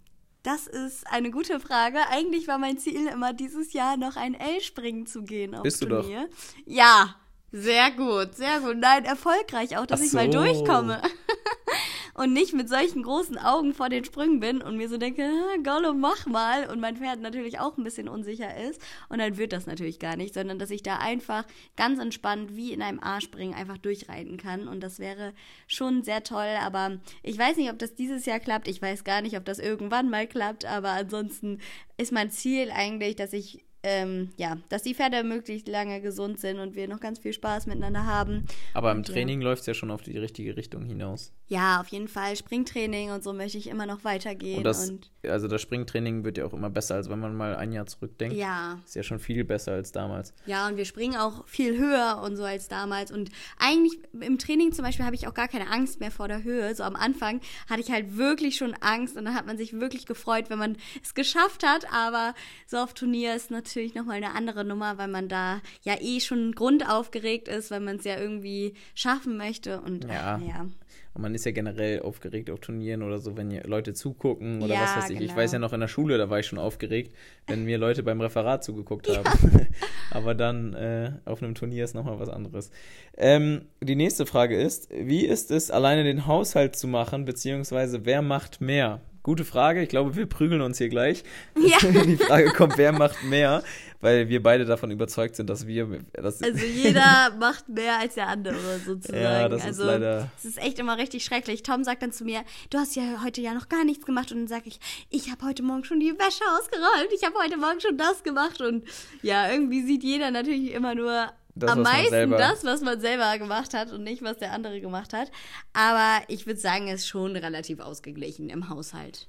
das 0.42 0.66
ist 0.66 1.06
eine 1.08 1.30
gute 1.30 1.58
Frage. 1.60 1.98
Eigentlich 2.10 2.46
war 2.48 2.58
mein 2.58 2.78
Ziel 2.78 3.06
immer 3.08 3.32
dieses 3.32 3.72
Jahr 3.72 3.96
noch 3.96 4.16
ein 4.16 4.34
L-Springen 4.34 5.06
zu 5.06 5.24
gehen 5.24 5.54
auf 5.54 5.62
Bist 5.62 5.82
du 5.82 5.86
doch. 5.86 6.02
Turnier. 6.02 6.28
Ja, 6.64 7.16
Sehr 7.52 7.90
gut, 7.92 8.34
sehr 8.34 8.60
gut. 8.60 8.76
Nein, 8.78 9.04
erfolgreich 9.04 9.78
auch, 9.78 9.86
dass 9.86 10.00
Ach 10.00 10.04
ich 10.04 10.12
mal 10.12 10.30
so. 10.30 10.38
durchkomme. 10.38 11.00
und 12.14 12.32
nicht 12.32 12.54
mit 12.54 12.68
solchen 12.68 13.02
großen 13.02 13.38
Augen 13.38 13.74
vor 13.74 13.88
den 13.88 14.04
Sprüngen 14.04 14.40
bin 14.40 14.62
und 14.62 14.76
mir 14.76 14.88
so 14.88 14.96
denke, 14.96 15.22
"Ah, 15.22 15.56
Gollum, 15.62 16.00
mach 16.00 16.26
mal. 16.26 16.68
Und 16.68 16.80
mein 16.80 16.96
Pferd 16.96 17.20
natürlich 17.20 17.60
auch 17.60 17.76
ein 17.76 17.84
bisschen 17.84 18.08
unsicher 18.08 18.56
ist. 18.56 18.80
Und 19.08 19.18
dann 19.18 19.36
wird 19.36 19.52
das 19.52 19.66
natürlich 19.66 19.98
gar 19.98 20.16
nicht, 20.16 20.34
sondern 20.34 20.58
dass 20.58 20.70
ich 20.70 20.82
da 20.82 20.96
einfach 20.96 21.44
ganz 21.76 22.00
entspannt 22.00 22.56
wie 22.56 22.72
in 22.72 22.82
einem 22.82 23.00
A-Springen 23.00 23.54
einfach 23.54 23.78
durchreiten 23.78 24.38
kann. 24.38 24.66
Und 24.66 24.80
das 24.80 24.98
wäre 24.98 25.32
schon 25.66 26.02
sehr 26.02 26.24
toll. 26.24 26.56
Aber 26.60 26.98
ich 27.22 27.38
weiß 27.38 27.58
nicht, 27.58 27.70
ob 27.70 27.78
das 27.78 27.94
dieses 27.94 28.26
Jahr 28.26 28.40
klappt. 28.40 28.66
Ich 28.66 28.80
weiß 28.82 29.04
gar 29.04 29.20
nicht, 29.20 29.36
ob 29.36 29.44
das 29.44 29.58
irgendwann 29.58 30.10
mal 30.10 30.26
klappt. 30.26 30.64
Aber 30.64 30.90
ansonsten 30.90 31.60
ist 31.98 32.12
mein 32.12 32.30
Ziel 32.30 32.70
eigentlich, 32.70 33.16
dass 33.16 33.32
ich 33.32 33.65
ähm, 33.88 34.30
ja, 34.36 34.56
dass 34.68 34.82
die 34.82 34.94
Pferde 34.94 35.22
möglichst 35.22 35.68
lange 35.68 36.00
gesund 36.00 36.40
sind 36.40 36.58
und 36.58 36.74
wir 36.74 36.88
noch 36.88 36.98
ganz 36.98 37.20
viel 37.20 37.32
Spaß 37.32 37.66
miteinander 37.66 38.04
haben. 38.04 38.44
Aber 38.74 38.90
im 38.90 38.98
Und 38.98 39.08
ja. 39.08 39.14
Training 39.14 39.40
läuft 39.40 39.60
es 39.60 39.66
ja 39.66 39.74
schon 39.74 39.92
auf 39.92 40.02
die 40.02 40.18
richtige 40.18 40.56
Richtung 40.56 40.84
hinaus. 40.84 41.32
Ja, 41.46 41.80
auf 41.80 41.86
jeden 41.88 42.08
Fall. 42.08 42.34
Springtraining 42.34 43.12
und 43.12 43.22
so 43.22 43.32
möchte 43.32 43.58
ich 43.58 43.68
immer 43.68 43.86
noch 43.86 44.02
weitergehen. 44.02 44.58
Und 44.58 44.64
das, 44.64 44.90
und 44.90 45.08
also 45.22 45.46
das 45.46 45.62
Springtraining 45.62 46.24
wird 46.24 46.36
ja 46.38 46.44
auch 46.46 46.52
immer 46.52 46.68
besser, 46.68 46.96
als 46.96 47.08
wenn 47.08 47.20
man 47.20 47.36
mal 47.36 47.54
ein 47.54 47.70
Jahr 47.70 47.86
zurückdenkt. 47.86 48.34
ja, 48.36 48.80
Ist 48.84 48.96
ja 48.96 49.04
schon 49.04 49.20
viel 49.20 49.44
besser 49.44 49.72
als 49.72 49.92
damals. 49.92 50.34
ja, 50.46 50.66
und 50.66 50.76
wir 50.76 50.84
springen 50.84 51.14
auch 51.16 51.46
viel 51.46 51.78
höher 51.78 52.20
und 52.24 52.34
so 52.34 52.42
als 52.42 52.66
damals. 52.66 53.12
Und 53.12 53.30
eigentlich 53.58 53.96
im 54.20 54.38
Training 54.38 54.72
zum 54.72 54.84
Beispiel 54.84 55.06
habe 55.06 55.14
ich 55.14 55.28
auch 55.28 55.34
gar 55.34 55.46
keine 55.46 55.70
Angst 55.70 56.00
mehr 56.00 56.10
vor 56.10 56.26
der 56.26 56.42
Höhe. 56.42 56.74
So 56.74 56.82
am 56.82 56.96
Anfang 56.96 57.40
hatte 57.70 57.80
ich 57.80 57.92
halt 57.92 58.16
wirklich 58.16 58.56
schon 58.56 58.74
Angst 58.80 59.16
und 59.16 59.26
dann 59.26 59.34
hat 59.34 59.46
man 59.46 59.56
sich 59.56 59.74
wirklich 59.78 60.06
gefreut, 60.06 60.50
wenn 60.50 60.58
man 60.58 60.76
es 61.04 61.14
geschafft 61.14 61.64
hat. 61.64 61.86
Aber 61.92 62.34
so 62.66 62.78
auf 62.78 62.92
Turnier 62.94 63.36
ist 63.36 63.52
natürlich 63.52 63.75
nochmal 63.94 64.16
eine 64.16 64.34
andere 64.34 64.64
Nummer, 64.64 64.98
weil 64.98 65.08
man 65.08 65.28
da 65.28 65.60
ja 65.82 65.94
eh 66.00 66.20
schon 66.20 66.52
grundaufgeregt 66.52 67.48
ist, 67.48 67.70
weil 67.70 67.80
man 67.80 67.96
es 67.96 68.04
ja 68.04 68.18
irgendwie 68.18 68.74
schaffen 68.94 69.36
möchte. 69.36 69.80
Und 69.80 70.04
Ja. 70.04 70.38
äh, 70.38 70.48
ja. 70.48 70.66
Und 71.14 71.22
man 71.22 71.34
ist 71.34 71.46
ja 71.46 71.52
generell 71.52 72.02
aufgeregt 72.02 72.50
auf 72.50 72.60
Turnieren 72.60 73.02
oder 73.02 73.18
so, 73.18 73.38
wenn 73.38 73.50
Leute 73.62 73.94
zugucken 73.94 74.62
oder 74.62 74.74
Ja, 74.74 74.82
was 74.82 74.96
weiß 74.96 75.10
ich. 75.10 75.20
Ich 75.20 75.28
genau. 75.28 75.36
weiß 75.40 75.52
ja 75.52 75.58
noch 75.58 75.72
in 75.72 75.80
der 75.80 75.88
Schule, 75.88 76.18
da 76.18 76.28
war 76.28 76.40
ich 76.40 76.46
schon 76.46 76.58
aufgeregt, 76.58 77.14
wenn 77.46 77.64
mir 77.64 77.78
Leute 77.78 78.02
beim 78.02 78.20
Referat 78.20 78.62
zugeguckt 78.62 79.08
haben. 79.08 79.24
Aber 80.10 80.34
dann 80.34 80.74
äh, 80.74 81.12
auf 81.24 81.42
einem 81.42 81.54
Turnier 81.54 81.84
ist 81.84 81.94
nochmal 81.94 82.18
was 82.18 82.28
anderes. 82.28 82.70
Ähm, 83.16 83.62
die 83.82 83.96
nächste 83.96 84.26
Frage 84.26 84.60
ist, 84.60 84.90
wie 84.90 85.24
ist 85.24 85.50
es, 85.50 85.70
alleine 85.70 86.04
den 86.04 86.26
Haushalt 86.26 86.76
zu 86.76 86.86
machen, 86.86 87.24
beziehungsweise 87.24 88.04
wer 88.04 88.20
macht 88.20 88.60
mehr? 88.60 89.00
Gute 89.26 89.44
Frage, 89.44 89.82
ich 89.82 89.88
glaube, 89.88 90.14
wir 90.14 90.26
prügeln 90.26 90.60
uns 90.60 90.78
hier 90.78 90.88
gleich. 90.88 91.24
Ja. 91.56 91.78
Die 91.80 92.16
Frage 92.16 92.52
kommt, 92.52 92.78
wer 92.78 92.92
macht 92.96 93.24
mehr? 93.24 93.64
Weil 94.00 94.28
wir 94.28 94.40
beide 94.40 94.64
davon 94.66 94.92
überzeugt 94.92 95.34
sind, 95.34 95.50
dass 95.50 95.66
wir. 95.66 95.98
Dass, 96.12 96.40
Also 96.44 96.64
jeder 96.64 97.32
macht 97.40 97.68
mehr 97.68 97.98
als 97.98 98.14
der 98.14 98.28
andere 98.28 98.78
sozusagen. 98.84 99.20
Ja, 99.20 99.48
das 99.48 99.62
ist 99.62 99.66
also, 99.66 99.84
leider- 99.86 100.30
Es 100.38 100.44
ist 100.44 100.58
echt 100.58 100.78
immer 100.78 100.96
richtig 100.96 101.24
schrecklich. 101.24 101.64
Tom 101.64 101.82
sagt 101.82 102.02
dann 102.04 102.12
zu 102.12 102.22
mir, 102.24 102.42
du 102.70 102.78
hast 102.78 102.94
ja 102.94 103.20
heute 103.24 103.40
ja 103.40 103.52
noch 103.52 103.68
gar 103.68 103.84
nichts 103.84 104.06
gemacht. 104.06 104.30
Und 104.30 104.38
dann 104.38 104.46
sage 104.46 104.66
ich, 104.66 104.78
ich 105.10 105.28
habe 105.32 105.44
heute 105.44 105.64
Morgen 105.64 105.82
schon 105.82 105.98
die 105.98 106.12
Wäsche 106.16 106.44
ausgeräumt. 106.56 107.12
Ich 107.12 107.24
habe 107.24 107.34
heute 107.42 107.56
Morgen 107.56 107.80
schon 107.80 107.98
das 107.98 108.22
gemacht. 108.22 108.60
Und 108.60 108.84
ja, 109.22 109.50
irgendwie 109.50 109.82
sieht 109.82 110.04
jeder 110.04 110.30
natürlich 110.30 110.70
immer 110.72 110.94
nur 110.94 111.32
Das, 111.58 111.70
am 111.70 111.82
meisten 111.82 112.10
selber- 112.10 112.36
das, 112.36 112.64
was 112.64 112.82
man 112.82 113.00
selber 113.00 113.38
gemacht 113.38 113.72
hat 113.74 113.90
und 113.92 114.04
nicht, 114.04 114.22
was 114.22 114.36
der 114.36 114.52
andere 114.52 114.80
gemacht 114.80 115.12
hat. 115.14 115.30
Aber 115.72 116.20
ich 116.28 116.46
würde 116.46 116.60
sagen, 116.60 116.88
es 116.88 117.00
ist 117.00 117.08
schon 117.08 117.34
relativ 117.34 117.80
ausgeglichen 117.80 118.50
im 118.50 118.68
Haushalt. 118.68 119.28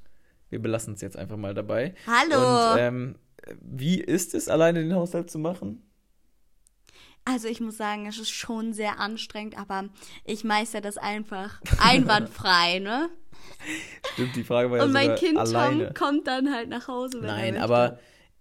wir 0.49 0.61
belassen 0.61 0.93
es 0.93 1.01
jetzt 1.01 1.17
einfach 1.17 1.37
mal 1.37 1.53
dabei. 1.53 1.93
Hallo. 2.05 2.73
Und 2.73 2.79
ähm, 2.79 3.15
wie 3.61 3.99
ist 4.01 4.33
es, 4.33 4.49
alleine 4.49 4.79
den 4.83 4.93
Haushalt 4.93 5.29
zu 5.31 5.39
machen? 5.39 5.83
Also 7.25 7.47
ich 7.49 7.59
muss 7.59 7.75
sagen, 7.77 8.07
es 8.07 8.17
ist 8.19 8.29
schon 8.29 8.71
sehr 8.73 8.99
anstrengend, 8.99 9.57
aber 9.57 9.89
ich 10.23 10.43
meister 10.45 10.79
das 10.81 10.97
einfach 10.97 11.59
einwandfrei, 11.79 12.79
ne? 12.79 13.09
Stimmt, 14.13 14.35
die 14.35 14.43
Frage 14.43 14.71
war 14.71 14.77
ja 14.77 14.83
Und 14.83 14.91
mein 14.93 15.15
Kind 15.15 15.37
alleine. 15.37 15.85
Tom 15.87 15.93
kommt 15.93 16.27
dann 16.27 16.53
halt 16.53 16.69
nach 16.69 16.87
Hause, 16.87 17.21
wenn 17.21 17.29
er 17.29 17.35
Nein, 17.35 17.53
möchte. 17.55 17.63
aber 17.63 17.99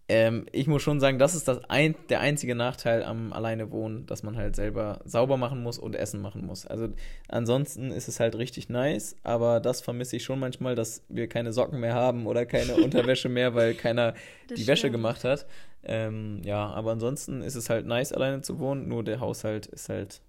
ähm, 0.08 0.46
ich 0.52 0.68
muss 0.68 0.82
schon 0.82 1.00
sagen, 1.00 1.18
das 1.18 1.34
ist 1.34 1.48
das 1.48 1.64
ein, 1.68 1.96
der 2.08 2.20
einzige 2.20 2.54
Nachteil 2.54 3.02
am 3.02 3.32
alleine 3.32 3.72
wohnen, 3.72 4.06
dass 4.06 4.22
man 4.22 4.36
halt 4.36 4.54
selber 4.54 5.00
sauber 5.04 5.36
machen 5.36 5.62
muss 5.62 5.78
und 5.78 5.96
Essen 5.96 6.20
machen 6.20 6.46
muss. 6.46 6.64
Also 6.66 6.88
ansonsten 7.28 7.90
ist 7.90 8.06
es 8.08 8.20
halt 8.20 8.36
richtig 8.36 8.68
nice, 8.68 9.16
aber 9.24 9.58
das 9.60 9.80
vermisse 9.80 10.16
ich 10.16 10.24
schon 10.24 10.38
manchmal, 10.38 10.76
dass 10.76 11.02
wir 11.08 11.28
keine 11.28 11.52
Socken 11.52 11.80
mehr 11.80 11.94
haben 11.94 12.26
oder 12.26 12.46
keine 12.46 12.76
Unterwäsche 12.80 13.28
mehr, 13.28 13.54
weil 13.54 13.74
keiner 13.74 14.14
Das 14.48 14.58
die 14.58 14.66
Wäsche 14.66 14.90
stimmt. 14.90 14.92
gemacht 14.92 15.24
hat. 15.24 15.46
Ähm, 15.82 16.40
ja, 16.44 16.68
aber 16.70 16.92
ansonsten 16.92 17.42
ist 17.42 17.54
es 17.56 17.68
halt 17.70 17.86
nice, 17.86 18.12
alleine 18.12 18.42
zu 18.42 18.58
wohnen, 18.58 18.88
nur 18.88 19.04
der 19.04 19.20
Haushalt 19.20 19.66
ist 19.66 19.88
halt 19.88 20.20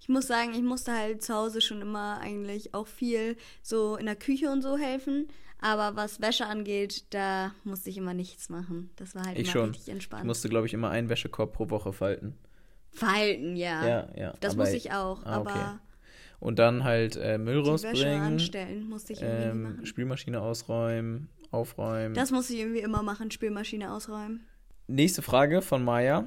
Ich 0.00 0.08
muss 0.08 0.26
sagen, 0.26 0.52
ich 0.54 0.62
musste 0.62 0.92
halt 0.92 1.22
zu 1.22 1.34
Hause 1.34 1.60
schon 1.60 1.82
immer 1.82 2.18
eigentlich 2.20 2.74
auch 2.74 2.86
viel 2.86 3.36
so 3.62 3.96
in 3.96 4.06
der 4.06 4.16
Küche 4.16 4.50
und 4.50 4.62
so 4.62 4.76
helfen. 4.78 5.28
Aber 5.60 5.94
was 5.96 6.20
Wäsche 6.20 6.46
angeht, 6.46 7.04
da 7.10 7.52
musste 7.64 7.90
ich 7.90 7.98
immer 7.98 8.14
nichts 8.14 8.48
machen. 8.48 8.90
Das 8.96 9.14
war 9.14 9.24
halt 9.26 9.38
ich 9.38 9.44
immer 9.44 9.52
schon. 9.52 9.70
richtig 9.70 9.88
entspannt. 9.90 10.22
Ich 10.22 10.26
musste, 10.26 10.48
glaube 10.48 10.66
ich, 10.66 10.72
immer 10.74 10.90
einen 10.90 11.08
Wäschekorb 11.08 11.52
pro 11.52 11.68
Woche 11.70 11.92
falten. 11.92 12.34
Falten, 12.92 13.56
ja. 13.56 13.86
Ja, 13.86 14.08
ja. 14.16 14.34
Das 14.40 14.54
aber- 14.54 14.64
muss 14.64 14.72
ich 14.72 14.92
auch, 14.92 15.24
Ah, 15.24 15.40
okay. 15.40 15.50
aber 15.50 15.80
Und 16.40 16.58
dann 16.58 16.84
halt 16.84 17.16
äh, 17.16 17.36
Müll 17.38 17.60
rausbringen, 17.60 18.22
anstellen 18.22 18.88
musste 18.88 19.12
ich 19.12 19.20
irgendwie 19.22 19.48
ähm, 19.48 19.62
machen. 19.62 19.86
Spülmaschine 19.86 20.40
ausräumen, 20.40 21.28
aufräumen. 21.50 22.14
Das 22.14 22.30
musste 22.30 22.54
ich 22.54 22.60
irgendwie 22.60 22.80
immer 22.80 23.02
machen, 23.02 23.30
Spülmaschine 23.30 23.92
ausräumen. 23.92 24.46
Nächste 24.88 25.22
Frage 25.22 25.60
von 25.62 25.84
Maya. 25.84 26.26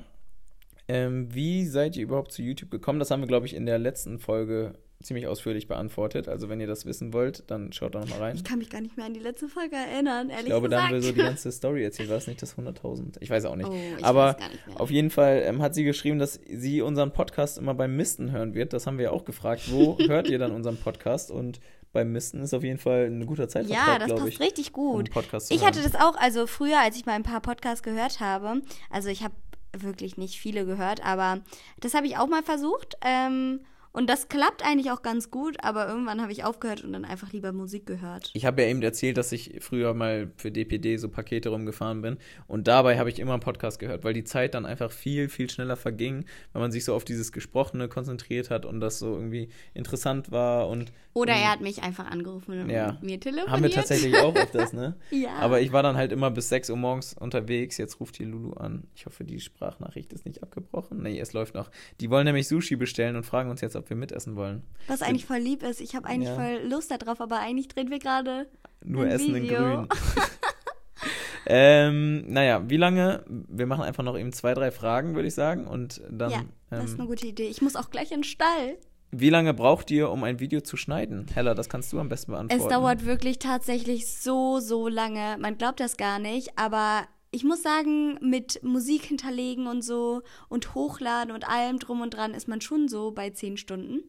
Ähm, 0.88 1.34
wie 1.34 1.66
seid 1.66 1.96
ihr 1.98 2.04
überhaupt 2.04 2.32
zu 2.32 2.42
YouTube 2.42 2.70
gekommen? 2.70 3.00
Das 3.00 3.10
haben 3.10 3.22
wir, 3.22 3.28
glaube 3.28 3.46
ich, 3.46 3.56
in 3.56 3.66
der 3.66 3.80
letzten 3.80 4.20
Folge 4.20 4.74
ziemlich 5.02 5.28
ausführlich 5.28 5.68
beantwortet. 5.68 6.28
Also 6.30 6.48
wenn 6.50 6.60
ihr 6.62 6.68
das 6.68 6.86
wissen 6.86 7.12
wollt, 7.14 7.44
dann 7.48 7.74
schaut 7.74 7.94
da 7.96 8.00
noch 8.00 8.08
mal 8.10 8.20
rein. 8.20 8.36
Ich 8.36 8.44
kann 8.44 8.60
mich 8.60 8.70
gar 8.70 8.80
nicht 8.82 8.96
mehr 8.96 9.06
an 9.06 9.14
die 9.14 9.20
letzte 9.20 9.48
Folge 9.50 9.76
erinnern, 9.76 10.30
ehrlich 10.30 10.46
Ich 10.46 10.50
glaube, 10.52 10.70
da 10.70 10.78
gesagt. 10.78 10.88
haben 10.88 10.94
wir 10.96 11.02
so 11.02 11.12
die 11.12 11.20
ganze 11.24 11.52
Story 11.52 11.84
erzählt. 11.84 12.10
War 12.10 12.18
es 12.18 12.28
nicht 12.28 12.42
das 12.42 12.58
100.000? 12.58 13.18
Ich 13.20 13.30
weiß 13.30 13.46
auch 13.46 13.56
nicht. 13.56 13.68
Oh, 13.70 13.76
Aber 14.02 14.38
nicht 14.68 14.80
auf 14.80 14.92
jeden 14.92 15.10
Fall 15.10 15.44
ähm, 15.46 15.62
hat 15.62 15.76
sie 15.76 15.84
geschrieben, 15.84 16.20
dass 16.20 16.40
sie 16.48 16.82
unseren 16.82 17.12
Podcast 17.12 17.58
immer 17.58 17.74
beim 17.74 17.96
Misten 17.98 18.32
hören 18.32 18.54
wird. 18.54 18.72
Das 18.74 18.88
haben 18.88 18.98
wir 18.98 19.06
ja 19.06 19.12
auch 19.12 19.26
gefragt. 19.26 19.64
Wo 19.72 19.98
hört 20.08 20.30
ihr 20.30 20.40
dann 20.40 20.52
unseren 20.52 20.78
Podcast? 20.78 21.32
Und 21.32 21.60
beim 21.92 22.12
Misten 22.12 22.42
ist 22.42 22.54
auf 22.54 22.64
jeden 22.64 22.80
Fall 22.80 23.06
ein 23.06 23.26
guter 23.26 23.48
Zeitvertreib, 23.50 23.88
Ja, 23.88 24.00
das 24.08 24.18
passt 24.20 24.28
ich. 24.34 24.40
richtig 24.40 24.74
um 24.74 25.04
gut. 25.04 25.14
Zu 25.14 25.54
Ich 25.54 25.64
hatte 25.66 25.82
das 25.84 25.96
auch, 25.96 26.16
also 26.16 26.48
früher, 26.48 26.80
als 26.80 26.96
ich 26.96 27.06
mal 27.06 27.14
ein 27.14 27.24
paar 27.24 27.42
Podcasts 27.42 27.84
gehört 27.84 28.20
habe, 28.20 28.62
also 28.90 29.10
ich 29.10 29.24
habe 29.24 29.36
wirklich 29.78 30.18
nicht 30.18 30.40
viele 30.40 30.66
gehört, 30.66 31.06
aber 31.06 31.42
das 31.80 31.94
habe 31.94 32.08
ich 32.08 32.18
auch 32.18 32.28
mal 32.28 32.42
versucht. 32.44 32.96
Ähm, 33.06 33.60
und 33.94 34.10
das 34.10 34.28
klappt 34.28 34.66
eigentlich 34.66 34.92
auch 34.92 35.02
ganz 35.02 35.32
gut, 35.32 35.56
aber 35.64 35.88
irgendwann 35.88 36.22
habe 36.22 36.32
ich 36.32 36.44
aufgehört 36.44 36.84
und 36.84 36.92
dann 36.94 37.06
einfach 37.06 37.32
lieber 37.32 37.52
Musik 37.54 37.86
gehört. 37.86 38.32
Ich 38.34 38.46
habe 38.46 38.62
ja 38.64 38.68
eben 38.68 38.82
erzählt, 38.82 39.18
dass 39.18 39.32
ich 39.32 39.58
früher 39.62 39.94
mal 39.94 40.32
für 40.36 40.52
DPD 40.52 40.98
so 40.98 41.08
Pakete 41.10 41.50
rumgefahren 41.50 42.02
bin 42.02 42.18
und 42.48 42.68
dabei 42.68 43.00
habe 43.00 43.10
ich 43.10 43.20
immer 43.20 43.34
einen 43.34 43.42
Podcast 43.42 43.80
gehört, 43.80 44.04
weil 44.04 44.14
die 44.14 44.24
Zeit 44.26 44.54
dann 44.56 44.66
einfach 44.66 44.92
viel, 44.92 45.30
viel 45.30 45.50
schneller 45.50 45.78
verging, 45.78 46.26
weil 46.52 46.62
man 46.62 46.72
sich 46.72 46.84
so 46.84 46.94
auf 46.94 47.06
dieses 47.06 47.32
Gesprochene 47.32 47.88
konzentriert 47.88 48.50
hat 48.50 48.66
und 48.66 48.80
das 48.82 49.00
so 49.00 49.14
irgendwie 49.16 49.50
interessant 49.74 50.32
war 50.32 50.68
und 50.68 50.92
Oder 51.14 51.34
er 51.34 51.52
hat 51.52 51.62
mich 51.62 51.84
einfach 51.84 52.10
angerufen 52.10 52.60
und 52.62 52.70
Ja. 52.70 52.98
mir 53.02 53.20
telefoniert. 53.20 53.50
haben 53.52 53.64
wir 53.64 53.72
tatsächlich 53.72 54.16
auch 54.18 54.36
öfters, 54.36 54.74
ne? 54.74 54.96
Ja. 55.12 55.36
Aber 55.40 55.62
ich 55.62 55.72
war 55.72 55.84
dann 55.84 55.96
halt 55.96 56.12
immer 56.12 56.32
bis 56.32 56.50
6 56.50 56.72
Uhr 56.72 56.78
morgens 56.78 57.14
unterwegs. 57.14 57.78
Jetzt 57.78 58.00
ruft 58.00 58.18
hier 58.18 58.26
Lulu 58.26 58.54
an. 58.54 58.88
Ich 58.96 59.06
hoffe, 59.06 59.24
die 59.24 59.40
Sprachnachricht 59.40 60.12
ist 60.14 60.26
nicht 60.26 60.42
abgebrochen. 60.42 61.04
Nee, 61.04 61.20
es 61.20 61.34
läuft 61.34 61.54
noch. 61.54 61.70
Die 62.02 62.10
wollen 62.10 62.26
nämlich 62.26 62.48
Sushi 62.48 62.76
bestellen 62.76 63.16
und 63.16 63.26
fragen 63.26 63.52
uns 63.52 63.62
jetzt, 63.62 63.76
ob 63.76 63.83
wir 63.90 63.98
mitessen 63.98 64.36
wollen. 64.36 64.64
Was 64.88 65.02
eigentlich 65.02 65.26
voll 65.26 65.38
lieb 65.38 65.64
ist. 65.64 65.82
Ich 65.82 65.96
habe 65.96 66.08
eigentlich 66.08 66.30
Ja. 66.30 66.36
voll 66.36 66.68
Lust 66.70 66.92
darauf, 66.92 67.22
aber 67.22 67.40
eigentlich 67.40 67.68
drehen 67.68 67.90
wir 67.90 68.00
gerade 68.00 68.48
Nur 68.84 69.08
Essen 69.08 69.36
in 69.36 69.44
Video. 69.44 69.60
Grün. 69.60 69.88
ähm, 71.46 72.24
naja, 72.28 72.70
wie 72.70 72.78
lange? 72.78 73.24
Wir 73.28 73.66
machen 73.68 73.84
einfach 73.84 74.04
noch 74.04 74.18
eben 74.18 74.32
zwei, 74.34 74.54
drei 74.54 74.72
Fragen, 74.72 75.16
würde 75.16 75.28
ich 75.28 75.36
sagen. 75.36 75.68
Und 75.68 76.02
dann. 76.10 76.32
Ja, 76.32 76.44
das 76.70 76.86
ist 76.86 76.94
eine 76.94 77.04
ähm, 77.04 77.08
gute 77.10 77.28
Idee. 77.28 77.48
Ich 77.48 77.62
muss 77.62 77.76
auch 77.76 77.90
gleich 77.90 78.12
in 78.12 78.20
den 78.20 78.24
Stall. 78.24 78.78
wie 79.12 79.30
lange 79.30 79.54
braucht 79.54 79.92
ihr, 79.92 80.10
um 80.10 80.24
ein 80.24 80.40
Video 80.40 80.62
zu 80.62 80.76
schneiden? 80.78 81.28
Hella, 81.34 81.54
das 81.54 81.70
kannst 81.70 81.94
du 81.94 82.00
am 82.00 82.10
besten 82.10 82.32
beantworten. 82.32 82.64
Es 82.64 82.70
dauert 82.70 83.06
wirklich 83.06 83.38
tatsächlich 83.40 84.08
so, 84.12 84.60
so 84.60 84.88
lange. 84.88 85.38
Man 85.40 85.58
glaubt 85.58 85.80
das 85.80 85.98
gar 85.98 86.18
nicht, 86.20 86.58
aber 86.58 87.04
ich 87.34 87.44
muss 87.44 87.64
sagen, 87.64 88.20
mit 88.22 88.64
Musik 88.64 89.06
hinterlegen 89.06 89.66
und 89.66 89.82
so 89.82 90.22
und 90.50 90.76
hochladen 90.76 91.34
und 91.34 91.50
allem 91.50 91.80
drum 91.80 92.02
und 92.02 92.14
dran 92.14 92.34
ist 92.36 92.48
man 92.48 92.62
schon 92.62 92.88
so 92.88 93.12
bei 93.12 93.32
zehn 93.32 93.58
Stunden. 93.58 94.04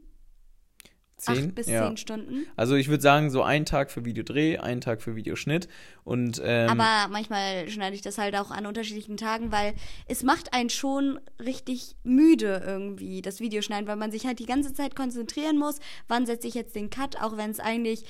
Zehn? 1.17 1.47
Acht 1.47 1.55
bis 1.55 1.69
ja. 1.69 1.87
zehn 1.87 1.97
Stunden. 1.97 2.47
Also 2.55 2.75
ich 2.75 2.89
würde 2.89 3.03
sagen, 3.03 3.31
so 3.31 3.43
ein 3.43 3.65
Tag 3.65 3.91
für 3.91 4.05
Videodreh, 4.05 4.59
ein 4.59 4.83
Tag 4.83 5.01
für 5.01 5.17
Videoschnitt. 5.17 5.69
Und 6.03 6.43
ähm, 6.45 6.69
Aber 6.69 7.11
manchmal 7.11 7.67
schneide 7.71 7.97
ich 7.97 8.03
das 8.03 8.19
halt 8.19 8.37
auch 8.37 8.51
an 8.51 8.67
unterschiedlichen 8.67 9.17
Tagen, 9.17 9.51
weil 9.51 9.75
es 10.07 10.23
macht 10.23 10.53
einen 10.53 10.69
schon 10.69 11.19
richtig 11.43 11.97
müde 12.03 12.63
irgendwie, 12.67 13.23
das 13.23 13.41
Videoschneiden, 13.41 13.87
weil 13.87 13.97
man 13.97 14.11
sich 14.11 14.27
halt 14.27 14.39
die 14.39 14.47
ganze 14.47 14.75
Zeit 14.75 14.95
konzentrieren 14.95 15.57
muss. 15.57 15.79
Wann 16.09 16.27
setze 16.27 16.47
ich 16.47 16.55
jetzt 16.55 16.75
den 16.75 16.91
Cut, 16.91 17.23
auch 17.23 17.39
wenn 17.39 17.51
es 17.51 17.61
eigentlich 17.61 18.05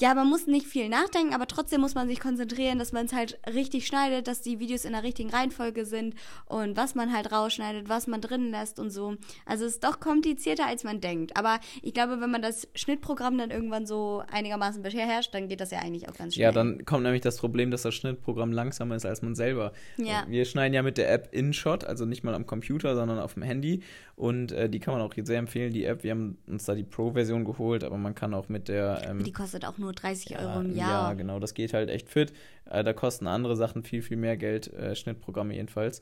ja, 0.00 0.14
man 0.14 0.28
muss 0.28 0.46
nicht 0.46 0.66
viel 0.66 0.88
nachdenken, 0.88 1.34
aber 1.34 1.46
trotzdem 1.46 1.80
muss 1.80 1.94
man 1.94 2.08
sich 2.08 2.20
konzentrieren, 2.20 2.78
dass 2.78 2.92
man 2.92 3.06
es 3.06 3.12
halt 3.12 3.38
richtig 3.52 3.86
schneidet, 3.86 4.28
dass 4.28 4.42
die 4.42 4.60
Videos 4.60 4.84
in 4.84 4.92
der 4.92 5.02
richtigen 5.02 5.30
Reihenfolge 5.30 5.86
sind 5.86 6.14
und 6.46 6.76
was 6.76 6.94
man 6.94 7.12
halt 7.12 7.32
rausschneidet, 7.32 7.88
was 7.88 8.06
man 8.06 8.20
drin 8.20 8.50
lässt 8.50 8.78
und 8.78 8.90
so. 8.90 9.16
Also 9.46 9.64
es 9.64 9.74
ist 9.74 9.84
doch 9.84 9.98
komplizierter, 9.98 10.66
als 10.66 10.84
man 10.84 11.00
denkt. 11.00 11.36
Aber 11.36 11.60
ich 11.82 11.94
glaube, 11.94 12.20
wenn 12.20 12.30
man 12.30 12.42
das 12.42 12.68
Schnittprogramm 12.74 13.38
dann 13.38 13.50
irgendwann 13.50 13.86
so 13.86 14.22
einigermaßen 14.30 14.82
beherrscht, 14.82 15.32
dann 15.34 15.48
geht 15.48 15.60
das 15.60 15.70
ja 15.70 15.78
eigentlich 15.78 16.08
auch 16.08 16.14
ganz 16.14 16.34
schnell. 16.34 16.44
Ja, 16.44 16.52
dann 16.52 16.84
kommt 16.84 17.04
nämlich 17.04 17.22
das 17.22 17.38
Problem, 17.38 17.70
dass 17.70 17.82
das 17.82 17.94
Schnittprogramm 17.94 18.52
langsamer 18.52 18.96
ist 18.96 19.06
als 19.06 19.22
man 19.22 19.34
selber. 19.34 19.72
Ja. 19.96 20.24
Wir 20.28 20.44
schneiden 20.44 20.74
ja 20.74 20.82
mit 20.82 20.98
der 20.98 21.10
App 21.10 21.28
InShot, 21.32 21.84
also 21.84 22.04
nicht 22.04 22.22
mal 22.22 22.34
am 22.34 22.46
Computer, 22.46 22.94
sondern 22.94 23.18
auf 23.18 23.34
dem 23.34 23.42
Handy. 23.42 23.82
Und 24.16 24.50
äh, 24.52 24.70
die 24.70 24.78
kann 24.80 24.94
man 24.94 25.02
auch 25.02 25.12
sehr 25.14 25.38
empfehlen, 25.38 25.74
die 25.74 25.84
App. 25.84 26.02
Wir 26.02 26.12
haben 26.12 26.38
uns 26.46 26.64
da 26.64 26.74
die 26.74 26.84
Pro-Version 26.84 27.44
geholt, 27.44 27.84
aber 27.84 27.98
man 27.98 28.14
kann 28.14 28.32
auch 28.32 28.48
mit 28.48 28.68
der. 28.68 29.02
Ähm, 29.06 29.22
die 29.22 29.32
kostet 29.32 29.66
auch 29.66 29.76
nur 29.76 29.92
30 29.92 30.30
ja, 30.30 30.38
Euro 30.40 30.60
im 30.60 30.74
Ja, 30.74 30.88
Jahr. 30.88 31.14
genau, 31.16 31.38
das 31.38 31.52
geht 31.52 31.74
halt 31.74 31.90
echt 31.90 32.08
fit. 32.08 32.32
Äh, 32.64 32.82
da 32.82 32.94
kosten 32.94 33.26
andere 33.26 33.56
Sachen 33.56 33.82
viel, 33.82 34.00
viel 34.00 34.16
mehr 34.16 34.38
Geld, 34.38 34.72
äh, 34.72 34.96
Schnittprogramme 34.96 35.54
jedenfalls. 35.54 36.00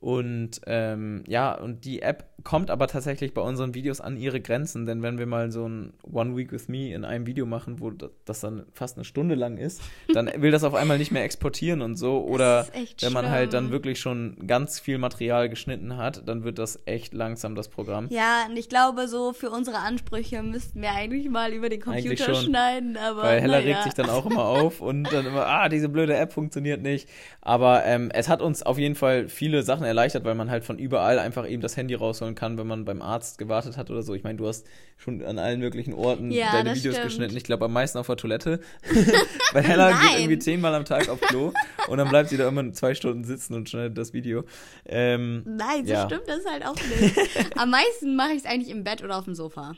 Und 0.00 0.62
ähm, 0.66 1.24
ja, 1.26 1.52
und 1.54 1.84
die 1.84 2.00
App 2.00 2.24
kommt 2.42 2.70
aber 2.70 2.86
tatsächlich 2.86 3.34
bei 3.34 3.42
unseren 3.42 3.74
Videos 3.74 4.00
an 4.00 4.16
ihre 4.16 4.40
Grenzen, 4.40 4.86
denn 4.86 5.02
wenn 5.02 5.18
wir 5.18 5.26
mal 5.26 5.50
so 5.50 5.68
ein 5.68 5.92
One 6.10 6.34
Week 6.36 6.52
with 6.52 6.68
Me 6.68 6.94
in 6.94 7.04
einem 7.04 7.26
Video 7.26 7.44
machen, 7.44 7.80
wo 7.80 7.90
das 7.90 8.40
dann 8.40 8.64
fast 8.72 8.96
eine 8.96 9.04
Stunde 9.04 9.34
lang 9.34 9.58
ist, 9.58 9.82
dann 10.14 10.30
will 10.38 10.50
das 10.50 10.64
auf 10.64 10.74
einmal 10.74 10.96
nicht 10.96 11.12
mehr 11.12 11.22
exportieren 11.22 11.82
und 11.82 11.96
so. 11.96 12.24
Oder 12.24 12.66
wenn 13.00 13.12
man 13.12 13.28
halt 13.28 13.52
dann 13.52 13.64
schlimm. 13.64 13.72
wirklich 13.72 14.00
schon 14.00 14.46
ganz 14.46 14.80
viel 14.80 14.96
Material 14.96 15.50
geschnitten 15.50 15.98
hat, 15.98 16.26
dann 16.26 16.44
wird 16.44 16.58
das 16.58 16.78
echt 16.86 17.12
langsam, 17.12 17.54
das 17.54 17.68
Programm. 17.68 18.06
Ja, 18.08 18.46
und 18.48 18.56
ich 18.56 18.70
glaube, 18.70 19.06
so 19.06 19.34
für 19.34 19.50
unsere 19.50 19.78
Ansprüche 19.78 20.42
müssten 20.42 20.80
wir 20.80 20.92
eigentlich 20.92 21.28
mal 21.28 21.52
über 21.52 21.68
den 21.68 21.80
Computer 21.80 22.24
schon. 22.24 22.46
schneiden, 22.46 22.96
aber. 22.96 23.22
Weil 23.22 23.40
Hella 23.42 23.60
naja. 23.60 23.74
regt 23.74 23.84
sich 23.84 23.94
dann 23.94 24.08
auch 24.08 24.24
immer 24.24 24.44
auf 24.46 24.80
und 24.80 25.12
dann 25.12 25.26
immer, 25.26 25.46
ah, 25.46 25.68
diese 25.68 25.90
blöde 25.90 26.16
App 26.16 26.32
funktioniert 26.32 26.80
nicht. 26.80 27.06
Aber 27.42 27.84
ähm, 27.84 28.10
es 28.14 28.30
hat 28.30 28.40
uns 28.40 28.62
auf 28.62 28.78
jeden 28.78 28.94
Fall 28.94 29.28
viele 29.28 29.62
Sachen 29.62 29.89
erleichtert, 29.90 30.24
weil 30.24 30.34
man 30.34 30.50
halt 30.50 30.64
von 30.64 30.78
überall 30.78 31.18
einfach 31.18 31.48
eben 31.48 31.60
das 31.60 31.76
Handy 31.76 31.94
rausholen 31.94 32.34
kann, 32.34 32.56
wenn 32.56 32.66
man 32.66 32.84
beim 32.84 33.02
Arzt 33.02 33.36
gewartet 33.38 33.76
hat 33.76 33.90
oder 33.90 34.02
so. 34.02 34.14
Ich 34.14 34.22
meine, 34.24 34.38
du 34.38 34.46
hast 34.48 34.66
schon 34.96 35.22
an 35.22 35.38
allen 35.38 35.60
möglichen 35.60 35.92
Orten 35.92 36.30
Ja, 36.30 36.52
deine 36.52 36.74
Videos 36.74 36.94
stimmt. 36.94 37.08
geschnitten. 37.08 37.36
Ich 37.36 37.44
glaube, 37.44 37.64
am 37.66 37.72
meisten 37.72 37.98
auf 37.98 38.06
der 38.06 38.16
Toilette. 38.16 38.60
weil 39.52 39.62
Hella 39.62 39.90
geht 39.90 40.00
Nein. 40.00 40.20
irgendwie 40.20 40.38
zehnmal 40.38 40.74
am 40.74 40.84
Tag 40.84 41.08
auf 41.08 41.20
Klo 41.20 41.52
und 41.88 41.98
dann 41.98 42.08
bleibt 42.08 42.30
sie 42.30 42.36
da 42.36 42.48
immer 42.48 42.72
zwei 42.72 42.94
Stunden 42.94 43.24
sitzen 43.24 43.54
und 43.54 43.68
schneidet 43.68 43.98
das 43.98 44.12
Video. 44.12 44.44
Ähm, 44.86 45.42
Nein, 45.44 45.84
so 45.86 45.92
Ja. 45.92 46.06
stimmt 46.06 46.28
das 46.28 46.44
halt 46.50 46.64
auch 46.64 46.76
nicht. 46.76 47.56
Am 47.58 47.70
meisten 47.70 48.16
mache 48.16 48.30
ich 48.32 48.38
es 48.38 48.46
eigentlich 48.46 48.70
im 48.70 48.84
Bett 48.84 49.02
oder 49.04 49.18
auf 49.18 49.24
dem 49.24 49.34
Sofa. 49.34 49.74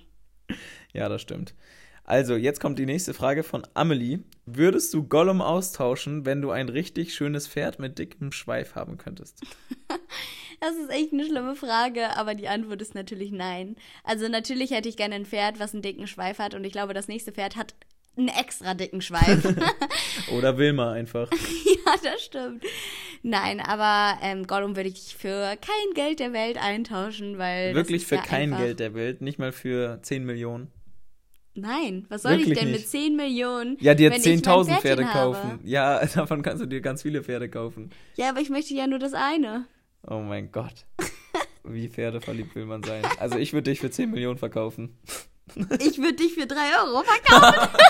Ja, 0.92 1.09
das 1.09 1.22
stimmt. 1.22 1.55
Also, 2.05 2.35
jetzt 2.35 2.59
kommt 2.61 2.81
die 2.81 2.85
nächste 2.85 3.14
Frage 3.14 3.44
von 3.44 3.62
Amelie. 3.75 4.18
Würdest 4.44 4.92
du 4.92 5.05
Gollum 5.05 5.40
austauschen, 5.40 6.27
wenn 6.27 6.42
du 6.42 6.51
ein 6.51 6.68
richtig 6.68 7.14
schönes 7.14 7.46
Pferd 7.46 7.79
mit 7.79 7.96
dickem 7.98 8.33
Schweif 8.33 8.75
haben 8.75 8.98
könntest? 8.98 9.40
Das 10.62 10.77
ist 10.77 10.90
echt 10.90 11.12
eine 11.12 11.25
schlimme 11.25 11.57
Frage, 11.57 12.16
aber 12.16 12.37
die 12.37 12.46
Antwort 12.46 12.81
ist 12.81 12.94
natürlich 12.94 13.33
nein. 13.33 13.75
Also 14.05 14.29
natürlich 14.29 14.70
hätte 14.70 14.88
ich 14.88 14.96
gerne 14.96 15.16
ein 15.16 15.27
Pferd, 15.27 15.59
was 15.59 15.72
einen 15.72 15.83
dicken 15.83 16.07
Schweif 16.07 16.38
hat 16.38 16.55
und 16.55 16.62
ich 16.62 16.70
glaube, 16.70 16.94
das 16.94 17.09
nächste 17.09 17.33
Pferd 17.33 17.57
hat 17.57 17.75
einen 18.16 18.29
extra 18.29 18.75
dicken 18.75 19.01
Schweif. 19.01 19.42
Oder 20.33 20.59
Wilma 20.59 20.92
einfach. 20.92 21.29
ja, 21.64 21.94
das 22.05 22.22
stimmt. 22.22 22.62
Nein, 23.25 23.59
aber 23.59 24.20
ähm, 24.22 24.46
Gollum 24.46 24.77
würde 24.77 24.90
ich 24.90 25.16
für 25.18 25.57
kein 25.57 25.94
Geld 25.94 26.20
der 26.20 26.33
Welt 26.33 26.62
eintauschen, 26.62 27.38
weil 27.38 27.75
Wirklich 27.75 28.07
für 28.07 28.16
ja 28.16 28.22
kein. 28.22 28.57
Geld 28.57 28.79
der 28.79 28.94
Welt, 28.94 29.20
nicht 29.20 29.40
mal 29.40 29.51
für 29.51 29.98
10 30.03 30.25
Millionen. 30.25 30.70
Nein, 31.55 32.07
was 32.09 32.22
soll 32.22 32.35
ich 32.35 32.46
Wirklich 32.46 32.59
denn 32.61 32.70
mit 32.70 32.81
nicht. 32.83 32.88
10 32.88 33.16
Millionen? 33.16 33.79
Ja, 33.81 33.94
dir 33.94 34.12
wenn 34.12 34.20
ich 34.20 34.27
mein 34.27 34.38
10.000 34.38 34.64
Pferdchen 34.64 34.81
Pferde 34.81 35.12
habe? 35.12 35.35
kaufen. 35.35 35.61
Ja, 35.64 36.07
davon 36.14 36.42
kannst 36.42 36.62
du 36.62 36.66
dir 36.66 36.81
ganz 36.81 37.03
viele 37.03 37.25
Pferde 37.25 37.48
kaufen. 37.48 37.90
Ja, 38.14 38.29
aber 38.29 38.40
ich 38.40 38.48
möchte 38.48 38.75
ja 38.75 38.87
nur 38.87 39.01
das 39.01 39.12
eine. 39.12 39.66
Oh 40.06 40.18
mein 40.20 40.50
Gott. 40.52 40.86
Wie 41.64 41.88
pferdeverliebt 41.88 42.54
will 42.54 42.66
man 42.66 42.82
sein? 42.82 43.02
Also 43.18 43.38
ich 43.38 43.52
würde 43.52 43.70
dich 43.70 43.80
für 43.80 43.90
10 43.90 44.10
Millionen 44.10 44.38
verkaufen. 44.38 44.98
Ich 45.80 45.98
würde 45.98 46.14
dich 46.14 46.34
für 46.34 46.46
3 46.46 46.56
Euro 46.84 47.02
verkaufen. 47.02 47.68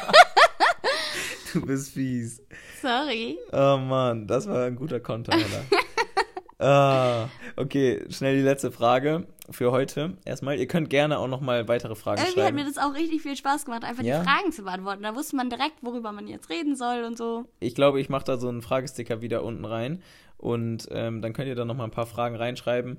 Du 1.52 1.60
bist 1.66 1.92
fies. 1.92 2.40
Sorry. 2.80 3.36
Oh 3.52 3.76
Mann, 3.76 4.26
das 4.26 4.48
war 4.48 4.64
ein 4.64 4.74
guter 4.74 5.00
Konter, 5.00 5.36
ah, 6.58 7.28
okay, 7.56 8.02
schnell 8.08 8.36
die 8.36 8.42
letzte 8.42 8.72
Frage 8.72 9.26
für 9.50 9.70
heute. 9.70 10.16
Erstmal, 10.24 10.58
ihr 10.58 10.66
könnt 10.66 10.88
gerne 10.88 11.18
auch 11.18 11.28
noch 11.28 11.42
mal 11.42 11.68
weitere 11.68 11.94
Fragen 11.94 12.22
Irgendwie 12.22 12.40
hat 12.40 12.46
schreiben. 12.48 12.56
mir 12.56 12.64
das 12.64 12.78
auch 12.78 12.94
richtig 12.94 13.20
viel 13.20 13.36
Spaß 13.36 13.66
gemacht, 13.66 13.84
einfach 13.84 14.02
Ja? 14.02 14.20
die 14.20 14.24
Fragen 14.26 14.50
zu 14.52 14.62
beantworten. 14.62 15.02
Da 15.02 15.14
wusste 15.14 15.36
man 15.36 15.50
direkt, 15.50 15.74
worüber 15.82 16.10
man 16.12 16.26
jetzt 16.26 16.48
reden 16.48 16.74
soll 16.74 17.04
und 17.04 17.18
so. 17.18 17.44
Ich 17.60 17.74
glaube, 17.74 18.00
ich 18.00 18.08
mache 18.08 18.24
da 18.24 18.38
so 18.38 18.48
einen 18.48 18.62
Fragesticker 18.62 19.20
wieder 19.20 19.44
unten 19.44 19.66
rein 19.66 20.02
und 20.42 20.88
ähm, 20.90 21.22
dann 21.22 21.32
könnt 21.32 21.48
ihr 21.48 21.54
da 21.54 21.64
noch 21.64 21.76
mal 21.76 21.84
ein 21.84 21.90
paar 21.90 22.06
Fragen 22.06 22.36
reinschreiben 22.36 22.98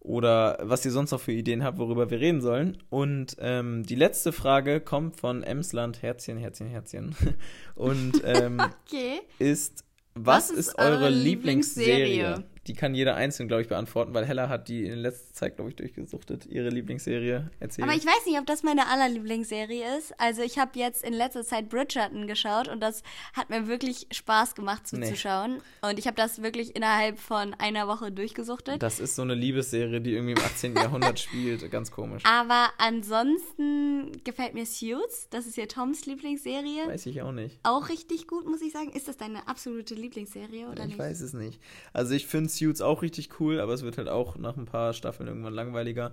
oder 0.00 0.58
was 0.62 0.84
ihr 0.84 0.90
sonst 0.90 1.10
noch 1.12 1.20
für 1.20 1.32
Ideen 1.32 1.62
habt, 1.62 1.78
worüber 1.78 2.10
wir 2.10 2.20
reden 2.20 2.40
sollen. 2.40 2.78
Und 2.88 3.36
ähm, 3.38 3.84
die 3.84 3.94
letzte 3.94 4.32
Frage 4.32 4.80
kommt 4.80 5.16
von 5.20 5.42
Emsland 5.42 6.02
Herzchen, 6.02 6.36
Herzchen, 6.38 6.66
Herzchen 6.66 7.14
und 7.74 8.22
ähm, 8.24 8.60
Okay. 8.86 9.20
ist, 9.38 9.84
was, 10.14 10.50
Was 10.50 10.56
ist 10.56 10.78
eure 10.78 11.10
Lieblingsserie? 11.10 12.04
Lieblingsserie? 12.06 12.44
Die 12.70 12.76
kann 12.76 12.94
jeder 12.94 13.16
einzeln, 13.16 13.48
glaube 13.48 13.62
ich, 13.62 13.68
beantworten, 13.68 14.14
weil 14.14 14.24
Hella 14.24 14.48
hat 14.48 14.68
die 14.68 14.86
in 14.86 15.00
letzter 15.00 15.34
Zeit, 15.34 15.56
glaube 15.56 15.70
ich, 15.70 15.76
durchgesuchtet. 15.76 16.46
Ihre 16.46 16.68
Lieblingsserie 16.68 17.50
erzählt. 17.58 17.88
Aber 17.88 17.96
ich 17.96 18.06
weiß 18.06 18.26
nicht, 18.26 18.38
ob 18.38 18.46
das 18.46 18.62
meine 18.62 18.86
allerlieblingsserie 18.86 19.98
ist. 19.98 20.14
Also 20.20 20.42
ich 20.42 20.56
habe 20.56 20.78
jetzt 20.78 21.02
in 21.02 21.12
letzter 21.12 21.42
Zeit 21.42 21.68
Bridgerton 21.68 22.28
geschaut 22.28 22.68
und 22.68 22.78
das 22.78 23.02
hat 23.32 23.50
mir 23.50 23.66
wirklich 23.66 24.06
Spaß 24.12 24.54
gemacht 24.54 24.86
zuzuschauen. 24.86 25.60
Und 25.82 25.98
ich 25.98 26.06
habe 26.06 26.14
das 26.14 26.42
wirklich 26.42 26.76
innerhalb 26.76 27.18
von 27.18 27.54
einer 27.54 27.88
Woche 27.88 28.12
durchgesuchtet. 28.12 28.80
das 28.80 29.00
ist 29.00 29.16
so 29.16 29.22
eine 29.22 29.34
Liebesserie, 29.34 30.00
die 30.00 30.12
irgendwie 30.12 30.34
im 30.34 30.38
18. 30.38 30.76
Jahrhundert 30.76 31.18
spielt. 31.18 31.68
Ganz 31.72 31.90
komisch. 31.90 32.22
Aber 32.24 32.68
ansonsten 32.78 34.12
gefällt 34.22 34.54
mir 34.54 34.64
Suits. 34.64 35.26
Das 35.30 35.48
ist 35.48 35.56
ja 35.56 35.66
Toms 35.66 36.06
Lieblingsserie. 36.06 36.86
Weiß 36.86 37.04
ich 37.06 37.20
auch 37.22 37.32
nicht. 37.32 37.58
Auch 37.64 37.88
richtig 37.88 38.28
gut, 38.28 38.46
muss 38.46 38.62
ich 38.62 38.72
sagen. 38.72 38.92
Ist 38.92 39.08
das 39.08 39.16
deine 39.16 39.48
absolute 39.48 39.96
Lieblingsserie 39.96 40.68
oder 40.68 40.82
ich 40.82 40.90
nicht? 40.90 40.98
weiß 41.00 41.20
es 41.20 41.32
nicht. 41.32 41.60
Also 41.92 42.14
ich 42.14 42.28
finde 42.28 42.48
Suits 42.60 42.80
auch 42.80 43.02
richtig 43.02 43.40
cool, 43.40 43.58
aber 43.60 43.72
es 43.72 43.82
wird 43.82 43.98
halt 43.98 44.08
auch 44.08 44.36
nach 44.36 44.56
ein 44.56 44.66
paar 44.66 44.92
Staffeln 44.92 45.28
irgendwann 45.28 45.54
langweiliger. 45.54 46.12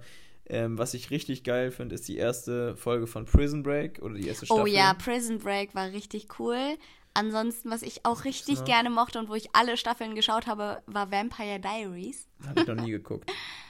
Ähm, 0.49 0.77
was 0.77 0.93
ich 0.93 1.11
richtig 1.11 1.43
geil 1.43 1.71
finde, 1.71 1.93
ist 1.95 2.07
die 2.07 2.15
erste 2.17 2.75
Folge 2.77 3.05
von 3.05 3.25
Prison 3.25 3.63
Break 3.63 3.99
oder 4.01 4.15
die 4.15 4.27
erste 4.27 4.45
Staffel. 4.45 4.63
Oh 4.63 4.65
ja, 4.65 4.93
Prison 4.93 5.39
Break 5.39 5.75
war 5.75 5.91
richtig 5.91 6.39
cool. 6.39 6.77
Ansonsten, 7.13 7.69
was 7.69 7.81
ich 7.81 8.05
auch 8.05 8.23
richtig 8.23 8.59
noch? 8.59 8.65
gerne 8.65 8.89
mochte 8.89 9.19
und 9.19 9.27
wo 9.27 9.35
ich 9.35 9.49
alle 9.53 9.75
Staffeln 9.75 10.15
geschaut 10.15 10.47
habe, 10.47 10.81
war 10.85 11.11
Vampire 11.11 11.59
Diaries. 11.59 12.27
Habe 12.47 12.61
ich 12.61 12.67
noch 12.67 12.75
nie 12.75 12.91
geguckt. 12.91 13.29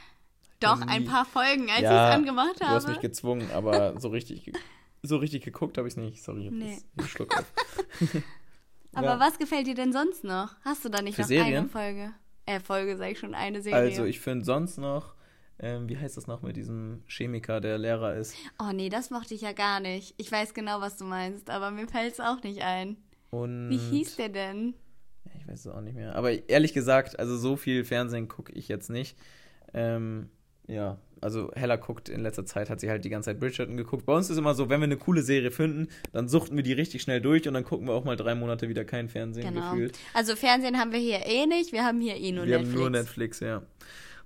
Doch, 0.60 0.78
nie. 0.80 0.88
ein 0.88 1.06
paar 1.06 1.26
Folgen, 1.26 1.70
als 1.70 1.78
ich 1.80 1.84
ja, 1.84 2.10
es 2.10 2.16
angemacht 2.16 2.60
du 2.60 2.66
habe. 2.66 2.76
hast 2.76 2.88
mich 2.88 3.00
gezwungen, 3.00 3.50
aber 3.54 3.94
so 4.00 4.10
richtig, 4.10 4.52
so 5.02 5.18
richtig 5.18 5.44
geguckt 5.44 5.78
habe 5.78 5.88
ich 5.88 5.94
es 5.94 5.98
nicht. 5.98 6.22
Sorry, 6.24 6.46
ich 6.48 6.52
Nee. 6.52 6.78
einen 6.98 7.08
Schluck 7.08 7.38
auf. 7.38 7.46
Aber 8.94 9.08
Ja. 9.08 9.20
was 9.20 9.38
gefällt 9.38 9.68
dir 9.68 9.76
denn 9.76 9.94
sonst 9.94 10.24
noch? 10.24 10.56
Hast 10.64 10.84
du 10.84 10.90
da 10.90 11.02
nicht 11.04 11.16
Für 11.16 11.22
noch 11.22 11.28
Serien? 11.28 11.58
eine 11.58 11.68
Folge? 11.70 12.14
Äh, 12.48 12.62
Folge, 12.62 12.98
sag 12.98 13.12
ich 13.12 13.20
schon, 13.20 13.36
eine 13.36 13.62
Serie. 13.62 13.78
Also 13.78 14.06
ich 14.06 14.22
finde 14.22 14.46
sonst 14.46 14.78
noch, 14.78 15.14
ähm, 15.60 15.90
wie 15.90 15.98
heißt 15.98 16.16
das 16.16 16.28
noch 16.28 16.42
mit 16.42 16.56
diesem 16.56 17.04
Chemiker, 17.08 17.60
der 17.60 17.78
Lehrer 17.78 18.16
ist? 18.16 18.36
oh 18.60 18.72
nee, 18.74 18.90
das 18.90 19.10
mochte 19.10 19.34
ich 19.34 19.42
ja 19.42 19.52
gar 19.52 19.82
nicht. 19.82 20.16
Ich 20.18 20.32
weiß 20.32 20.54
genau, 20.54 20.80
was 20.80 20.98
du 20.98 21.04
meinst, 21.04 21.50
aber 21.50 21.72
mir 21.72 21.88
fällt 21.88 22.14
es 22.14 22.20
auch 22.22 22.42
nicht 22.44 22.62
ein. 22.62 22.96
Und 23.32 23.70
Wie 23.70 23.78
hieß 23.78 24.16
der 24.16 24.30
denn? 24.30 24.76
Ich 25.38 25.46
weiß 25.46 25.66
es 25.66 25.68
auch 25.68 25.82
nicht 25.82 25.96
mehr. 25.96 26.16
Aber 26.16 26.50
ehrlich 26.50 26.74
gesagt, 26.74 27.20
also 27.20 27.38
so 27.38 27.58
viel 27.58 27.84
Fernsehen 27.84 28.30
gucke 28.30 28.54
ich 28.54 28.70
jetzt 28.70 28.90
nicht. 28.90 29.18
Ähm, 29.74 30.30
ja, 30.68 30.98
also 31.22 31.52
Hella 31.56 31.76
guckt 31.78 32.10
in 32.10 32.22
letzter 32.22 32.46
Zeit, 32.46 32.70
hat 32.70 32.80
sie 32.80 32.90
halt 32.90 33.04
die 33.06 33.10
ganze 33.10 33.30
Zeit 33.32 33.40
Bridgerton 33.40 33.78
geguckt. 33.78 34.06
Bei 34.06 34.14
uns 34.14 34.30
ist 34.30 34.38
immer 34.38 34.54
so, 34.54 34.70
wenn 34.70 34.80
wir 34.80 34.86
eine 34.86 34.98
coole 34.98 35.22
Serie 35.22 35.52
finden, 35.52 35.88
dann 36.14 36.28
suchten 36.28 36.56
wir 36.56 36.64
die 36.64 36.74
richtig 36.74 37.02
schnell 37.02 37.22
durch 37.22 37.48
und 37.48 37.54
dann 37.54 37.64
gucken 37.64 37.88
wir 37.88 37.94
auch 37.94 38.04
mal 38.04 38.16
drei 38.16 38.36
Monate 38.36 38.70
wieder 38.70 38.86
kein 38.86 39.10
Fernsehen 39.10 39.54
Genau. 39.54 39.72
gefühlt. 39.72 39.98
Also 40.14 40.36
Fernsehen 40.36 40.78
haben 40.78 40.92
wir 40.92 41.00
hier 41.00 41.26
eh 41.26 41.46
nicht, 41.46 41.72
wir 41.72 41.84
haben 41.84 42.00
hier 42.02 42.16
eh 42.16 42.32
nur 42.32 42.46
wir 42.46 42.58
Netflix. 42.58 42.74
haben 42.74 42.80
nur 42.80 42.90
Netflix, 42.90 43.40
ja. 43.40 43.62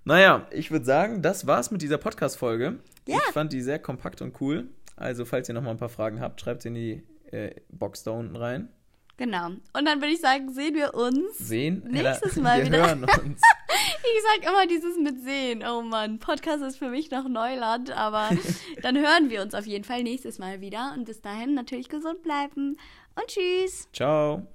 Naja, 0.04 0.48
ich 0.52 0.72
würde 0.72 0.86
sagen, 0.86 1.22
das 1.22 1.46
war's 1.48 1.70
mit 1.72 1.82
dieser 1.82 1.98
Podcast-Folge. 1.98 2.80
Ja. 3.08 3.18
Ich 3.18 3.34
fand 3.34 3.54
die 3.54 3.62
sehr 3.62 3.80
kompakt 3.80 4.22
und 4.22 4.40
cool. 4.42 4.68
Also, 4.96 5.26
falls 5.26 5.48
ihr 5.50 5.54
noch 5.56 5.62
mal 5.64 5.72
ein 5.72 5.78
paar 5.78 5.90
Fragen 5.90 6.20
habt, 6.20 6.42
schreibt 6.42 6.62
sie 6.64 6.70
in 6.70 6.76
die 6.76 7.04
äh, 7.32 7.52
Box 7.70 8.04
da 8.04 8.12
unten 8.12 8.36
rein. 8.36 8.70
Genau. 9.22 9.50
Und 9.74 9.86
dann 9.86 10.02
würde 10.02 10.14
ich 10.14 10.20
sagen, 10.20 10.52
sehen 10.52 10.74
wir 10.74 10.96
uns. 10.96 11.38
Sehen. 11.38 11.84
Nächstes 11.88 12.36
Mal 12.38 12.58
wir 12.58 12.66
wieder. 12.66 12.88
hören 12.88 13.04
uns. 13.04 13.40
Ich 14.04 14.44
sag 14.44 14.52
immer 14.52 14.66
dieses 14.66 14.98
mit 14.98 15.24
sehen. 15.24 15.64
Oh 15.64 15.84
Mann, 15.84 16.18
Podcast 16.18 16.64
ist 16.64 16.78
für 16.78 16.90
mich 16.90 17.12
noch 17.12 17.28
Neuland, 17.30 17.92
aber 17.92 18.32
dann 18.82 18.98
hören 18.98 19.30
wir 19.30 19.44
uns 19.44 19.54
auf 19.54 19.68
jeden 19.68 19.84
Fall 19.86 20.02
nächstes 20.02 20.40
Mal 20.40 20.60
wieder. 20.60 20.94
Und 20.98 21.06
bis 21.06 21.22
dahin 21.22 21.54
natürlich 21.54 21.88
gesund 21.88 22.24
bleiben. 22.24 22.78
Und 23.16 23.28
tschüss. 23.28 23.88
Ciao. 23.94 24.48